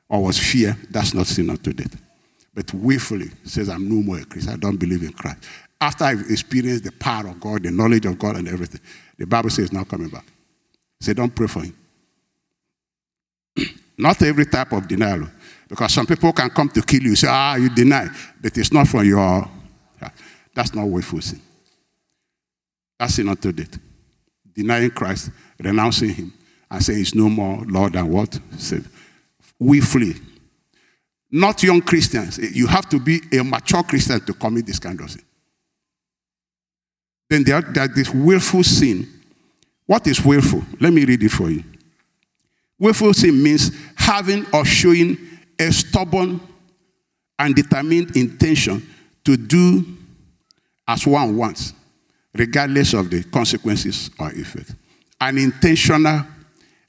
or 0.07 0.23
was 0.23 0.37
fear, 0.37 0.77
that's 0.91 1.13
not 1.15 1.25
sin 1.25 1.49
unto 1.49 1.73
death. 1.73 1.99
But 2.53 2.71
willfully 2.73 3.29
says, 3.43 3.69
I'm 3.69 3.89
no 3.89 4.03
more 4.03 4.19
a 4.19 4.25
Christian. 4.25 4.53
I 4.53 4.57
don't 4.57 4.77
believe 4.77 5.01
in 5.01 5.13
Christ. 5.13 5.45
After 5.79 6.03
I've 6.03 6.29
experienced 6.29 6.83
the 6.83 6.91
power 6.91 7.29
of 7.29 7.39
God, 7.39 7.63
the 7.63 7.71
knowledge 7.71 8.05
of 8.05 8.19
God, 8.19 8.35
and 8.35 8.47
everything, 8.47 8.81
the 9.17 9.25
Bible 9.25 9.49
says 9.49 9.71
not 9.71 9.87
coming 9.87 10.09
back. 10.09 10.25
Say, 10.99 11.13
don't 11.13 11.33
pray 11.33 11.47
for 11.47 11.63
him. 11.63 11.75
not 13.97 14.21
every 14.21 14.45
type 14.45 14.71
of 14.73 14.87
denial. 14.87 15.27
Because 15.67 15.93
some 15.93 16.05
people 16.05 16.31
can 16.33 16.49
come 16.49 16.69
to 16.69 16.81
kill 16.81 17.03
you, 17.03 17.15
say, 17.15 17.27
ah, 17.29 17.55
you 17.55 17.69
deny. 17.69 18.07
But 18.41 18.57
it's 18.57 18.71
not 18.71 18.87
from 18.87 19.05
your 19.05 19.47
that's 20.57 20.73
not 20.73 20.85
willful 20.85 21.21
sin. 21.21 21.39
That's 22.97 23.13
sin 23.13 23.29
unto 23.29 23.51
death. 23.51 23.77
Denying 24.57 24.89
Christ, 24.89 25.29
renouncing 25.59 26.09
him, 26.09 26.33
and 26.71 26.83
saying 26.83 26.97
he's 26.97 27.13
no 27.13 27.29
more 27.29 27.63
Lord 27.67 27.93
than 27.93 28.09
what? 28.09 28.39
Said. 28.57 28.83
We 29.59 29.81
flee. 29.81 30.15
Not 31.31 31.61
young 31.61 31.81
Christians. 31.81 32.39
You 32.39 32.65
have 32.65 32.89
to 32.89 32.99
be 32.99 33.21
a 33.37 33.43
mature 33.43 33.83
Christian 33.83 34.19
to 34.25 34.33
commit 34.33 34.65
this 34.65 34.79
kind 34.79 34.99
of 34.99 35.11
sin. 35.11 35.21
Then 37.29 37.43
there, 37.43 37.61
there's 37.61 37.93
this 37.93 38.09
willful 38.09 38.63
sin. 38.63 39.07
What 39.85 40.07
is 40.07 40.23
willful? 40.25 40.63
Let 40.79 40.91
me 40.91 41.05
read 41.05 41.21
it 41.21 41.29
for 41.29 41.51
you. 41.51 41.63
Willful 42.79 43.13
sin 43.13 43.41
means 43.41 43.71
having 43.95 44.45
or 44.53 44.65
showing 44.65 45.17
a 45.59 45.71
stubborn 45.71 46.39
and 47.37 47.55
determined 47.55 48.15
intention 48.17 48.87
to 49.23 49.37
do 49.37 49.85
as 50.87 51.05
one 51.05 51.35
wants, 51.35 51.73
regardless 52.37 52.93
of 52.93 53.09
the 53.09 53.23
consequences 53.23 54.09
or 54.19 54.29
effect. 54.31 54.73
An 55.19 55.37
intentional 55.37 56.21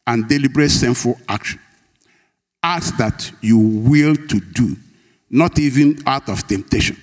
and 0.07 0.29
deliberate 0.29 0.71
sinful 0.71 1.19
action. 1.29 1.61
Acts 2.63 2.91
that 2.93 3.31
you 3.41 3.59
will 3.59 4.15
to 4.15 4.41
do, 4.41 4.77
not 5.31 5.59
even 5.59 5.99
out 6.07 6.29
of 6.29 6.47
temptation, 6.47 6.97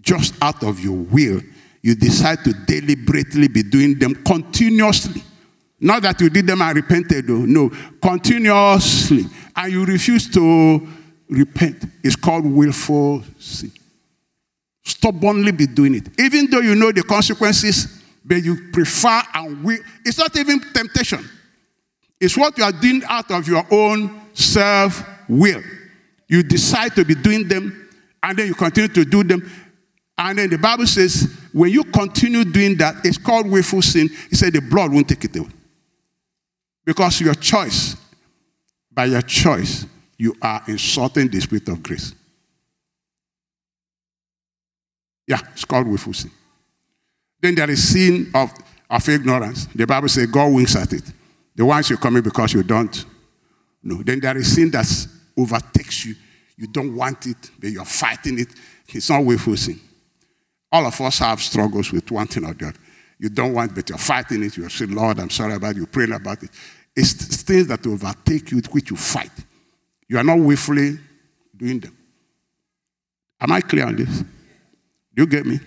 just 0.00 0.34
out 0.42 0.62
of 0.62 0.80
your 0.80 0.96
will, 0.96 1.40
you 1.82 1.94
decide 1.94 2.44
to 2.44 2.52
deliberately 2.52 3.48
be 3.48 3.62
doing 3.62 3.98
them 3.98 4.14
continuously. 4.24 5.22
Not 5.80 6.02
that 6.02 6.20
you 6.20 6.30
did 6.30 6.46
them 6.46 6.62
and 6.62 6.76
repented, 6.76 7.26
though. 7.26 7.44
No, 7.44 7.70
continuously. 8.00 9.24
And 9.56 9.72
you 9.72 9.84
refuse 9.84 10.30
to 10.30 10.86
repent. 11.28 11.84
It's 12.04 12.14
called 12.14 12.46
willful 12.46 13.24
sin 13.38 13.72
stubbornly 14.82 15.52
be 15.52 15.66
doing 15.66 15.94
it. 15.94 16.08
Even 16.20 16.50
though 16.50 16.60
you 16.60 16.74
know 16.74 16.92
the 16.92 17.02
consequences, 17.02 18.02
but 18.24 18.42
you 18.42 18.70
prefer 18.72 19.22
and 19.34 19.64
will. 19.64 19.78
It's 20.04 20.18
not 20.18 20.36
even 20.36 20.60
temptation. 20.72 21.28
It's 22.20 22.36
what 22.36 22.56
you 22.56 22.64
are 22.64 22.72
doing 22.72 23.02
out 23.08 23.30
of 23.30 23.48
your 23.48 23.66
own 23.70 24.22
self 24.32 25.02
will. 25.28 25.62
You 26.28 26.42
decide 26.42 26.94
to 26.94 27.04
be 27.04 27.14
doing 27.14 27.48
them, 27.48 27.90
and 28.22 28.38
then 28.38 28.46
you 28.46 28.54
continue 28.54 28.88
to 28.88 29.04
do 29.04 29.24
them. 29.24 29.50
And 30.16 30.38
then 30.38 30.50
the 30.50 30.58
Bible 30.58 30.86
says, 30.86 31.36
when 31.52 31.70
you 31.70 31.84
continue 31.84 32.44
doing 32.44 32.76
that, 32.76 33.04
it's 33.04 33.18
called 33.18 33.50
willful 33.50 33.82
sin. 33.82 34.08
He 34.30 34.36
said 34.36 34.52
the 34.52 34.60
blood 34.60 34.92
won't 34.92 35.08
take 35.08 35.24
it 35.24 35.36
away. 35.36 35.48
Because 36.84 37.20
your 37.20 37.34
choice, 37.34 37.96
by 38.92 39.06
your 39.06 39.22
choice, 39.22 39.86
you 40.16 40.34
are 40.40 40.62
insulting 40.68 41.28
the 41.28 41.40
spirit 41.40 41.68
of 41.68 41.82
grace. 41.82 42.14
Yeah, 45.26 45.38
it's 45.52 45.64
called 45.64 45.86
willful 45.86 46.12
sin. 46.12 46.30
Then 47.40 47.54
there 47.54 47.70
is 47.70 47.92
sin 47.92 48.30
of, 48.34 48.52
of 48.88 49.08
ignorance. 49.08 49.66
The 49.74 49.86
Bible 49.86 50.08
says 50.08 50.26
God 50.26 50.52
winks 50.52 50.76
at 50.76 50.92
it. 50.92 51.04
The 51.54 51.64
ones 51.64 51.90
you 51.90 51.96
commit 51.96 52.24
because 52.24 52.52
you 52.54 52.62
don't 52.62 53.04
know. 53.82 54.02
Then 54.02 54.20
there 54.20 54.36
is 54.36 54.54
sin 54.54 54.70
that 54.70 54.86
overtakes 55.36 56.06
you. 56.06 56.14
You 56.56 56.66
don't 56.68 56.94
want 56.94 57.26
it, 57.26 57.50
but 57.58 57.70
you're 57.70 57.84
fighting 57.84 58.38
it. 58.38 58.48
It's 58.88 59.10
not 59.10 59.24
willful 59.24 59.56
sin. 59.56 59.80
All 60.70 60.86
of 60.86 61.00
us 61.00 61.18
have 61.18 61.40
struggles 61.40 61.92
with 61.92 62.10
one 62.10 62.26
thing 62.26 62.44
or 62.44 62.54
the. 62.54 62.72
You 63.18 63.28
don't 63.28 63.52
want, 63.52 63.74
but 63.74 63.88
you're 63.88 63.98
fighting 63.98 64.42
it. 64.42 64.56
You're 64.56 64.70
saying, 64.70 64.94
Lord, 64.94 65.20
I'm 65.20 65.30
sorry 65.30 65.54
about 65.54 65.72
it. 65.72 65.76
You 65.76 65.86
pray 65.86 66.04
about 66.10 66.42
it. 66.42 66.50
It's 66.94 67.42
things 67.42 67.68
that 67.68 67.86
overtake 67.86 68.50
you, 68.50 68.56
with 68.56 68.72
which 68.72 68.90
you 68.90 68.96
fight. 68.96 69.30
You 70.08 70.18
are 70.18 70.24
not 70.24 70.38
willfully 70.38 70.98
doing 71.56 71.80
them. 71.80 71.96
Am 73.40 73.52
I 73.52 73.60
clear 73.60 73.86
on 73.86 73.96
this? 73.96 74.24
Do 75.14 75.22
you 75.22 75.26
get 75.26 75.46
me? 75.46 75.60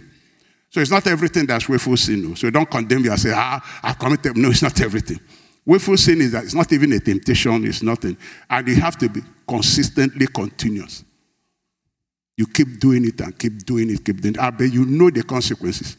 So 0.70 0.82
it's 0.82 0.92
not 0.92 1.08
everything 1.08 1.46
that's 1.46 1.70
willful 1.70 1.96
sin. 1.98 2.36
So 2.36 2.50
don't 2.50 2.70
condemn 2.70 3.04
you 3.04 3.12
and 3.12 3.20
say, 3.20 3.32
ah, 3.34 3.80
I've 3.82 3.98
committed. 3.98 4.36
No, 4.36 4.50
it's 4.50 4.62
not 4.62 4.80
everything. 4.82 5.20
Willful 5.66 5.98
sin 5.98 6.22
is 6.22 6.34
that 6.34 6.44
it's 6.44 6.54
not 6.54 6.72
even 6.74 6.92
a 6.94 7.00
temptation, 7.00 7.66
it's 7.66 7.82
nothing. 7.82 8.18
And 8.50 8.68
you 8.68 8.76
have 8.76 8.98
to 8.98 9.10
be 9.10 9.22
consistently 9.48 10.28
continuous. 10.28 11.04
You 12.38 12.46
keep 12.48 12.80
doing 12.80 13.06
it 13.06 13.20
and 13.22 13.38
keep 13.38 13.66
doing 13.66 13.90
it, 13.90 14.04
keep 14.04 14.22
doing 14.22 14.36
it. 14.36 14.40
I 14.40 14.50
bet 14.50 14.72
you 14.72 14.86
know 14.86 15.10
the 15.10 15.24
consequences. 15.24 15.98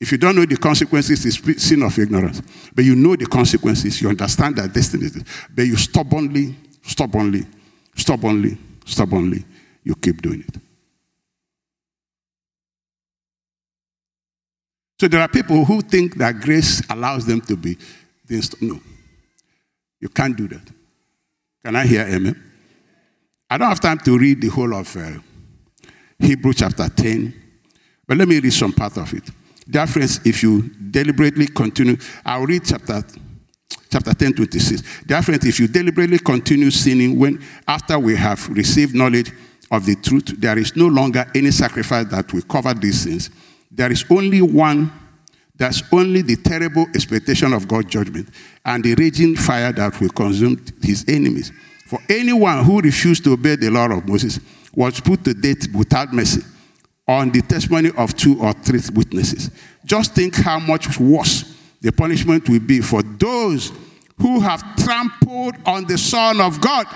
If 0.00 0.12
you 0.12 0.18
don't 0.18 0.36
know 0.36 0.44
the 0.44 0.56
consequences, 0.56 1.24
it's 1.26 1.62
sin 1.62 1.82
of 1.82 1.98
ignorance. 1.98 2.40
But 2.74 2.84
you 2.84 2.94
know 2.94 3.16
the 3.16 3.26
consequences, 3.26 4.00
you 4.00 4.08
understand 4.08 4.56
that 4.56 4.72
destiny. 4.72 5.08
But 5.52 5.66
you 5.66 5.76
stubbornly, 5.76 6.54
stubbornly, 6.82 7.46
stubbornly, 7.96 8.58
stubbornly, 8.84 9.44
you 9.82 9.94
keep 9.96 10.22
doing 10.22 10.44
it. 10.46 10.67
So 15.00 15.06
there 15.06 15.20
are 15.20 15.28
people 15.28 15.64
who 15.64 15.80
think 15.80 16.16
that 16.16 16.40
grace 16.40 16.82
allows 16.90 17.24
them 17.24 17.40
to 17.42 17.56
be 17.56 17.78
the 18.26 18.56
No. 18.60 18.80
You 20.00 20.08
can't 20.08 20.36
do 20.36 20.48
that. 20.48 20.72
Can 21.64 21.76
I 21.76 21.86
hear 21.86 22.02
amen? 22.02 22.44
I 23.50 23.58
don't 23.58 23.68
have 23.68 23.80
time 23.80 23.98
to 23.98 24.18
read 24.18 24.40
the 24.40 24.48
whole 24.48 24.74
of 24.74 24.94
uh, 24.96 25.18
Hebrew 26.18 26.52
chapter 26.52 26.88
10, 26.88 27.34
but 28.06 28.16
let 28.16 28.28
me 28.28 28.38
read 28.40 28.52
some 28.52 28.72
part 28.72 28.96
of 28.96 29.12
it. 29.14 29.24
Dear 29.68 29.86
friends, 29.86 30.20
if 30.24 30.42
you 30.42 30.70
deliberately 30.90 31.46
continue, 31.46 31.96
I'll 32.24 32.46
read 32.46 32.64
chapter 32.64 33.02
chapter 33.90 34.12
10, 34.12 34.34
26. 34.34 35.04
Dear 35.04 35.22
friends, 35.22 35.46
if 35.46 35.60
you 35.60 35.68
deliberately 35.68 36.18
continue 36.18 36.70
sinning 36.70 37.18
when 37.18 37.42
after 37.66 37.98
we 37.98 38.16
have 38.16 38.46
received 38.50 38.94
knowledge 38.94 39.32
of 39.70 39.86
the 39.86 39.94
truth, 39.96 40.34
there 40.38 40.58
is 40.58 40.76
no 40.76 40.86
longer 40.86 41.24
any 41.34 41.50
sacrifice 41.50 42.06
that 42.06 42.32
will 42.32 42.42
cover 42.42 42.74
these 42.74 43.00
sins 43.00 43.30
there 43.78 43.92
is 43.92 44.04
only 44.10 44.42
one, 44.42 44.90
there's 45.54 45.84
only 45.92 46.20
the 46.20 46.34
terrible 46.34 46.84
expectation 46.96 47.52
of 47.52 47.68
God's 47.68 47.86
judgment 47.86 48.28
and 48.64 48.82
the 48.82 48.96
raging 48.96 49.36
fire 49.36 49.72
that 49.72 50.00
will 50.00 50.08
consume 50.08 50.60
his 50.82 51.04
enemies. 51.06 51.52
For 51.86 52.00
anyone 52.08 52.64
who 52.64 52.80
refused 52.80 53.22
to 53.24 53.34
obey 53.34 53.54
the 53.54 53.70
law 53.70 53.88
of 53.88 54.08
Moses 54.08 54.40
was 54.74 55.00
put 55.00 55.22
to 55.24 55.32
death 55.32 55.72
without 55.72 56.12
mercy 56.12 56.42
on 57.06 57.30
the 57.30 57.40
testimony 57.40 57.92
of 57.96 58.16
two 58.16 58.42
or 58.42 58.52
three 58.52 58.80
witnesses. 58.92 59.52
Just 59.84 60.12
think 60.12 60.34
how 60.34 60.58
much 60.58 60.98
worse 60.98 61.54
the 61.80 61.92
punishment 61.92 62.48
will 62.48 62.58
be 62.58 62.80
for 62.80 63.04
those 63.04 63.72
who 64.20 64.40
have 64.40 64.60
trampled 64.74 65.54
on 65.64 65.84
the 65.84 65.96
Son 65.96 66.40
of 66.40 66.60
God 66.60 66.86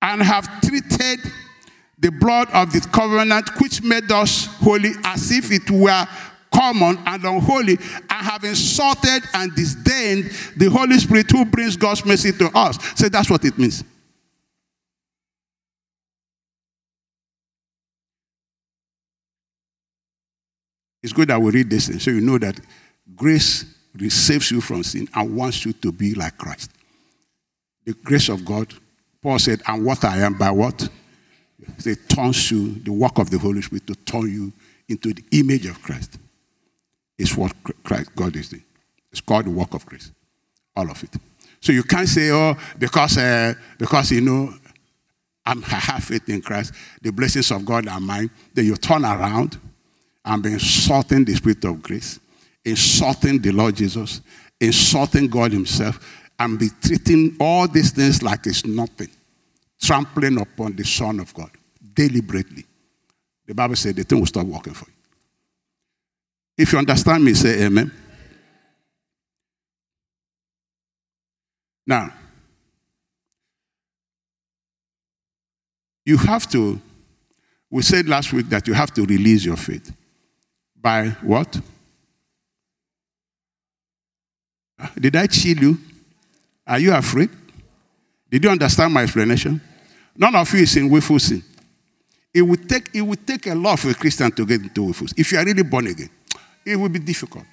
and 0.00 0.22
have 0.22 0.62
treated 0.62 1.20
the 2.06 2.12
blood 2.12 2.48
of 2.52 2.72
the 2.72 2.80
covenant 2.92 3.50
which 3.60 3.82
made 3.82 4.12
us 4.12 4.46
holy 4.60 4.92
as 5.02 5.32
if 5.32 5.50
it 5.50 5.68
were 5.68 6.06
common 6.54 6.96
and 7.04 7.24
unholy 7.24 7.72
and 7.72 8.26
have 8.26 8.44
insulted 8.44 9.24
and 9.34 9.52
disdained 9.56 10.30
the 10.56 10.70
Holy 10.70 10.98
Spirit 10.98 11.28
who 11.32 11.44
brings 11.44 11.76
God's 11.76 12.04
mercy 12.04 12.30
to 12.30 12.48
us. 12.54 12.78
So 12.94 13.08
that's 13.08 13.28
what 13.28 13.44
it 13.44 13.58
means. 13.58 13.82
It's 21.02 21.12
good 21.12 21.26
that 21.26 21.40
we 21.40 21.50
read 21.50 21.68
this 21.68 21.88
thing 21.88 21.98
so 21.98 22.12
you 22.12 22.20
know 22.20 22.38
that 22.38 22.60
grace 23.16 23.64
receives 23.96 24.52
you 24.52 24.60
from 24.60 24.84
sin 24.84 25.08
and 25.12 25.36
wants 25.36 25.64
you 25.64 25.72
to 25.72 25.90
be 25.90 26.14
like 26.14 26.38
Christ. 26.38 26.70
The 27.84 27.94
grace 27.94 28.28
of 28.28 28.44
God, 28.44 28.72
Paul 29.20 29.40
said, 29.40 29.60
and 29.66 29.84
what 29.84 30.04
I 30.04 30.18
am 30.18 30.34
by 30.38 30.52
what? 30.52 30.88
It 31.84 32.08
turns 32.08 32.50
you, 32.50 32.74
the 32.74 32.92
work 32.92 33.18
of 33.18 33.30
the 33.30 33.38
Holy 33.38 33.62
Spirit 33.62 33.86
to 33.86 33.94
turn 33.94 34.32
you 34.32 34.52
into 34.88 35.12
the 35.12 35.24
image 35.32 35.66
of 35.66 35.80
Christ. 35.82 36.18
It's 37.18 37.36
what 37.36 37.52
Christ, 37.82 38.14
God 38.14 38.36
is 38.36 38.50
doing. 38.50 38.64
It's 39.10 39.20
called 39.20 39.46
the 39.46 39.50
work 39.50 39.74
of 39.74 39.86
grace. 39.86 40.10
All 40.76 40.90
of 40.90 41.02
it. 41.02 41.10
So 41.60 41.72
you 41.72 41.82
can't 41.82 42.08
say, 42.08 42.30
oh, 42.30 42.54
because, 42.78 43.16
uh, 43.16 43.54
because 43.78 44.12
you 44.12 44.20
know, 44.20 44.52
I'm, 45.44 45.64
I 45.64 45.68
have 45.68 46.04
faith 46.04 46.28
in 46.28 46.42
Christ, 46.42 46.74
the 47.00 47.10
blessings 47.10 47.50
of 47.50 47.64
God 47.64 47.88
are 47.88 48.00
mine. 48.00 48.30
Then 48.52 48.66
you 48.66 48.76
turn 48.76 49.04
around 49.04 49.58
and 50.24 50.42
be 50.42 50.52
insulting 50.52 51.24
the 51.24 51.34
Spirit 51.34 51.64
of 51.64 51.82
grace, 51.82 52.18
insulting 52.64 53.40
the 53.40 53.52
Lord 53.52 53.76
Jesus, 53.76 54.20
insulting 54.60 55.28
God 55.28 55.52
Himself, 55.52 56.24
and 56.38 56.58
be 56.58 56.68
treating 56.82 57.36
all 57.40 57.66
these 57.66 57.92
things 57.92 58.22
like 58.22 58.46
it's 58.46 58.66
nothing, 58.66 59.08
trampling 59.80 60.40
upon 60.40 60.74
the 60.76 60.84
Son 60.84 61.20
of 61.20 61.32
God 61.34 61.50
deliberately. 61.94 62.64
The 63.46 63.54
Bible 63.54 63.76
said 63.76 63.96
the 63.96 64.04
thing 64.04 64.18
will 64.18 64.26
stop 64.26 64.46
working 64.46 64.74
for 64.74 64.86
you. 64.86 64.94
If 66.58 66.72
you 66.72 66.78
understand 66.78 67.24
me, 67.24 67.34
say 67.34 67.64
amen. 67.64 67.92
Now, 71.86 72.12
you 76.04 76.16
have 76.16 76.48
to, 76.50 76.80
we 77.70 77.82
said 77.82 78.08
last 78.08 78.32
week 78.32 78.48
that 78.48 78.66
you 78.66 78.74
have 78.74 78.92
to 78.94 79.04
release 79.04 79.44
your 79.44 79.56
faith. 79.56 79.94
By 80.74 81.08
what? 81.22 81.60
Did 84.98 85.16
I 85.16 85.26
chill 85.26 85.58
you? 85.58 85.78
Are 86.66 86.78
you 86.78 86.92
afraid? 86.92 87.30
Did 88.30 88.44
you 88.44 88.50
understand 88.50 88.92
my 88.92 89.02
explanation? 89.02 89.60
None 90.16 90.34
of 90.34 90.52
you 90.52 90.60
is 90.60 90.76
in 90.76 90.90
willful 90.90 91.18
sin. 91.18 91.42
It 92.34 92.42
would 92.42 92.68
take, 92.68 92.94
it 92.94 93.00
would 93.00 93.26
take 93.26 93.46
a 93.46 93.54
lot 93.54 93.78
for 93.78 93.90
a 93.90 93.94
Christian 93.94 94.30
to 94.32 94.44
get 94.46 94.60
into 94.60 94.82
willful. 94.82 95.06
If 95.16 95.32
you 95.32 95.38
are 95.38 95.44
really 95.44 95.62
born 95.62 95.86
again, 95.86 96.10
it 96.64 96.76
will 96.76 96.88
be 96.88 96.98
difficult. 96.98 97.44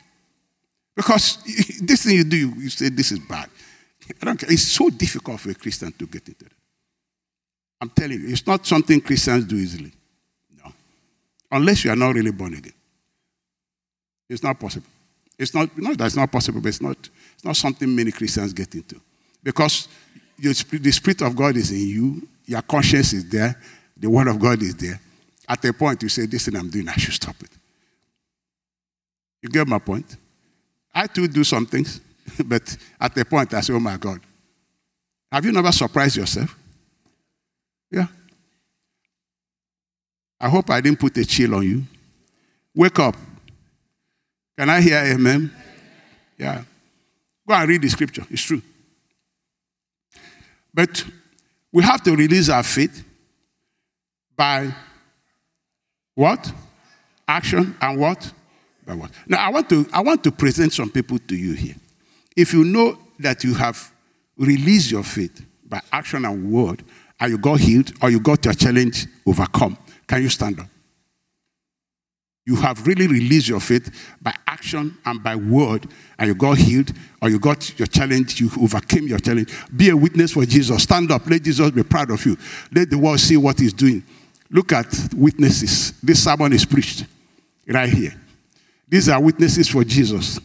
Because 0.95 1.37
this 1.81 2.03
thing 2.03 2.17
you 2.17 2.23
do, 2.23 2.37
you 2.37 2.69
say 2.69 2.89
this 2.89 3.11
is 3.11 3.19
bad. 3.19 3.49
I 4.21 4.25
don't 4.25 4.37
care. 4.37 4.51
It's 4.51 4.63
so 4.63 4.89
difficult 4.89 5.39
for 5.39 5.51
a 5.51 5.55
Christian 5.55 5.91
to 5.93 6.05
get 6.05 6.27
into 6.27 6.45
it. 6.45 6.51
I'm 7.81 7.89
telling 7.89 8.21
you, 8.21 8.29
it's 8.29 8.47
not 8.47 8.65
something 8.65 9.01
Christians 9.01 9.45
do 9.45 9.55
easily. 9.55 9.91
No. 10.63 10.71
Unless 11.51 11.85
you 11.85 11.91
are 11.91 11.95
not 11.95 12.15
really 12.15 12.31
born 12.31 12.53
again. 12.53 12.73
It's 14.29 14.43
not 14.43 14.59
possible. 14.59 14.87
It's 15.37 15.53
not, 15.53 15.77
no, 15.77 15.93
that's 15.93 16.15
not 16.15 16.31
possible, 16.31 16.61
but 16.61 16.69
it's 16.69 16.81
not, 16.81 16.97
it's 17.35 17.43
not 17.43 17.55
something 17.55 17.93
many 17.93 18.11
Christians 18.11 18.53
get 18.53 18.73
into. 18.75 18.99
Because 19.43 19.87
the 20.37 20.91
Spirit 20.91 21.21
of 21.21 21.35
God 21.35 21.55
is 21.57 21.71
in 21.71 21.87
you, 21.87 22.27
your 22.45 22.61
conscience 22.61 23.13
is 23.13 23.29
there, 23.29 23.59
the 23.95 24.09
Word 24.09 24.27
of 24.27 24.39
God 24.39 24.61
is 24.61 24.75
there. 24.75 24.99
At 25.47 25.63
a 25.65 25.73
point, 25.73 26.01
you 26.03 26.09
say, 26.09 26.25
This 26.25 26.45
thing 26.45 26.55
I'm 26.55 26.69
doing, 26.69 26.87
I 26.89 26.95
should 26.95 27.13
stop 27.13 27.35
it. 27.41 27.51
You 29.41 29.49
get 29.49 29.67
my 29.67 29.79
point? 29.79 30.17
I 30.93 31.07
too 31.07 31.27
do 31.27 31.43
some 31.43 31.65
things, 31.65 31.99
but 32.45 32.75
at 32.99 33.17
a 33.17 33.25
point, 33.25 33.53
I 33.53 33.61
say, 33.61 33.73
Oh 33.73 33.79
my 33.79 33.97
God. 33.97 34.19
Have 35.31 35.45
you 35.45 35.51
never 35.51 35.71
surprised 35.71 36.15
yourself? 36.15 36.55
Yeah. 37.89 38.07
I 40.39 40.49
hope 40.49 40.69
I 40.69 40.81
didn't 40.81 40.99
put 40.99 41.17
a 41.17 41.25
chill 41.25 41.55
on 41.55 41.63
you. 41.63 41.83
Wake 42.75 42.99
up. 42.99 43.15
Can 44.57 44.69
I 44.69 44.81
hear 44.81 44.97
amen? 44.97 45.51
Yeah. 46.37 46.63
Go 47.47 47.53
and 47.53 47.69
read 47.69 47.81
the 47.81 47.89
scripture. 47.89 48.25
It's 48.29 48.41
true. 48.41 48.61
But 50.73 51.05
we 51.71 51.83
have 51.83 52.03
to 52.03 52.15
release 52.15 52.49
our 52.49 52.63
faith 52.63 53.03
by 54.35 54.73
what? 56.15 56.51
Action 57.27 57.75
and 57.81 57.99
what? 57.99 58.31
By 58.85 58.95
what? 58.95 59.11
Now 59.27 59.45
I 59.45 59.49
want 59.49 59.69
to 59.69 59.87
I 59.93 60.01
want 60.01 60.23
to 60.23 60.31
present 60.31 60.73
some 60.73 60.89
people 60.89 61.19
to 61.19 61.35
you 61.35 61.53
here. 61.53 61.75
If 62.35 62.53
you 62.53 62.63
know 62.63 62.97
that 63.19 63.43
you 63.43 63.53
have 63.53 63.91
released 64.37 64.91
your 64.91 65.03
faith 65.03 65.45
by 65.65 65.81
action 65.91 66.25
and 66.25 66.51
word, 66.51 66.83
and 67.19 67.31
you 67.31 67.37
got 67.37 67.59
healed 67.59 67.91
or 68.01 68.09
you 68.09 68.19
got 68.19 68.43
your 68.43 68.53
challenge 68.53 69.07
overcome, 69.25 69.77
can 70.07 70.21
you 70.21 70.29
stand 70.29 70.59
up? 70.59 70.67
You 72.45 72.57
have 72.57 72.85
really 72.85 73.07
released 73.07 73.47
your 73.47 73.61
faith 73.61 74.15
by 74.21 74.33
action 74.45 74.97
and 75.05 75.23
by 75.23 75.35
word, 75.35 75.87
and 76.17 76.27
you 76.27 76.35
got 76.35 76.57
healed, 76.57 76.91
or 77.21 77.29
you 77.29 77.39
got 77.39 77.79
your 77.79 77.87
challenge, 77.87 78.41
you 78.41 78.49
overcame 78.61 79.07
your 79.07 79.19
challenge. 79.19 79.53
Be 79.75 79.89
a 79.89 79.95
witness 79.95 80.33
for 80.33 80.45
Jesus. 80.45 80.83
Stand 80.83 81.11
up. 81.11 81.25
Let 81.29 81.43
Jesus 81.43 81.71
be 81.71 81.83
proud 81.83 82.11
of 82.11 82.25
you. 82.25 82.37
Let 82.73 82.89
the 82.89 82.97
world 82.97 83.19
see 83.19 83.37
what 83.37 83.59
he's 83.59 83.73
doing. 83.73 84.03
Look 84.49 84.73
at 84.73 84.93
witnesses. 85.15 85.93
This 86.03 86.23
sermon 86.23 86.51
is 86.51 86.65
preached 86.65 87.05
right 87.67 87.89
here. 87.89 88.13
These 88.89 89.09
are 89.09 89.21
witnesses 89.21 89.69
for 89.69 89.83
Jesus. 89.83 90.39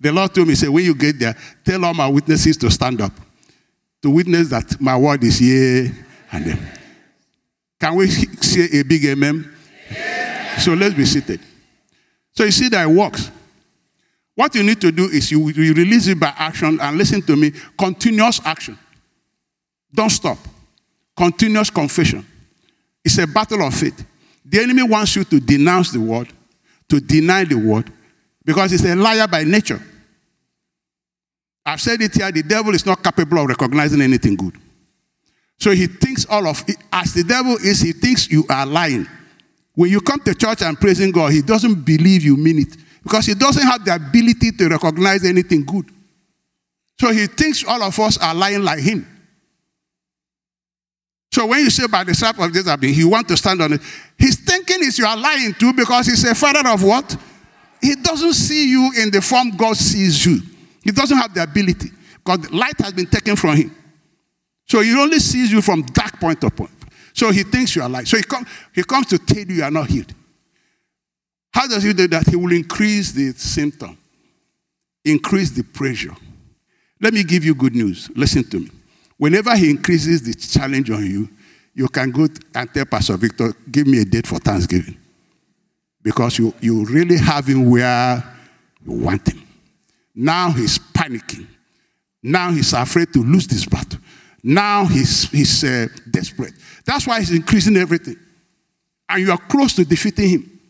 The 0.00 0.12
Lord 0.12 0.34
told 0.34 0.48
me, 0.48 0.54
say, 0.54 0.68
when 0.68 0.84
you 0.84 0.94
get 0.94 1.18
there, 1.18 1.34
tell 1.64 1.84
all 1.84 1.94
my 1.94 2.08
witnesses 2.08 2.56
to 2.58 2.70
stand 2.70 3.00
up. 3.00 3.12
To 4.02 4.10
witness 4.10 4.50
that 4.50 4.80
my 4.80 4.96
word 4.96 5.24
is 5.24 5.38
here 5.38 5.92
and. 6.30 6.58
Can 7.80 7.94
we 7.94 8.08
say 8.08 8.80
a 8.80 8.82
big 8.82 9.04
amen? 9.04 9.54
So 10.58 10.74
let's 10.74 10.94
be 10.94 11.04
seated. 11.04 11.40
So 12.32 12.44
you 12.44 12.50
see 12.50 12.68
that 12.68 12.88
it 12.88 12.90
works. 12.90 13.30
What 14.34 14.54
you 14.54 14.62
need 14.62 14.80
to 14.82 14.92
do 14.92 15.06
is 15.06 15.30
you, 15.30 15.48
you 15.48 15.74
release 15.74 16.06
it 16.06 16.20
by 16.20 16.32
action 16.36 16.78
and 16.80 16.96
listen 16.96 17.22
to 17.22 17.34
me. 17.34 17.52
Continuous 17.76 18.40
action. 18.44 18.78
Don't 19.92 20.10
stop. 20.10 20.38
Continuous 21.16 21.70
confession. 21.70 22.24
It's 23.04 23.18
a 23.18 23.26
battle 23.26 23.66
of 23.66 23.74
faith. 23.74 24.04
The 24.44 24.60
enemy 24.60 24.84
wants 24.84 25.16
you 25.16 25.24
to 25.24 25.40
denounce 25.40 25.90
the 25.90 26.00
word, 26.00 26.28
to 26.88 27.00
deny 27.00 27.44
the 27.44 27.56
word, 27.56 27.92
because 28.44 28.70
he's 28.70 28.84
a 28.84 28.94
liar 28.94 29.26
by 29.26 29.44
nature. 29.44 29.82
I've 31.66 31.80
said 31.80 32.00
it 32.00 32.14
here 32.14 32.30
the 32.30 32.42
devil 32.42 32.74
is 32.74 32.86
not 32.86 33.02
capable 33.02 33.38
of 33.38 33.48
recognizing 33.48 34.00
anything 34.00 34.36
good. 34.36 34.54
So 35.58 35.72
he 35.72 35.86
thinks 35.86 36.24
all 36.26 36.46
of 36.46 36.62
it, 36.68 36.76
as 36.92 37.12
the 37.12 37.24
devil 37.24 37.56
is, 37.56 37.80
he 37.80 37.92
thinks 37.92 38.30
you 38.30 38.44
are 38.48 38.64
lying. 38.64 39.06
When 39.78 39.92
you 39.92 40.00
come 40.00 40.18
to 40.22 40.34
church 40.34 40.62
and 40.62 40.76
praising 40.76 41.12
God, 41.12 41.30
he 41.30 41.40
doesn't 41.40 41.84
believe 41.84 42.24
you 42.24 42.36
mean 42.36 42.58
it 42.58 42.76
because 43.00 43.26
he 43.26 43.34
doesn't 43.34 43.62
have 43.64 43.84
the 43.84 43.94
ability 43.94 44.50
to 44.50 44.68
recognize 44.68 45.24
anything 45.24 45.64
good. 45.64 45.88
So 47.00 47.12
he 47.12 47.28
thinks 47.28 47.62
all 47.62 47.80
of 47.84 47.96
us 48.00 48.18
are 48.18 48.34
lying 48.34 48.64
like 48.64 48.80
him. 48.80 49.06
So 51.30 51.46
when 51.46 51.60
you 51.60 51.70
say 51.70 51.86
by 51.86 52.02
the 52.02 52.12
strap 52.12 52.40
of 52.40 52.80
been, 52.80 52.92
he 52.92 53.04
want 53.04 53.28
to 53.28 53.36
stand 53.36 53.62
on 53.62 53.74
it. 53.74 53.80
His 54.18 54.34
thinking 54.34 54.78
is 54.80 54.98
you 54.98 55.06
are 55.06 55.16
lying 55.16 55.54
too 55.54 55.72
because 55.72 56.06
he's 56.06 56.24
a 56.24 56.34
father 56.34 56.68
of 56.68 56.82
what? 56.82 57.16
He 57.80 57.94
doesn't 57.94 58.32
see 58.32 58.70
you 58.70 58.90
in 59.00 59.12
the 59.12 59.22
form 59.22 59.56
God 59.56 59.76
sees 59.76 60.26
you. 60.26 60.40
He 60.82 60.90
doesn't 60.90 61.16
have 61.16 61.32
the 61.32 61.44
ability 61.44 61.90
because 62.16 62.50
light 62.50 62.80
has 62.80 62.92
been 62.94 63.06
taken 63.06 63.36
from 63.36 63.54
him. 63.54 63.76
So 64.64 64.80
he 64.80 64.92
only 65.00 65.20
sees 65.20 65.52
you 65.52 65.62
from 65.62 65.82
dark 65.82 66.18
point 66.18 66.42
of 66.42 66.56
point. 66.56 66.77
So 67.18 67.32
he 67.32 67.42
thinks 67.42 67.74
you 67.74 67.82
are 67.82 67.88
lying. 67.88 68.06
So 68.06 68.16
he, 68.16 68.22
come, 68.22 68.46
he 68.72 68.84
comes 68.84 69.08
to 69.08 69.18
tell 69.18 69.42
you 69.42 69.56
you 69.56 69.64
are 69.64 69.72
not 69.72 69.88
healed. 69.88 70.14
How 71.52 71.66
does 71.66 71.82
he 71.82 71.92
do 71.92 72.06
that? 72.06 72.28
He 72.28 72.36
will 72.36 72.52
increase 72.52 73.10
the 73.10 73.32
symptom, 73.32 73.98
increase 75.04 75.50
the 75.50 75.64
pressure. 75.64 76.14
Let 77.00 77.12
me 77.12 77.24
give 77.24 77.44
you 77.44 77.56
good 77.56 77.74
news. 77.74 78.08
Listen 78.14 78.44
to 78.50 78.60
me. 78.60 78.70
Whenever 79.16 79.56
he 79.56 79.68
increases 79.68 80.22
the 80.22 80.32
challenge 80.32 80.92
on 80.92 81.04
you, 81.04 81.28
you 81.74 81.88
can 81.88 82.12
go 82.12 82.28
and 82.54 82.72
tell 82.72 82.84
Pastor 82.84 83.16
Victor, 83.16 83.52
give 83.68 83.88
me 83.88 84.00
a 84.00 84.04
date 84.04 84.28
for 84.28 84.38
Thanksgiving. 84.38 84.96
Because 86.00 86.38
you, 86.38 86.54
you 86.60 86.84
really 86.84 87.18
have 87.18 87.48
him 87.48 87.68
where 87.68 88.22
you 88.86 88.92
want 88.92 89.28
him. 89.28 89.42
Now 90.14 90.52
he's 90.52 90.78
panicking. 90.78 91.48
Now 92.22 92.52
he's 92.52 92.72
afraid 92.74 93.12
to 93.12 93.24
lose 93.24 93.48
this 93.48 93.66
battle. 93.66 93.98
Now 94.50 94.86
he's, 94.86 95.30
he's 95.30 95.62
uh, 95.62 95.88
desperate. 96.10 96.54
That's 96.86 97.06
why 97.06 97.18
he's 97.18 97.32
increasing 97.32 97.76
everything. 97.76 98.16
And 99.06 99.20
you 99.20 99.30
are 99.30 99.36
close 99.36 99.74
to 99.74 99.84
defeating 99.84 100.28
him. 100.30 100.60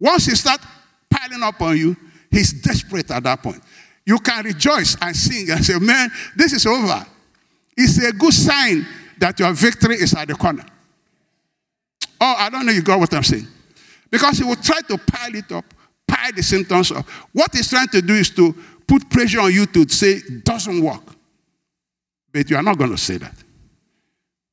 Once 0.00 0.26
he 0.26 0.34
starts 0.34 0.66
piling 1.08 1.44
up 1.44 1.60
on 1.62 1.76
you, 1.76 1.96
he's 2.28 2.52
desperate 2.60 3.08
at 3.12 3.22
that 3.22 3.40
point. 3.40 3.62
You 4.04 4.18
can 4.18 4.44
rejoice 4.44 4.96
and 5.00 5.14
sing 5.14 5.48
and 5.48 5.64
say, 5.64 5.78
Man, 5.78 6.10
this 6.34 6.52
is 6.54 6.66
over. 6.66 7.06
It's 7.76 8.04
a 8.04 8.12
good 8.12 8.34
sign 8.34 8.84
that 9.18 9.38
your 9.38 9.52
victory 9.52 9.94
is 9.94 10.12
at 10.14 10.26
the 10.26 10.34
corner. 10.34 10.64
Oh, 12.20 12.34
I 12.36 12.50
don't 12.50 12.66
know 12.66 12.72
you 12.72 12.82
got 12.82 12.98
what 12.98 13.14
I'm 13.14 13.22
saying. 13.22 13.46
Because 14.10 14.38
he 14.38 14.44
will 14.44 14.56
try 14.56 14.80
to 14.80 14.98
pile 14.98 15.36
it 15.36 15.52
up, 15.52 15.72
pile 16.08 16.32
the 16.32 16.42
symptoms 16.42 16.90
up. 16.90 17.08
What 17.32 17.54
he's 17.54 17.70
trying 17.70 17.88
to 17.88 18.02
do 18.02 18.14
is 18.14 18.30
to 18.30 18.52
put 18.88 19.08
pressure 19.08 19.40
on 19.40 19.52
you 19.52 19.66
to 19.66 19.88
say, 19.88 20.20
doesn't 20.42 20.82
work. 20.82 21.15
But 22.36 22.50
you 22.50 22.56
are 22.56 22.62
not 22.62 22.76
going 22.76 22.90
to 22.90 22.98
say 22.98 23.16
that. 23.16 23.34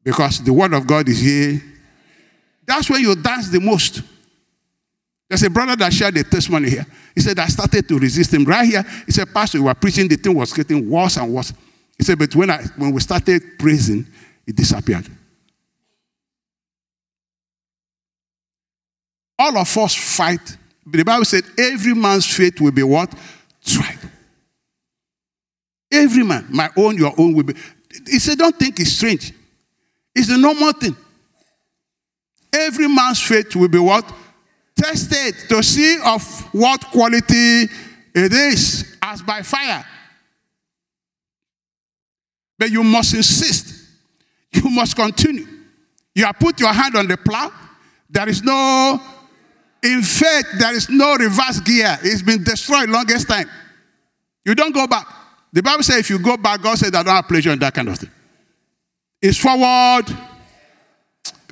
Because 0.05 0.41
the 0.41 0.53
word 0.53 0.71
of 0.71 0.88
God 0.88 1.09
is 1.09 1.19
here. 1.19 1.61
That's 2.65 2.89
where 2.89 3.01
you 3.01 3.13
dance 3.13 3.49
the 3.49 3.59
most. 3.59 4.01
There's 5.27 5.43
a 5.43 5.49
brother 5.49 5.75
that 5.75 5.91
shared 5.91 6.15
a 6.15 6.23
testimony 6.23 6.69
here. 6.69 6.86
He 7.13 7.19
said, 7.19 7.38
I 7.39 7.47
started 7.47 7.86
to 7.89 7.99
resist 7.99 8.34
him. 8.34 8.45
Right 8.45 8.65
here, 8.65 8.86
he 9.05 9.11
said, 9.11 9.34
Pastor, 9.34 9.57
you 9.57 9.65
were 9.65 9.73
preaching, 9.73 10.07
the 10.07 10.15
thing 10.15 10.34
was 10.34 10.53
getting 10.53 10.89
worse 10.89 11.17
and 11.17 11.34
worse. 11.34 11.51
He 11.97 12.05
said, 12.05 12.17
but 12.17 12.34
when, 12.34 12.51
I, 12.51 12.63
when 12.77 12.93
we 12.93 13.01
started 13.01 13.41
praising, 13.59 14.07
it 14.47 14.55
disappeared. 14.55 15.05
All 19.38 19.57
of 19.57 19.77
us 19.77 19.93
fight. 19.93 20.57
The 20.86 21.03
Bible 21.03 21.25
said, 21.25 21.43
every 21.57 21.93
man's 21.93 22.34
faith 22.34 22.61
will 22.61 22.71
be 22.71 22.84
what? 22.84 23.13
Tried. 23.65 23.92
Every 25.93 26.23
man, 26.23 26.47
my 26.49 26.69
own, 26.75 26.97
your 26.97 27.13
own 27.17 27.33
will 27.33 27.43
be. 27.43 27.53
He 28.09 28.17
said, 28.17 28.39
don't 28.39 28.57
think 28.57 28.79
it's 28.79 28.93
strange. 28.93 29.31
It's 30.15 30.29
a 30.29 30.37
normal 30.37 30.73
thing. 30.73 30.95
Every 32.51 32.87
man's 32.87 33.21
faith 33.21 33.55
will 33.55 33.67
be 33.67 33.77
what? 33.79 34.11
Tested 34.75 35.35
to 35.49 35.61
see 35.61 35.99
of 36.03 36.23
what 36.53 36.81
quality 36.85 37.69
it 38.15 38.33
is, 38.33 38.97
as 39.01 39.21
by 39.21 39.43
fire. 39.43 39.85
But 42.57 42.71
you 42.71 42.83
must 42.83 43.13
insist. 43.13 43.81
You 44.51 44.69
must 44.69 44.95
continue. 44.95 45.47
You 46.15 46.25
have 46.25 46.39
put 46.39 46.59
your 46.59 46.73
hand 46.73 46.95
on 46.95 47.07
the 47.07 47.17
plow. 47.17 47.51
There 48.09 48.29
is 48.29 48.43
no, 48.43 48.99
in 49.83 50.01
faith, 50.03 50.45
there 50.59 50.75
is 50.75 50.89
no 50.89 51.15
reverse 51.15 51.59
gear. 51.59 51.97
It's 52.03 52.21
been 52.21 52.43
destroyed 52.43 52.89
longest 52.89 53.27
time. 53.27 53.49
You 54.45 54.53
don't 54.53 54.73
go 54.73 54.85
back. 54.87 55.07
The 55.54 55.62
Bible 55.62 55.84
says 55.84 55.99
if 55.99 56.10
you 56.10 56.18
go 56.18 56.36
back, 56.36 56.62
God 56.62 56.78
says 56.80 56.89
I 56.93 57.04
don't 57.04 57.14
have 57.14 57.28
pleasure 57.28 57.51
in 57.51 57.60
that 57.60 57.74
kind 57.74 57.88
of 57.88 57.99
thing. 57.99 58.10
It's 59.22 59.38
forward. 59.38 60.06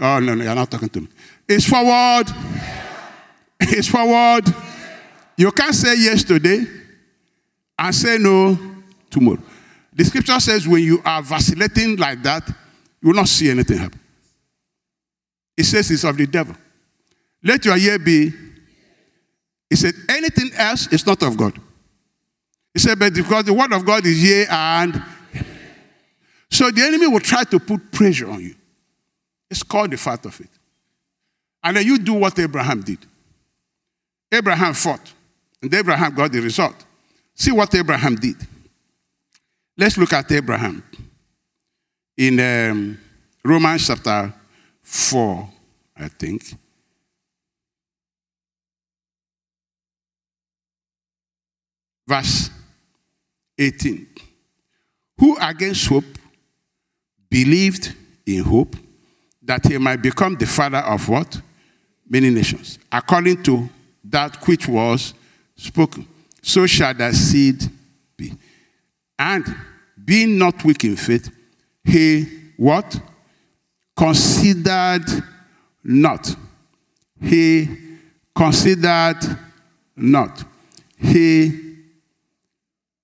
Oh, 0.01 0.19
no, 0.19 0.33
no, 0.33 0.43
you're 0.43 0.55
not 0.55 0.69
talking 0.71 0.89
to 0.89 1.01
me. 1.01 1.07
It's 1.47 1.69
forward. 1.69 2.27
It's 3.63 3.87
forward. 3.87 4.45
You 5.37 5.51
can't 5.51 5.75
say 5.75 5.95
yes 5.95 6.23
today 6.23 6.65
and 7.77 7.93
say 7.93 8.17
no 8.17 8.57
tomorrow. 9.11 9.37
The 9.93 10.03
scripture 10.03 10.39
says 10.39 10.67
when 10.67 10.81
you 10.83 10.99
are 11.05 11.21
vacillating 11.21 11.97
like 11.97 12.23
that, 12.23 12.47
you 13.01 13.09
will 13.09 13.15
not 13.15 13.27
see 13.27 13.51
anything 13.51 13.77
happen. 13.77 13.99
It 15.55 15.65
says 15.65 15.91
it's 15.91 16.03
of 16.03 16.17
the 16.17 16.25
devil. 16.25 16.55
Let 17.43 17.63
your 17.65 17.77
ear 17.77 17.99
be. 17.99 18.33
He 19.69 19.75
said, 19.75 19.93
anything 20.09 20.49
else 20.55 20.87
is 20.87 21.05
not 21.05 21.21
of 21.21 21.37
God. 21.37 21.53
He 22.73 22.79
said, 22.79 22.97
but 22.99 23.13
because 23.13 23.45
the 23.45 23.53
word 23.53 23.73
of 23.73 23.85
God 23.85 24.05
is 24.05 24.23
yea 24.23 24.45
and 24.49 25.03
so 26.51 26.69
the 26.69 26.81
enemy 26.81 27.07
will 27.07 27.21
try 27.21 27.43
to 27.45 27.59
put 27.59 27.91
pressure 27.91 28.29
on 28.29 28.41
you. 28.41 28.55
It's 29.49 29.63
called 29.63 29.91
the 29.91 29.97
fact 29.97 30.25
of 30.25 30.39
it. 30.39 30.49
And 31.63 31.77
then 31.77 31.85
you 31.85 31.97
do 31.97 32.13
what 32.13 32.37
Abraham 32.37 32.81
did. 32.81 32.99
Abraham 34.31 34.73
fought, 34.73 35.13
and 35.61 35.73
Abraham 35.73 36.13
got 36.13 36.31
the 36.31 36.41
result. 36.41 36.85
See 37.35 37.51
what 37.51 37.73
Abraham 37.73 38.15
did. 38.15 38.35
Let's 39.77 39.97
look 39.97 40.13
at 40.13 40.31
Abraham 40.31 40.83
in 42.17 42.39
um, 42.39 42.99
Romans 43.43 43.87
chapter 43.87 44.33
4, 44.83 45.49
I 45.97 46.07
think. 46.09 46.43
Verse 52.07 52.49
18. 53.61 54.07
Who 55.19 55.37
against 55.39 55.87
hope 55.87 56.03
believed 57.29 57.93
in 58.25 58.43
hope 58.43 58.75
that 59.43 59.65
he 59.65 59.77
might 59.77 60.01
become 60.01 60.35
the 60.35 60.45
father 60.45 60.79
of 60.79 61.07
what? 61.07 61.39
Many 62.09 62.29
nations, 62.29 62.79
according 62.91 63.43
to 63.43 63.69
that 64.03 64.35
which 64.47 64.67
was 64.67 65.13
spoken. 65.55 66.07
So 66.41 66.65
shall 66.65 66.93
thy 66.93 67.11
seed 67.11 67.61
be. 68.17 68.33
And 69.17 69.45
being 70.03 70.37
not 70.37 70.63
weak 70.65 70.83
in 70.83 70.95
faith, 70.95 71.29
he 71.83 72.25
what? 72.57 72.99
Considered 73.95 75.05
not. 75.83 76.35
He 77.21 77.67
considered 78.35 79.19
not. 79.95 80.43
He 80.97 81.70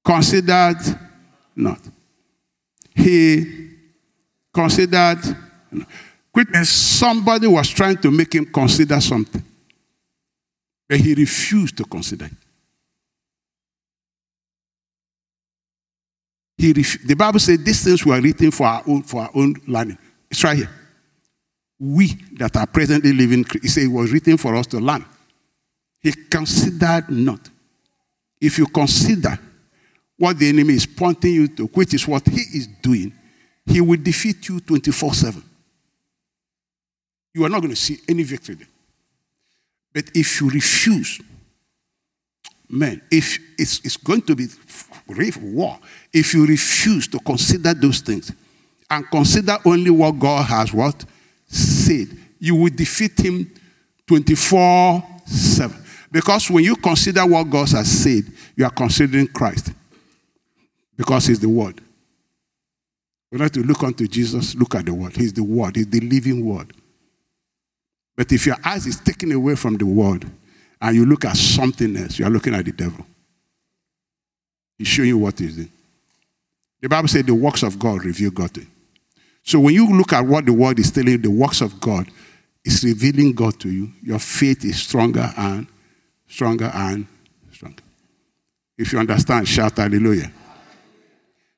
considered 0.08 0.78
not. 1.53 1.82
He 2.95 3.72
considered 4.53 5.20
Quit 5.70 5.88
quickness. 6.32 6.70
Somebody 6.70 7.47
was 7.47 7.68
trying 7.68 7.97
to 7.97 8.10
make 8.10 8.34
him 8.34 8.45
consider 8.45 9.01
something. 9.01 9.43
But 10.88 10.99
he 10.99 11.14
refused 11.14 11.76
to 11.78 11.84
consider 11.84 12.26
it. 12.26 12.32
He 16.58 16.72
ref- 16.72 17.05
the 17.05 17.16
Bible 17.16 17.39
says 17.39 17.62
these 17.62 17.84
things 17.84 18.05
were 18.05 18.22
written 18.22 18.51
for 18.51 18.66
our 18.66 18.84
own 18.88 19.03
for 19.03 19.24
our 19.24 19.32
own 19.36 19.55
learning. 19.68 19.97
It's 20.32 20.43
right 20.43 20.58
here. 20.58 20.70
We 21.80 22.14
that 22.38 22.55
are 22.55 22.66
presently 22.66 23.12
living, 23.12 23.45
he 23.62 23.68
said 23.68 23.84
it 23.84 23.88
was 23.88 24.12
written 24.12 24.38
for 24.38 24.55
us 24.55 24.68
to 24.68 24.78
learn. 24.80 25.05
He 25.99 26.14
considered 26.14 27.10
not. 27.10 27.49
If 28.39 28.58
you 28.58 28.68
consider 28.68 29.38
what 30.18 30.39
the 30.39 30.49
enemy 30.49 30.74
is 30.74 30.86
pointing 30.86 31.34
you 31.34 31.47
to, 31.47 31.68
which 31.68 31.93
is 31.93 32.07
what 32.07 32.28
he 32.28 32.41
is 32.57 32.68
doing, 32.82 33.13
he 33.65 33.82
will 33.82 34.01
defeat 34.01 34.47
you 34.49 34.59
24 34.59 35.13
7. 35.13 35.43
You 37.34 37.45
are 37.45 37.49
not 37.49 37.61
going 37.61 37.74
to 37.74 37.80
see 37.80 37.97
any 38.07 38.24
victory 38.24 38.55
there. 38.55 38.68
But 39.93 40.05
if 40.15 40.41
you 40.41 40.49
refuse, 40.49 41.22
man, 42.70 43.01
if 43.11 43.39
it's, 43.57 43.80
it's 43.84 43.97
going 43.97 44.22
to 44.24 44.36
be 44.36 44.47
war, 45.41 45.80
if 46.11 46.34
you 46.34 46.45
refuse 46.45 47.07
to 47.09 47.20
consider 47.20 47.74
those 47.74 48.01
things 48.01 48.32
and 48.89 49.09
consider 49.09 49.57
only 49.65 49.89
what 49.89 50.18
God 50.18 50.45
has 50.45 50.74
what 50.74 51.05
said, 51.47 52.07
you 52.39 52.55
will 52.55 52.70
defeat 52.74 53.20
him 53.20 53.51
24 54.07 55.03
7. 55.26 55.84
Because 56.11 56.49
when 56.49 56.63
you 56.63 56.76
consider 56.76 57.26
what 57.26 57.49
God 57.49 57.70
has 57.70 57.91
said, 57.91 58.24
you 58.55 58.65
are 58.65 58.72
considering 58.72 59.28
Christ. 59.28 59.72
Because 60.98 61.28
he's 61.28 61.39
the 61.39 61.50
word. 61.50 61.80
We 63.32 63.39
have 63.39 63.52
to 63.52 63.62
look 63.62 63.84
unto 63.84 64.08
Jesus, 64.08 64.56
look 64.56 64.76
at 64.76 64.86
the 64.86 64.93
word. 64.93 65.16
He's 65.16 65.34
the 65.34 65.43
word, 65.43 65.76
he's 65.76 65.88
the 65.89 66.00
living 66.00 66.45
word. 66.45 66.74
But 68.16 68.32
if 68.32 68.48
your 68.48 68.56
eyes 68.66 68.88
is 68.88 69.00
taken 69.00 69.32
away 69.32 69.56
from 69.56 69.76
the 69.78 69.86
word 69.86 70.26
and 70.82 70.95
you 70.95 71.06
look 71.06 71.26
at 71.26 71.38
something 71.38 71.95
else, 71.95 72.18
you 72.18 72.26
are 72.26 72.32
looking 72.32 72.56
at 72.56 72.66
the 72.66 72.72
devil. 72.72 73.06
He's 74.78 74.88
showing 74.88 75.10
you 75.10 75.18
what 75.18 75.38
he's 75.38 75.56
doing. 75.56 75.72
The 76.82 76.89
Bible 76.89 77.08
said 77.08 77.26
the 77.26 77.36
works 77.36 77.64
of 77.64 77.78
God 77.78 78.04
reveal 78.06 78.32
God 78.32 78.54
to 78.56 78.62
you. 78.62 78.68
So 79.43 79.60
when 79.60 79.74
you 79.74 79.88
look 79.95 80.14
at 80.14 80.26
what 80.26 80.45
the 80.45 80.54
word 80.54 80.80
is 80.80 80.91
telling 80.91 81.12
you, 81.12 81.18
the 81.18 81.32
works 81.32 81.62
of 81.62 81.80
God 81.80 82.08
is 82.64 82.84
revealing 82.84 83.34
God 83.34 83.60
to 83.62 83.70
you. 83.70 83.91
Your 84.04 84.20
faith 84.20 84.66
is 84.66 84.80
stronger 84.82 85.32
and 85.38 85.68
stronger 86.28 86.72
and 86.74 87.08
stronger. 87.52 87.84
If 88.78 88.93
you 88.93 89.00
understand, 89.00 89.48
shout 89.48 89.78
hallelujah. 89.78 90.32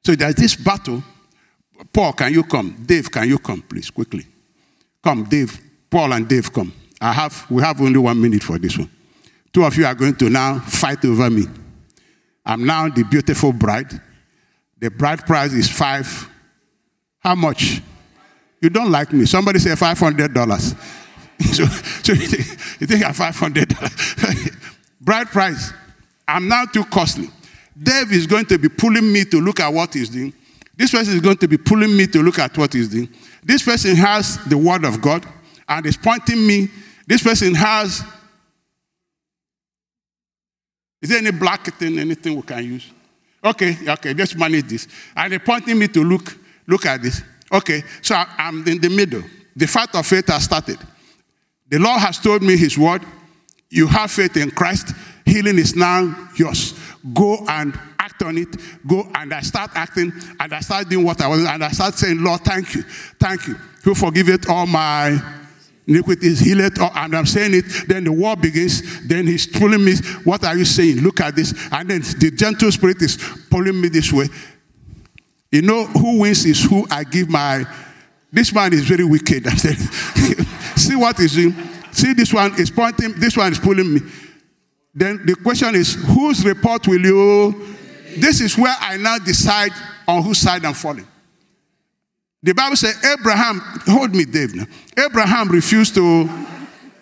So 0.04 0.16
there's 0.16 0.36
this 0.36 0.56
battle. 0.56 1.04
Paul, 1.94 2.14
can 2.14 2.34
you 2.34 2.44
come? 2.44 2.84
Dave, 2.86 3.12
can 3.12 3.28
you 3.28 3.40
come, 3.40 3.62
please, 3.62 3.90
quickly? 3.90 4.26
Come, 5.04 5.24
Dave. 5.24 5.60
Paul 5.90 6.14
and 6.14 6.28
Dave, 6.28 6.52
come. 6.52 6.74
I 7.02 7.14
have, 7.14 7.46
we 7.50 7.62
have 7.62 7.80
only 7.82 7.98
one 7.98 8.22
minute 8.22 8.44
for 8.44 8.58
this 8.60 8.78
one. 8.78 8.90
Two 9.52 9.64
of 9.64 9.76
you 9.78 9.86
are 9.86 9.96
going 9.96 10.16
to 10.16 10.30
now 10.30 10.60
fight 10.60 11.04
over 11.06 11.30
me. 11.30 11.46
I'm 12.46 12.66
now 12.66 12.90
the 12.90 13.04
beautiful 13.04 13.54
bride. 13.54 14.00
The 14.78 14.92
bride 14.92 15.26
price 15.26 15.54
is 15.54 15.70
five. 15.70 16.30
How 17.20 17.36
much? 17.36 17.82
You 18.62 18.70
don't 18.70 18.92
like 18.92 19.14
me. 19.14 19.26
Somebody 19.26 19.60
say 19.60 19.72
$500. 19.72 20.76
so, 21.54 21.66
so 21.66 22.14
you 22.14 22.28
think, 22.28 22.82
you 22.82 22.88
think 22.88 23.06
I'm 23.06 23.14
$500. 23.14 24.80
bride 25.02 25.28
price. 25.28 25.74
I'm 26.28 26.48
now 26.48 26.66
too 26.66 26.84
costly. 26.86 27.30
Dave 27.82 28.12
is 28.12 28.28
going 28.28 28.46
to 28.46 28.58
be 28.58 28.68
pulling 28.68 29.12
me 29.12 29.24
to 29.26 29.40
look 29.40 29.60
at 29.60 29.72
what 29.72 29.94
he's 29.94 30.10
doing. 30.10 30.34
This 30.76 30.92
person 30.92 31.14
is 31.14 31.22
going 31.22 31.38
to 31.38 31.48
be 31.48 31.58
pulling 31.58 31.96
me 31.96 32.08
to 32.08 32.22
look 32.22 32.40
at 32.40 32.58
what 32.58 32.74
he's 32.74 32.90
doing. 32.90 33.10
This 33.44 33.64
person 33.64 33.96
has 33.96 34.38
the 34.46 34.58
word 34.58 34.84
of 34.84 35.02
God 35.02 35.26
and 35.68 35.86
is 35.86 35.98
pointing 35.98 36.46
me. 36.46 36.70
This 37.08 37.24
person 37.24 37.54
has. 37.56 38.04
Is 41.02 41.10
there 41.10 41.20
any 41.20 41.32
black 41.32 41.66
thing, 41.78 41.98
anything 42.00 42.36
we 42.36 42.42
can 42.42 42.64
use? 42.64 42.92
Okay, 43.44 43.78
okay, 43.88 44.14
let's 44.14 44.36
manage 44.36 44.68
this. 44.68 44.88
And 45.16 45.32
they're 45.32 45.40
pointing 45.40 45.80
me 45.80 45.88
to 45.90 46.04
look, 46.04 46.38
look 46.68 46.86
at 46.86 47.02
this. 47.02 47.22
Okay, 47.52 47.84
so 48.02 48.16
I'm 48.16 48.68
in 48.68 48.80
the 48.80 48.90
middle. 48.90 49.24
The 49.56 49.68
fight 49.68 49.94
of 49.96 50.06
faith 50.06 50.28
has 50.28 50.44
started. 50.44 50.78
The 51.70 51.80
Lord 51.80 52.00
has 52.02 52.20
told 52.20 52.42
me 52.42 52.58
His 52.58 52.78
word. 52.78 53.02
You 53.70 53.88
have 53.88 54.12
faith 54.12 54.36
in 54.38 54.52
Christ. 54.52 54.94
Healing 55.26 55.58
is 55.58 55.76
now 55.76 56.30
yours. 56.36 56.79
Go 57.14 57.46
and 57.48 57.78
act 57.98 58.22
on 58.24 58.38
it. 58.38 58.56
Go 58.86 59.08
and 59.16 59.34
I 59.34 59.42
start 59.42 59.72
acting 59.76 60.12
and 60.40 60.54
I 60.54 60.60
start 60.60 60.90
doing 60.90 61.06
what 61.06 61.22
I 61.22 61.28
was 61.28 61.46
and 61.46 61.64
I 61.64 61.70
start 61.70 61.94
saying, 61.96 62.22
Lord, 62.24 62.42
thank 62.42 62.76
you, 62.76 62.84
thank 63.20 63.48
you. 63.48 63.56
Who 63.84 63.94
it 64.14 64.50
all 64.50 64.68
my 64.68 65.18
iniquities, 65.90 66.40
healeth, 66.40 66.80
or, 66.80 66.92
and 66.96 67.16
I'm 67.16 67.26
saying 67.26 67.56
it, 67.56 67.88
then 67.88 68.04
the 68.04 68.12
war 68.12 68.36
begins, 68.36 69.08
then 69.08 69.26
he's 69.26 69.48
pulling 69.48 69.84
me, 69.84 69.96
what 70.24 70.46
are 70.46 70.56
you 70.56 70.66
saying? 70.66 70.98
Look 70.98 71.20
at 71.20 71.36
this. 71.36 71.54
And 71.72 71.90
then 71.90 72.02
the 72.02 72.32
gentle 72.32 72.72
spirit 72.72 73.02
is 73.02 73.18
pulling 73.50 73.82
me 73.82 73.90
this 73.90 74.14
way. 74.14 74.28
You 75.52 75.64
know 75.64 75.86
who 75.86 76.20
wins 76.20 76.46
is 76.46 76.64
who 76.64 76.86
I 76.92 77.04
give 77.04 77.28
my, 77.28 77.66
this 78.32 78.54
man 78.54 78.72
is 78.74 78.86
very 78.86 79.04
wicked. 79.04 79.48
I 79.48 79.56
said, 79.56 79.78
see 80.78 80.96
what 80.96 81.18
he's 81.18 81.34
doing? 81.34 81.56
See 81.92 82.14
this 82.14 82.32
one 82.32 82.54
is 82.60 82.70
pointing, 82.70 83.14
this 83.20 83.36
one 83.36 83.52
is 83.52 83.60
pulling 83.60 83.92
me. 83.96 84.02
Then 84.94 85.26
the 85.26 85.36
question 85.36 85.76
is, 85.76 85.94
whose 85.94 86.44
report 86.46 86.88
will 86.88 87.02
you? 87.02 87.76
This 88.18 88.42
is 88.42 88.58
where 88.58 88.76
I 88.80 88.98
now 88.98 89.18
decide 89.20 89.72
on 90.08 90.24
whose 90.24 90.40
side 90.40 90.66
I'm 90.66 90.74
falling. 90.74 91.08
The 92.42 92.54
Bible 92.54 92.76
says 92.76 92.96
Abraham, 93.06 93.60
hold 93.86 94.16
me, 94.16 94.26
Dave. 94.26 94.56
Now. 94.56 94.66
Abraham 94.98 95.50
refused 95.50 95.94
to 95.96 96.30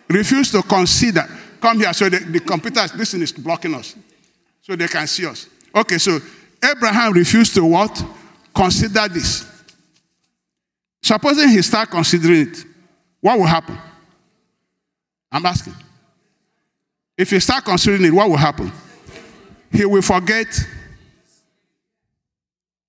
refused 0.10 0.52
to 0.54 0.62
consider. 0.64 1.26
Come 1.62 1.80
here. 1.80 1.94
So 1.94 2.10
the, 2.10 2.20
the 2.20 2.40
computer, 2.40 2.82
listen, 2.96 3.22
is 3.22 3.32
blocking 3.32 3.74
us. 3.74 3.96
So 4.62 4.76
they 4.76 4.88
can 4.88 5.08
see 5.08 5.26
us. 5.26 5.48
Okay, 5.74 5.98
so 5.98 6.20
Abraham 6.64 7.14
refused 7.14 7.54
to 7.56 7.64
what? 7.64 8.04
Consider 8.54 9.08
this. 9.08 9.46
Supposing 11.02 11.50
he 11.50 11.62
start 11.62 11.90
considering 11.90 12.48
it, 12.48 12.66
what 13.22 13.38
will 13.38 13.46
happen? 13.46 13.78
I'm 15.32 15.46
asking. 15.46 15.74
If 17.18 17.32
you 17.32 17.40
start 17.40 17.66
considering 17.66 18.06
it, 18.06 18.14
what 18.14 18.30
will 18.30 18.38
happen? 18.38 18.72
He 19.72 19.86
will 19.86 20.02
forget. 20.02 20.48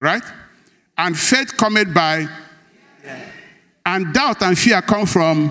Right? 0.00 0.22
And 0.96 1.18
faith 1.18 1.56
cometh 1.56 1.92
by, 1.94 2.28
and 3.86 4.12
doubt 4.12 4.42
and 4.42 4.58
fear 4.58 4.82
come 4.82 5.06
from 5.06 5.50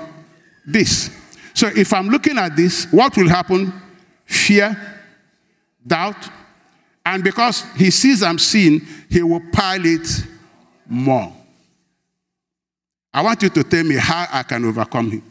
this. 0.65 1.09
So 1.53 1.67
if 1.75 1.91
I'm 1.93 2.09
looking 2.09 2.38
at 2.38 2.55
this, 2.55 2.86
what 2.91 3.17
will 3.17 3.30
happen? 3.30 3.73
Fear, 4.25 4.78
doubt, 5.86 6.30
and 7.05 7.23
because 7.23 7.63
he 7.75 7.89
sees 7.89 8.21
I'm 8.21 8.38
seeing, 8.38 8.82
he 9.09 9.23
will 9.23 9.41
pile 9.51 9.86
it 9.86 10.07
more. 10.86 11.34
I 13.13 13.21
want 13.21 13.41
you 13.41 13.49
to 13.49 13.63
tell 13.63 13.84
me 13.84 13.95
how 13.95 14.28
I 14.32 14.43
can 14.43 14.65
overcome 14.65 15.11
him. 15.11 15.23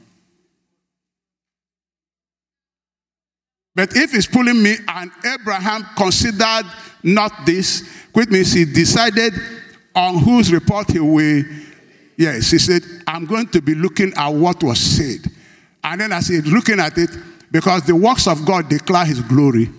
But 3.77 3.95
if 3.95 4.11
he's 4.11 4.27
pulling 4.27 4.61
me 4.61 4.75
and 4.89 5.13
Abraham 5.25 5.87
considered 5.97 6.65
not 7.03 7.47
this, 7.47 7.87
which 8.13 8.31
means 8.31 8.53
he 8.53 8.65
decided 8.65 9.35
on 9.95 10.19
whose 10.19 10.53
report 10.53 10.91
he 10.91 10.99
will. 10.99 11.45
Yes, 12.17 12.51
he 12.51 12.59
said, 12.59 12.83
I'm 13.07 13.27
going 13.27 13.49
to 13.49 13.61
be 13.61 13.75
looking 13.75 14.13
at 14.17 14.29
what 14.29 14.63
was 14.63 14.81
said. 14.81 15.31
And 15.85 16.01
then 16.01 16.13
as 16.13 16.29
he's 16.29 16.47
looking 16.47 16.81
at 16.81 16.97
it, 16.99 17.11
because 17.51 17.83
the 17.85 17.95
works 17.95 18.27
of 18.27 18.45
God 18.45 18.69
declare 18.69 19.05
his 19.05 19.21
glory, 19.21 19.71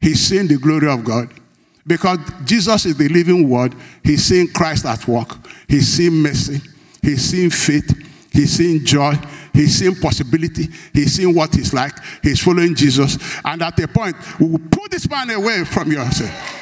he's 0.00 0.20
seeing 0.20 0.46
the 0.46 0.58
glory 0.58 0.88
of 0.88 1.04
God. 1.04 1.28
Because 1.86 2.18
Jesus 2.44 2.86
is 2.86 2.96
the 2.96 3.08
living 3.08 3.48
word, 3.48 3.74
he's 4.02 4.24
seeing 4.24 4.48
Christ 4.48 4.86
at 4.86 5.06
work. 5.08 5.36
He's 5.68 5.88
seeing 5.88 6.14
mercy, 6.14 6.60
he's 7.02 7.22
seeing 7.22 7.50
faith, 7.50 7.90
he's 8.32 8.52
seeing 8.52 8.84
joy, 8.84 9.14
he's 9.54 9.78
seeing 9.78 9.94
possibility, 9.94 10.68
he's 10.92 11.14
seeing 11.14 11.34
what 11.34 11.54
he's 11.54 11.72
like, 11.72 11.94
he's 12.22 12.42
following 12.42 12.74
Jesus. 12.74 13.16
And 13.44 13.62
at 13.62 13.78
a 13.80 13.88
point, 13.88 14.16
we 14.38 14.46
will 14.46 14.60
pull 14.70 14.88
this 14.90 15.08
man 15.08 15.30
away 15.30 15.64
from 15.64 15.90
yourself. 15.90 16.60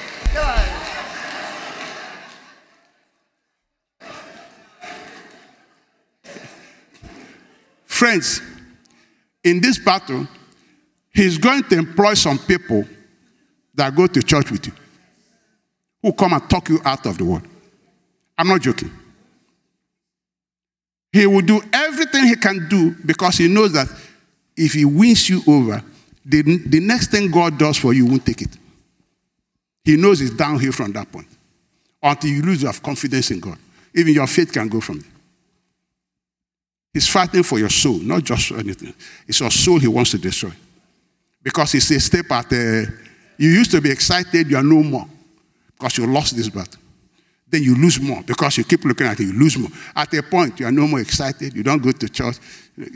Friends, 7.86 8.40
in 9.44 9.60
this 9.60 9.78
battle, 9.78 10.26
he's 11.14 11.38
going 11.38 11.62
to 11.64 11.78
employ 11.78 12.14
some 12.14 12.38
people 12.38 12.84
that 13.74 13.94
go 13.94 14.06
to 14.06 14.22
church 14.22 14.50
with 14.50 14.66
you 14.66 14.72
who 16.02 16.12
come 16.12 16.32
and 16.32 16.50
talk 16.50 16.68
you 16.68 16.80
out 16.84 17.06
of 17.06 17.16
the 17.16 17.24
word. 17.24 17.42
I'm 18.36 18.48
not 18.48 18.60
joking. 18.60 18.90
He 21.12 21.26
will 21.26 21.42
do 21.42 21.60
everything 21.72 22.24
he 22.24 22.36
can 22.36 22.68
do 22.68 22.96
because 23.04 23.36
he 23.36 23.46
knows 23.46 23.72
that 23.74 23.88
if 24.56 24.72
he 24.72 24.84
wins 24.84 25.28
you 25.28 25.42
over, 25.46 25.82
the, 26.24 26.42
the 26.42 26.80
next 26.80 27.10
thing 27.10 27.30
God 27.30 27.58
does 27.58 27.76
for 27.76 27.92
you, 27.92 28.06
won't 28.06 28.24
take 28.24 28.42
it. 28.42 28.56
He 29.84 29.96
knows 29.96 30.20
it's 30.20 30.34
downhill 30.34 30.72
from 30.72 30.92
that 30.92 31.10
point 31.10 31.26
until 32.02 32.30
you 32.30 32.42
lose 32.42 32.62
your 32.62 32.72
confidence 32.72 33.30
in 33.30 33.40
God. 33.40 33.58
Even 33.94 34.14
your 34.14 34.26
faith 34.26 34.52
can 34.52 34.68
go 34.68 34.80
from 34.80 35.00
there. 35.00 35.10
He's 36.94 37.08
fighting 37.08 37.42
for 37.42 37.58
your 37.58 37.70
soul, 37.70 37.98
not 37.98 38.22
just 38.22 38.50
anything. 38.52 38.94
It's 39.26 39.40
your 39.40 39.50
soul 39.50 39.78
he 39.78 39.88
wants 39.88 40.10
to 40.12 40.18
destroy. 40.18 40.52
Because 41.42 41.74
it's 41.74 41.90
a 41.90 41.98
step 41.98 42.30
at 42.30 42.52
a, 42.52 42.86
you 43.36 43.50
used 43.50 43.70
to 43.72 43.80
be 43.80 43.90
excited, 43.90 44.50
you 44.50 44.56
are 44.56 44.62
no 44.62 44.82
more. 44.82 45.06
Because 45.74 45.98
you 45.98 46.06
lost 46.06 46.36
this 46.36 46.48
battle. 46.48 46.80
Then 47.52 47.62
you 47.62 47.76
lose 47.76 48.00
more 48.00 48.22
because 48.22 48.56
you 48.56 48.64
keep 48.64 48.82
looking 48.86 49.06
at 49.06 49.20
it, 49.20 49.24
you 49.24 49.38
lose 49.38 49.58
more. 49.58 49.70
At 49.94 50.14
a 50.14 50.22
point, 50.22 50.58
you 50.58 50.64
are 50.64 50.72
no 50.72 50.86
more 50.86 51.00
excited, 51.00 51.54
you 51.54 51.62
don't 51.62 51.82
go 51.82 51.92
to 51.92 52.08
church, 52.08 52.38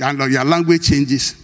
and 0.01 0.33
your 0.33 0.45
language 0.45 0.89
changes. 0.89 1.37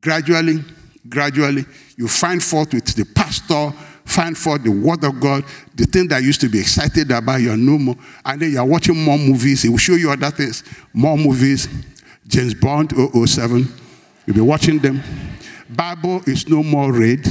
Gradually, 0.00 0.64
gradually, 1.08 1.64
you 1.96 2.08
find 2.08 2.42
fault 2.42 2.74
with 2.74 2.86
the 2.86 3.04
pastor, 3.04 3.72
find 4.04 4.36
fault 4.36 4.64
the 4.64 4.70
word 4.70 5.04
of 5.04 5.20
God, 5.20 5.44
the 5.76 5.86
thing 5.86 6.08
that 6.08 6.24
used 6.24 6.40
to 6.40 6.48
be 6.48 6.58
excited 6.58 7.08
about, 7.12 7.40
you're 7.40 7.56
no 7.56 7.78
more. 7.78 7.96
And 8.24 8.42
then 8.42 8.50
you're 8.50 8.64
watching 8.64 9.00
more 9.00 9.16
movies. 9.16 9.64
it 9.64 9.68
will 9.68 9.78
show 9.78 9.94
you 9.94 10.10
other 10.10 10.30
things. 10.32 10.64
More 10.92 11.16
movies. 11.16 11.68
James 12.26 12.54
Bond 12.54 12.90
007. 12.90 13.72
You'll 14.26 14.34
be 14.34 14.40
watching 14.40 14.80
them. 14.80 15.00
Bible 15.68 16.20
is 16.26 16.48
no 16.48 16.64
more 16.64 16.92
read. 16.92 17.24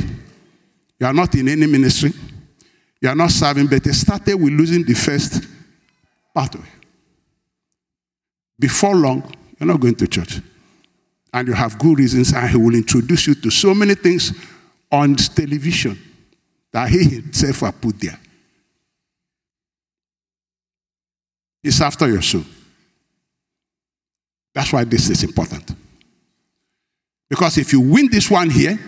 You 0.97 1.07
are 1.07 1.13
not 1.13 1.35
in 1.35 1.49
any 1.49 1.65
ministry. 1.65 2.13
You 3.01 3.09
are 3.09 3.15
not 3.15 3.31
serving, 3.31 3.67
but 3.67 3.85
it 3.85 3.93
started 3.93 4.35
with 4.35 4.53
losing 4.53 4.83
the 4.83 4.93
first 4.93 5.47
it. 6.35 6.61
Before 8.57 8.95
long, 8.95 9.31
you're 9.59 9.67
not 9.67 9.79
going 9.79 9.95
to 9.95 10.07
church. 10.07 10.41
And 11.33 11.47
you 11.47 11.53
have 11.53 11.77
good 11.77 11.99
reasons, 11.99 12.33
and 12.33 12.49
he 12.49 12.57
will 12.57 12.75
introduce 12.75 13.27
you 13.27 13.35
to 13.35 13.49
so 13.49 13.73
many 13.73 13.95
things 13.95 14.33
on 14.91 15.15
television 15.15 15.99
that 16.71 16.89
he 16.89 17.03
himself 17.03 17.59
had 17.59 17.81
put 17.81 17.99
there. 17.99 18.19
It's 21.63 21.81
after 21.81 22.07
your 22.07 22.21
soul. 22.21 22.43
That's 24.53 24.71
why 24.71 24.83
this 24.85 25.09
is 25.09 25.23
important. 25.23 25.75
Because 27.29 27.57
if 27.57 27.73
you 27.73 27.81
win 27.81 28.07
this 28.09 28.29
one 28.31 28.49
here, 28.49 28.79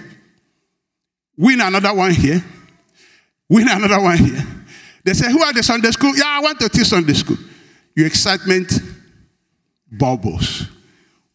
win 1.35 1.59
another 1.59 1.93
one 1.93 2.13
here, 2.13 2.43
win 3.49 3.67
another 3.69 4.01
one 4.01 4.17
here. 4.17 4.45
They 5.03 5.13
say, 5.13 5.31
Who 5.31 5.41
are 5.41 5.53
the 5.53 5.63
Sunday 5.63 5.91
school? 5.91 6.15
Yeah, 6.15 6.25
I 6.25 6.41
want 6.41 6.59
to 6.59 6.69
teach 6.69 6.87
Sunday 6.87 7.13
school. 7.13 7.37
Your 7.95 8.07
excitement 8.07 8.71
bubbles, 9.91 10.67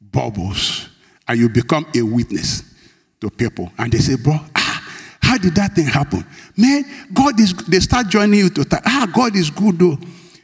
bubbles, 0.00 0.88
and 1.26 1.38
you 1.38 1.48
become 1.48 1.86
a 1.96 2.02
witness 2.02 2.74
to 3.20 3.30
people. 3.30 3.72
And 3.78 3.92
they 3.92 3.98
say, 3.98 4.16
Bro, 4.16 4.38
ah, 4.54 4.92
how 5.22 5.38
did 5.38 5.54
that 5.54 5.74
thing 5.74 5.86
happen? 5.86 6.24
Man, 6.56 6.84
God 7.12 7.38
is, 7.40 7.54
they 7.54 7.80
start 7.80 8.08
joining 8.08 8.40
you 8.40 8.50
to, 8.50 8.64
talk. 8.64 8.82
ah, 8.84 9.10
God 9.12 9.34
is 9.36 9.50
good 9.50 9.78
though. 9.78 9.98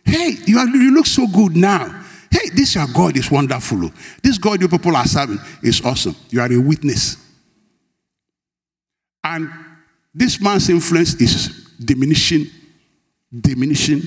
Hey, 0.04 0.36
you, 0.46 0.58
are, 0.58 0.66
you 0.66 0.94
look 0.94 1.06
so 1.06 1.26
good 1.26 1.54
now. 1.54 2.04
Hey, 2.30 2.50
this 2.50 2.74
your 2.74 2.86
God 2.86 3.16
is 3.16 3.30
wonderful. 3.30 3.90
This 4.22 4.38
God 4.38 4.60
you 4.60 4.68
people 4.68 4.96
are 4.96 5.06
serving 5.06 5.38
is 5.62 5.82
awesome. 5.84 6.14
You 6.30 6.40
are 6.40 6.52
a 6.52 6.58
witness. 6.58 7.16
And 9.24 9.50
this 10.14 10.40
man's 10.40 10.68
influence 10.68 11.14
is 11.14 11.57
diminishing, 11.88 12.46
diminishing. 13.32 14.02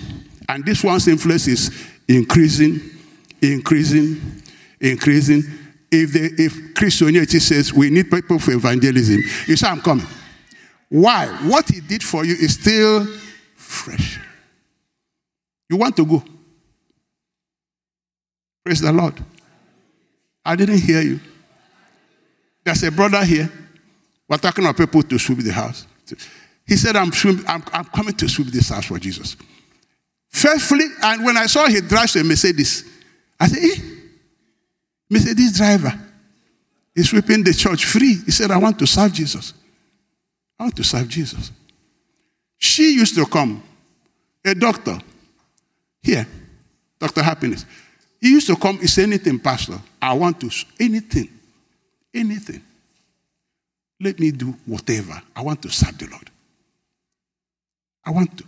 And 0.48 0.64
this 0.64 0.84
one's 0.84 1.08
influence 1.08 1.48
is 1.48 1.88
increasing, 2.08 2.80
increasing, 3.42 4.44
increasing. 4.80 5.44
If, 5.92 6.14
the, 6.14 6.32
if 6.38 6.76
Christianity 6.76 7.40
says 7.40 7.74
we 7.74 7.90
need 7.90 8.10
people 8.10 8.40
for 8.40 8.52
evangelism, 8.52 9.22
you 9.48 9.56
say, 9.58 9.68
I'm 9.68 9.82
coming. 9.82 10.06
Why? 10.90 11.26
What 11.48 11.68
he 11.70 11.82
did 11.82 12.04
for 12.04 12.24
you 12.24 12.34
is 12.34 12.54
still 12.54 13.06
fresh. 13.56 14.20
You 15.70 15.78
want 15.78 15.96
to 15.98 16.06
go. 16.06 16.24
Praise 18.64 18.82
the 18.82 18.92
Lord. 18.94 19.16
I 20.46 20.56
didn't 20.56 20.80
hear 20.80 21.02
you. 21.02 21.20
There's 22.64 22.84
a 22.84 22.92
brother 22.92 23.24
here. 23.26 23.52
We're 24.30 24.38
talking 24.38 24.64
about 24.64 24.78
people 24.78 25.02
to 25.02 25.18
sweep 25.18 25.40
the 25.40 25.52
house. 25.52 25.88
He 26.72 26.78
said, 26.78 26.96
I'm, 26.96 27.12
I'm, 27.50 27.62
I'm 27.74 27.84
coming 27.84 28.14
to 28.14 28.30
sweep 28.30 28.48
this 28.48 28.70
house 28.70 28.86
for 28.86 28.98
Jesus. 28.98 29.36
Faithfully, 30.30 30.86
and 31.04 31.26
when 31.26 31.36
I 31.36 31.46
saw 31.48 31.68
he 31.68 31.82
drives 31.82 32.16
a 32.16 32.24
Mercedes, 32.24 32.90
I 33.38 33.48
said, 33.48 33.62
eh, 33.62 33.84
Mercedes 35.10 35.58
driver 35.58 35.94
is 36.96 37.10
sweeping 37.10 37.44
the 37.44 37.54
church 37.54 37.84
free. 37.84 38.14
He 38.26 38.32
said, 38.32 38.52
I 38.52 38.58
want 38.58 38.80
to 38.80 38.88
serve 38.88 39.12
Jesus. 39.12 39.54
I 40.58 40.64
want 40.64 40.78
to 40.78 40.84
serve 40.86 41.10
Jesus. 41.10 41.52
She 42.58 42.94
used 42.94 43.16
to 43.16 43.26
come, 43.26 43.62
a 44.46 44.56
doctor, 44.56 44.98
here, 46.02 46.26
Dr. 46.98 47.22
Happiness. 47.22 47.66
He 48.22 48.30
used 48.30 48.48
to 48.48 48.56
come, 48.56 48.80
he 48.80 48.88
said, 48.88 49.10
anything, 49.10 49.40
Pastor. 49.40 49.78
I 50.02 50.14
want 50.14 50.40
to, 50.40 50.50
anything, 50.80 51.28
anything. 52.14 52.64
Let 54.00 54.22
me 54.22 54.32
do 54.32 54.56
whatever. 54.66 55.22
I 55.36 55.42
want 55.42 55.62
to 55.64 55.70
serve 55.70 55.98
the 55.98 56.08
Lord. 56.08 56.31
I 58.06 58.12
want 58.12 58.38
to. 58.38 58.44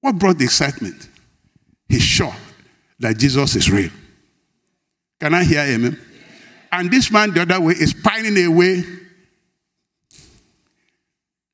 What 0.00 0.18
brought 0.18 0.38
the 0.38 0.44
excitement? 0.44 1.08
He's 1.88 2.02
sure 2.02 2.34
that 2.98 3.18
Jesus 3.18 3.56
is 3.56 3.70
real. 3.70 3.90
Can 5.20 5.34
I 5.34 5.44
hear 5.44 5.60
amen? 5.60 5.98
And 6.72 6.90
this 6.90 7.10
man 7.10 7.32
the 7.32 7.42
other 7.42 7.60
way 7.60 7.74
is 7.74 7.94
pining 7.94 8.44
away. 8.46 8.84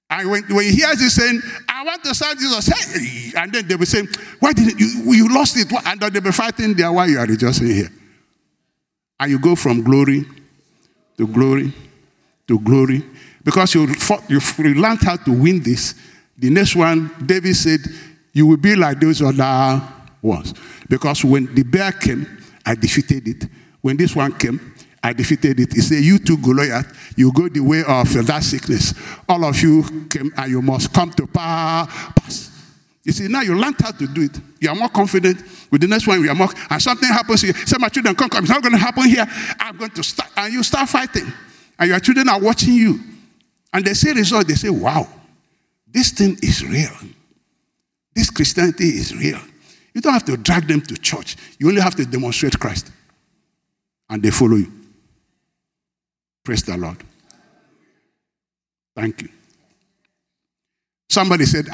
And 0.08 0.30
when, 0.30 0.42
when 0.44 0.64
he 0.64 0.72
hears 0.72 0.98
this 0.98 1.14
saying, 1.14 1.40
I 1.68 1.84
want 1.84 2.02
to 2.04 2.14
serve 2.14 2.38
Jesus, 2.38 2.66
hey, 2.66 3.32
and 3.40 3.52
then 3.52 3.68
they 3.68 3.76
will 3.76 3.86
say, 3.86 4.02
Why 4.40 4.52
did 4.52 4.80
you, 4.80 5.12
you 5.12 5.28
lost 5.32 5.56
it? 5.56 5.72
And 5.86 6.00
they'll 6.00 6.20
be 6.20 6.32
fighting 6.32 6.74
there 6.74 6.90
while 6.90 7.08
you 7.08 7.18
are 7.18 7.26
rejoicing 7.26 7.68
here. 7.68 7.90
And 9.20 9.30
you 9.30 9.38
go 9.38 9.54
from 9.54 9.82
glory 9.82 10.24
to 11.16 11.26
glory 11.26 11.72
to 12.50 12.58
glory 12.58 13.04
because 13.44 13.74
you, 13.74 13.86
you 14.28 14.74
learned 14.74 15.02
how 15.02 15.16
to 15.16 15.32
win 15.32 15.62
this. 15.62 15.94
The 16.40 16.48
next 16.48 16.74
one, 16.74 17.10
David 17.24 17.54
said, 17.54 17.80
You 18.32 18.46
will 18.46 18.56
be 18.56 18.74
like 18.74 18.98
those 18.98 19.20
other 19.20 19.82
ones. 20.22 20.54
Because 20.88 21.22
when 21.24 21.54
the 21.54 21.62
bear 21.62 21.92
came, 21.92 22.26
I 22.64 22.74
defeated 22.74 23.28
it. 23.28 23.48
When 23.82 23.96
this 23.96 24.16
one 24.16 24.32
came, 24.32 24.74
I 25.02 25.12
defeated 25.12 25.60
it. 25.60 25.72
He 25.74 25.80
said, 25.82 26.02
You 26.02 26.18
too, 26.18 26.38
Goliath, 26.38 27.14
you 27.16 27.30
go 27.32 27.48
the 27.48 27.60
way 27.60 27.82
of 27.86 28.10
that 28.26 28.42
sickness. 28.42 28.94
All 29.28 29.44
of 29.44 29.60
you 29.60 30.06
came 30.08 30.32
and 30.36 30.50
you 30.50 30.62
must 30.62 30.92
come 30.94 31.10
to 31.12 31.26
pass. 31.26 32.50
You 33.04 33.12
see, 33.12 33.28
now 33.28 33.42
you 33.42 33.54
learned 33.54 33.76
how 33.78 33.92
to 33.92 34.06
do 34.06 34.22
it. 34.22 34.38
You 34.60 34.70
are 34.70 34.74
more 34.74 34.88
confident. 34.88 35.42
With 35.70 35.82
the 35.82 35.88
next 35.88 36.06
one, 36.06 36.22
you 36.22 36.30
are 36.30 36.34
more, 36.34 36.48
and 36.70 36.82
something 36.82 37.08
happens 37.08 37.42
here. 37.42 37.54
Say, 37.54 37.76
My 37.78 37.88
children, 37.88 38.14
come, 38.14 38.30
come. 38.30 38.44
It's 38.44 38.52
not 38.52 38.62
going 38.62 38.72
to 38.72 38.78
happen 38.78 39.04
here. 39.04 39.26
I'm 39.58 39.76
going 39.76 39.90
to 39.90 40.02
start. 40.02 40.30
And 40.36 40.52
you 40.52 40.62
start 40.62 40.88
fighting. 40.88 41.30
And 41.78 41.90
your 41.90 42.00
children 42.00 42.28
are 42.30 42.40
watching 42.40 42.74
you. 42.74 43.00
And 43.72 43.84
they 43.84 43.94
see 43.94 44.12
result. 44.12 44.48
They 44.48 44.54
say, 44.54 44.70
Wow, 44.70 45.06
this 45.92 46.10
thing 46.10 46.38
is 46.42 46.64
real. 46.64 46.90
This 48.14 48.30
Christianity 48.30 48.88
is 48.88 49.14
real. 49.14 49.40
You 49.94 50.00
don't 50.00 50.12
have 50.12 50.24
to 50.24 50.36
drag 50.36 50.68
them 50.68 50.80
to 50.82 50.96
church. 50.96 51.36
You 51.58 51.68
only 51.68 51.80
have 51.80 51.94
to 51.96 52.04
demonstrate 52.04 52.58
Christ. 52.58 52.90
And 54.08 54.22
they 54.22 54.30
follow 54.30 54.56
you. 54.56 54.72
Praise 56.44 56.62
the 56.62 56.76
Lord. 56.76 56.96
Thank 58.96 59.22
you. 59.22 59.28
Somebody 61.08 61.44
said, 61.44 61.66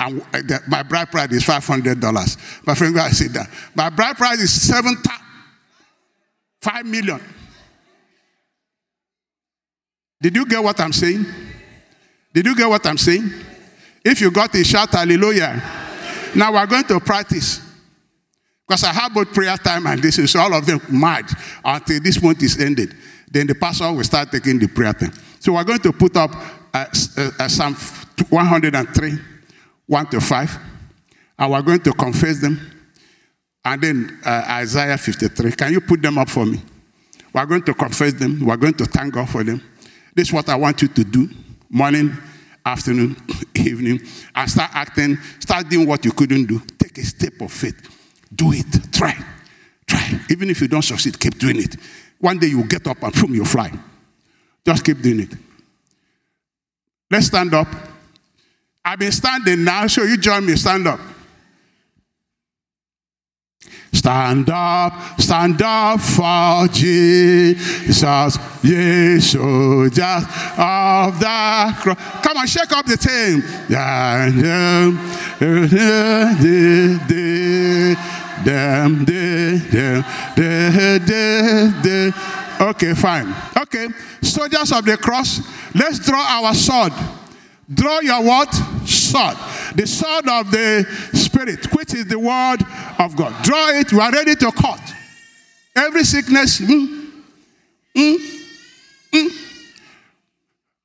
My 0.67 0.83
bride 0.83 1.11
price 1.11 1.31
is 1.33 1.45
$500. 1.45 2.67
My 2.67 2.75
friend 2.75 2.99
I 2.99 3.11
said 3.11 3.33
that. 3.35 3.51
My 3.75 3.91
bride 3.91 4.17
price 4.17 4.41
is 4.41 4.63
seven, 4.67 4.97
five 6.63 6.87
million. 6.87 7.21
Did 10.23 10.35
you 10.35 10.47
get 10.47 10.63
what 10.63 10.81
I'm 10.81 10.93
saying? 10.93 11.27
Did 12.33 12.47
you 12.47 12.57
get 12.57 12.69
what 12.69 12.87
I'm 12.87 12.97
saying? 12.97 13.31
If 14.09 14.21
you 14.21 14.31
got 14.31 14.55
it, 14.55 14.65
shout 14.65 14.91
hallelujah. 14.93 15.61
Now 16.37 16.53
we're 16.53 16.67
going 16.67 16.85
to 16.85 17.01
practice. 17.01 17.61
Because 18.65 18.85
I 18.85 18.93
have 18.93 19.13
both 19.13 19.35
prayer 19.35 19.57
time 19.57 19.85
and 19.89 20.01
this 20.01 20.19
is 20.19 20.37
all 20.37 20.55
of 20.55 20.65
them 20.65 20.81
mad 20.89 21.29
until 21.65 22.01
this 22.01 22.23
month 22.23 22.41
is 22.41 22.61
ended. 22.61 22.95
Then 23.29 23.49
the 23.49 23.57
pastor 23.57 23.93
will 23.93 24.05
start 24.05 24.31
taking 24.31 24.61
the 24.61 24.69
prayer 24.69 24.93
time. 24.93 25.13
So 25.41 25.55
we're 25.55 25.65
going 25.65 25.81
to 25.81 25.93
put 25.93 26.17
up 26.17 26.31
uh, 26.73 26.87
uh, 27.17 27.31
uh, 27.37 27.49
Psalm 27.49 27.75
103, 27.75 29.19
1 29.87 30.07
to 30.07 30.21
5. 30.21 30.59
And 31.41 31.51
we're 31.51 31.63
going 31.63 31.81
to 31.81 31.93
confess 31.93 32.41
them. 32.41 32.61
And 33.65 33.83
then 33.83 34.21
uh, 34.25 34.45
Isaiah 34.51 34.99
53. 34.99 35.51
Can 35.51 35.73
you 35.73 35.81
put 35.81 36.01
them 36.01 36.17
up 36.19 36.29
for 36.29 36.47
me? 36.47 36.63
We're 37.35 37.47
going 37.47 37.63
to 37.63 37.75
confess 37.75 38.13
them. 38.13 38.47
We're 38.47 38.57
going 38.57 38.75
to 38.75 38.85
thank 38.85 39.15
God 39.15 39.29
for 39.29 39.43
them. 39.43 39.61
This 40.15 40.29
is 40.29 40.33
what 40.33 40.49
I 40.49 40.55
want 40.55 40.81
you 40.81 40.89
to 40.89 41.03
do 41.03 41.29
morning, 41.69 42.17
afternoon, 42.67 43.17
evening, 43.55 44.01
and 44.35 44.51
start 44.51 44.71
acting, 44.75 45.17
start 45.39 45.69
doing 45.69 45.87
what 45.87 46.05
you 46.05 46.13
couldn't 46.13 46.47
do. 46.47 46.61
Take 46.79 46.99
a 46.99 47.05
step 47.05 47.41
of 47.41 47.53
faith. 47.53 47.81
Do 48.35 48.53
it. 48.53 48.93
Try. 48.93 49.17
Try. 49.87 50.21
Even 50.31 50.51
if 50.51 50.61
you 50.61 50.69
don't 50.69 50.83
succeed, 50.83 51.19
keep 51.19 51.39
doing 51.39 51.63
it. 51.63 51.77
One 52.19 52.39
day 52.39 52.49
you'll 52.49 52.65
get 52.65 52.87
up 52.87 53.03
and 53.03 53.15
boom, 53.15 53.35
you'll 53.35 53.45
fly. 53.45 53.73
Just 54.65 54.85
keep 54.85 55.01
doing 55.01 55.21
it. 55.21 55.33
Let's 57.11 57.27
stand 57.27 57.55
up. 57.55 57.69
I've 58.85 58.99
been 58.99 59.13
standing 59.13 59.65
now, 59.65 59.87
so 59.87 60.03
you 60.03 60.17
join 60.17 60.45
me. 60.45 60.57
Stand 60.57 60.89
up. 60.89 61.01
Stand 63.97 64.51
up, 64.51 64.93
stand 65.19 65.63
up 65.63 65.99
for 66.01 66.69
Jesus, 66.69 68.39
ye 68.63 69.19
soldiers 69.21 70.25
oh, 70.59 71.07
of 71.09 71.19
the 71.19 71.75
cross. 71.81 71.99
Come 72.23 72.37
on, 72.37 72.47
shake 72.47 72.73
up 72.73 72.85
the 72.85 72.99
team. 72.99 73.43
Okay, 82.61 82.95
fine. 82.95 83.35
Okay, 83.57 83.89
soldiers 84.21 84.73
of 84.73 84.85
the 84.85 84.99
cross, 84.99 85.41
let's 85.75 86.05
draw 86.05 86.21
our 86.21 86.55
sword. 86.55 86.93
Draw 87.73 88.01
your 88.01 88.23
what? 88.23 88.55
Sword. 88.85 89.37
The 89.77 89.87
sword 89.87 90.29
of 90.29 90.51
the 90.51 90.87
Spirit, 91.13 91.73
which 91.75 91.95
is 91.95 92.07
the 92.07 92.19
word 92.19 92.59
of 92.99 93.15
God. 93.15 93.45
Draw 93.45 93.69
it, 93.79 93.93
you 93.93 94.01
are 94.01 94.11
ready 94.11 94.35
to 94.35 94.51
cut. 94.53 94.81
Every 95.77 96.05
sickness. 96.05 96.61
Mm, 96.61 97.13
mm, 97.95 98.17
mm. 99.13 99.47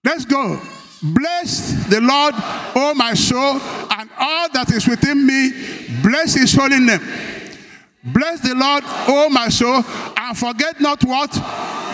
Let's 0.04 0.26
go. 0.26 0.60
Bless 1.04 1.88
the 1.88 2.02
Lord, 2.02 2.36
oh 2.76 2.94
my 2.96 3.14
soul, 3.14 3.60
and 3.98 4.10
all 4.20 4.50
that 4.54 4.72
is 4.72 4.88
within 4.88 5.26
me. 5.26 5.52
Bless 6.04 6.36
his 6.36 6.54
holy 6.54 6.80
name. 6.80 7.00
Bless 8.04 8.42
the 8.42 8.54
Lord, 8.54 8.84
oh 9.08 9.30
my 9.30 9.50
soul, 9.50 9.84
and 10.18 10.38
forget 10.38 10.80
not 10.80 11.04
what. 11.04 11.34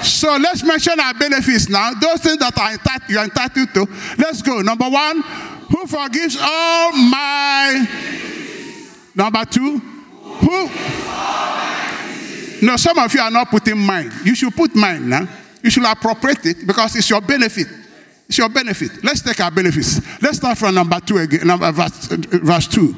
So 0.03 0.35
let's 0.37 0.63
mention 0.63 0.99
our 0.99 1.13
benefits 1.13 1.69
now. 1.69 1.93
Those 1.93 2.21
things 2.21 2.37
that 2.37 2.57
are 2.57 2.71
entitled, 2.71 3.09
you're 3.09 3.23
entitled 3.23 3.73
to. 3.75 3.87
Let's 4.17 4.41
go. 4.41 4.61
Number 4.61 4.89
one, 4.89 5.23
who 5.69 5.87
forgives 5.87 6.37
all 6.39 6.91
my. 6.93 7.87
Number 9.15 9.45
two, 9.45 9.79
who. 9.79 10.69
No, 12.65 12.75
some 12.75 12.97
of 12.97 13.13
you 13.13 13.21
are 13.21 13.31
not 13.31 13.49
putting 13.49 13.77
mine. 13.77 14.11
You 14.23 14.35
should 14.35 14.55
put 14.55 14.75
mine 14.75 15.09
now. 15.09 15.27
You 15.63 15.69
should 15.69 15.85
appropriate 15.85 16.45
it 16.45 16.65
because 16.65 16.95
it's 16.95 17.09
your 17.09 17.21
benefit. 17.21 17.67
It's 18.27 18.37
your 18.37 18.49
benefit. 18.49 19.03
Let's 19.03 19.21
take 19.21 19.39
our 19.39 19.51
benefits. 19.51 20.01
Let's 20.21 20.37
start 20.37 20.57
from 20.57 20.75
number 20.75 20.99
two 20.99 21.17
again, 21.17 21.47
number 21.47 21.71
verse, 21.71 22.07
verse 22.07 22.67
two. 22.67 22.95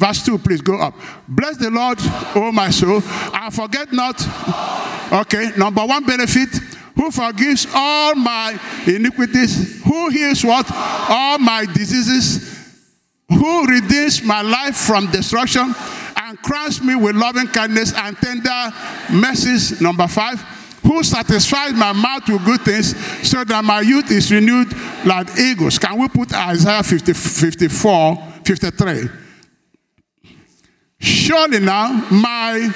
Verse 0.00 0.24
2, 0.24 0.38
please 0.38 0.62
go 0.62 0.80
up. 0.80 0.94
Bless 1.28 1.58
the 1.58 1.68
Lord, 1.68 1.98
oh 2.34 2.50
my 2.54 2.70
soul, 2.70 3.02
and 3.34 3.54
forget 3.54 3.92
not. 3.92 4.16
Okay, 5.12 5.50
number 5.58 5.84
one 5.84 6.06
benefit 6.06 6.48
who 6.94 7.10
forgives 7.10 7.66
all 7.74 8.14
my 8.14 8.58
iniquities, 8.86 9.82
who 9.84 10.08
heals 10.10 10.44
what? 10.44 10.70
All 10.72 11.38
my 11.38 11.66
diseases, 11.66 12.50
who 13.28 13.66
redeems 13.66 14.22
my 14.22 14.42
life 14.42 14.76
from 14.76 15.10
destruction 15.10 15.74
and 16.16 16.42
crowns 16.42 16.82
me 16.82 16.94
with 16.94 17.16
loving 17.16 17.46
kindness 17.46 17.92
and 17.94 18.16
tender 18.16 18.72
mercies. 19.12 19.80
Number 19.80 20.06
five, 20.06 20.40
who 20.82 21.02
satisfies 21.02 21.72
my 21.74 21.92
mouth 21.92 22.28
with 22.28 22.44
good 22.44 22.60
things 22.62 22.96
so 23.28 23.44
that 23.44 23.64
my 23.64 23.80
youth 23.80 24.10
is 24.10 24.32
renewed 24.32 24.72
like 25.04 25.28
eagles. 25.38 25.78
Can 25.78 25.98
we 25.98 26.08
put 26.08 26.32
Isaiah 26.34 26.82
50, 26.82 27.12
54, 27.12 28.16
53? 28.44 29.08
Surely 30.98 31.60
now 31.60 32.06
my 32.10 32.70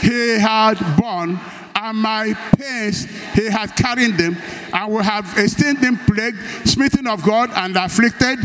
he 0.00 0.38
had 0.38 0.74
borne 0.98 1.40
and 1.84 1.98
my 1.98 2.32
pains 2.58 3.04
he 3.34 3.50
had 3.50 3.76
carried 3.76 4.16
them 4.16 4.36
and 4.72 4.92
will 4.92 5.02
have 5.02 5.36
esteemed 5.36 5.80
them 5.80 5.98
plagued, 5.98 6.38
smitten 6.64 7.06
of 7.06 7.22
God 7.22 7.50
and 7.54 7.76
afflicted. 7.76 8.38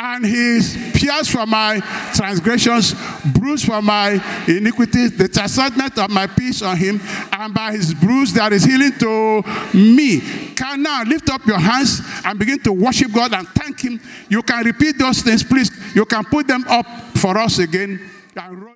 And 0.00 0.24
he 0.24 0.56
is 0.58 0.76
pierced 0.94 1.32
for 1.32 1.44
my 1.44 1.80
transgressions, 2.14 2.94
bruised 3.34 3.66
for 3.66 3.82
my 3.82 4.22
iniquities. 4.46 5.18
The 5.18 5.28
chastisement 5.28 5.98
of 5.98 6.08
my 6.10 6.28
peace 6.28 6.62
on 6.62 6.76
him, 6.76 7.00
and 7.32 7.52
by 7.52 7.72
his 7.72 7.94
bruise 7.94 8.32
there 8.32 8.52
is 8.52 8.62
healing 8.62 8.92
to 9.00 9.42
me. 9.74 10.20
Can 10.54 10.84
now 10.84 11.02
lift 11.02 11.28
up 11.30 11.44
your 11.46 11.58
hands 11.58 12.00
and 12.24 12.38
begin 12.38 12.60
to 12.60 12.72
worship 12.72 13.10
God 13.12 13.34
and 13.34 13.48
thank 13.48 13.80
him. 13.80 14.00
You 14.28 14.40
can 14.44 14.64
repeat 14.64 14.98
those 14.98 15.20
things, 15.22 15.42
please. 15.42 15.72
You 15.96 16.04
can 16.04 16.24
put 16.24 16.46
them 16.46 16.64
up 16.68 16.86
for 17.16 17.36
us 17.36 17.58
again. 17.58 18.08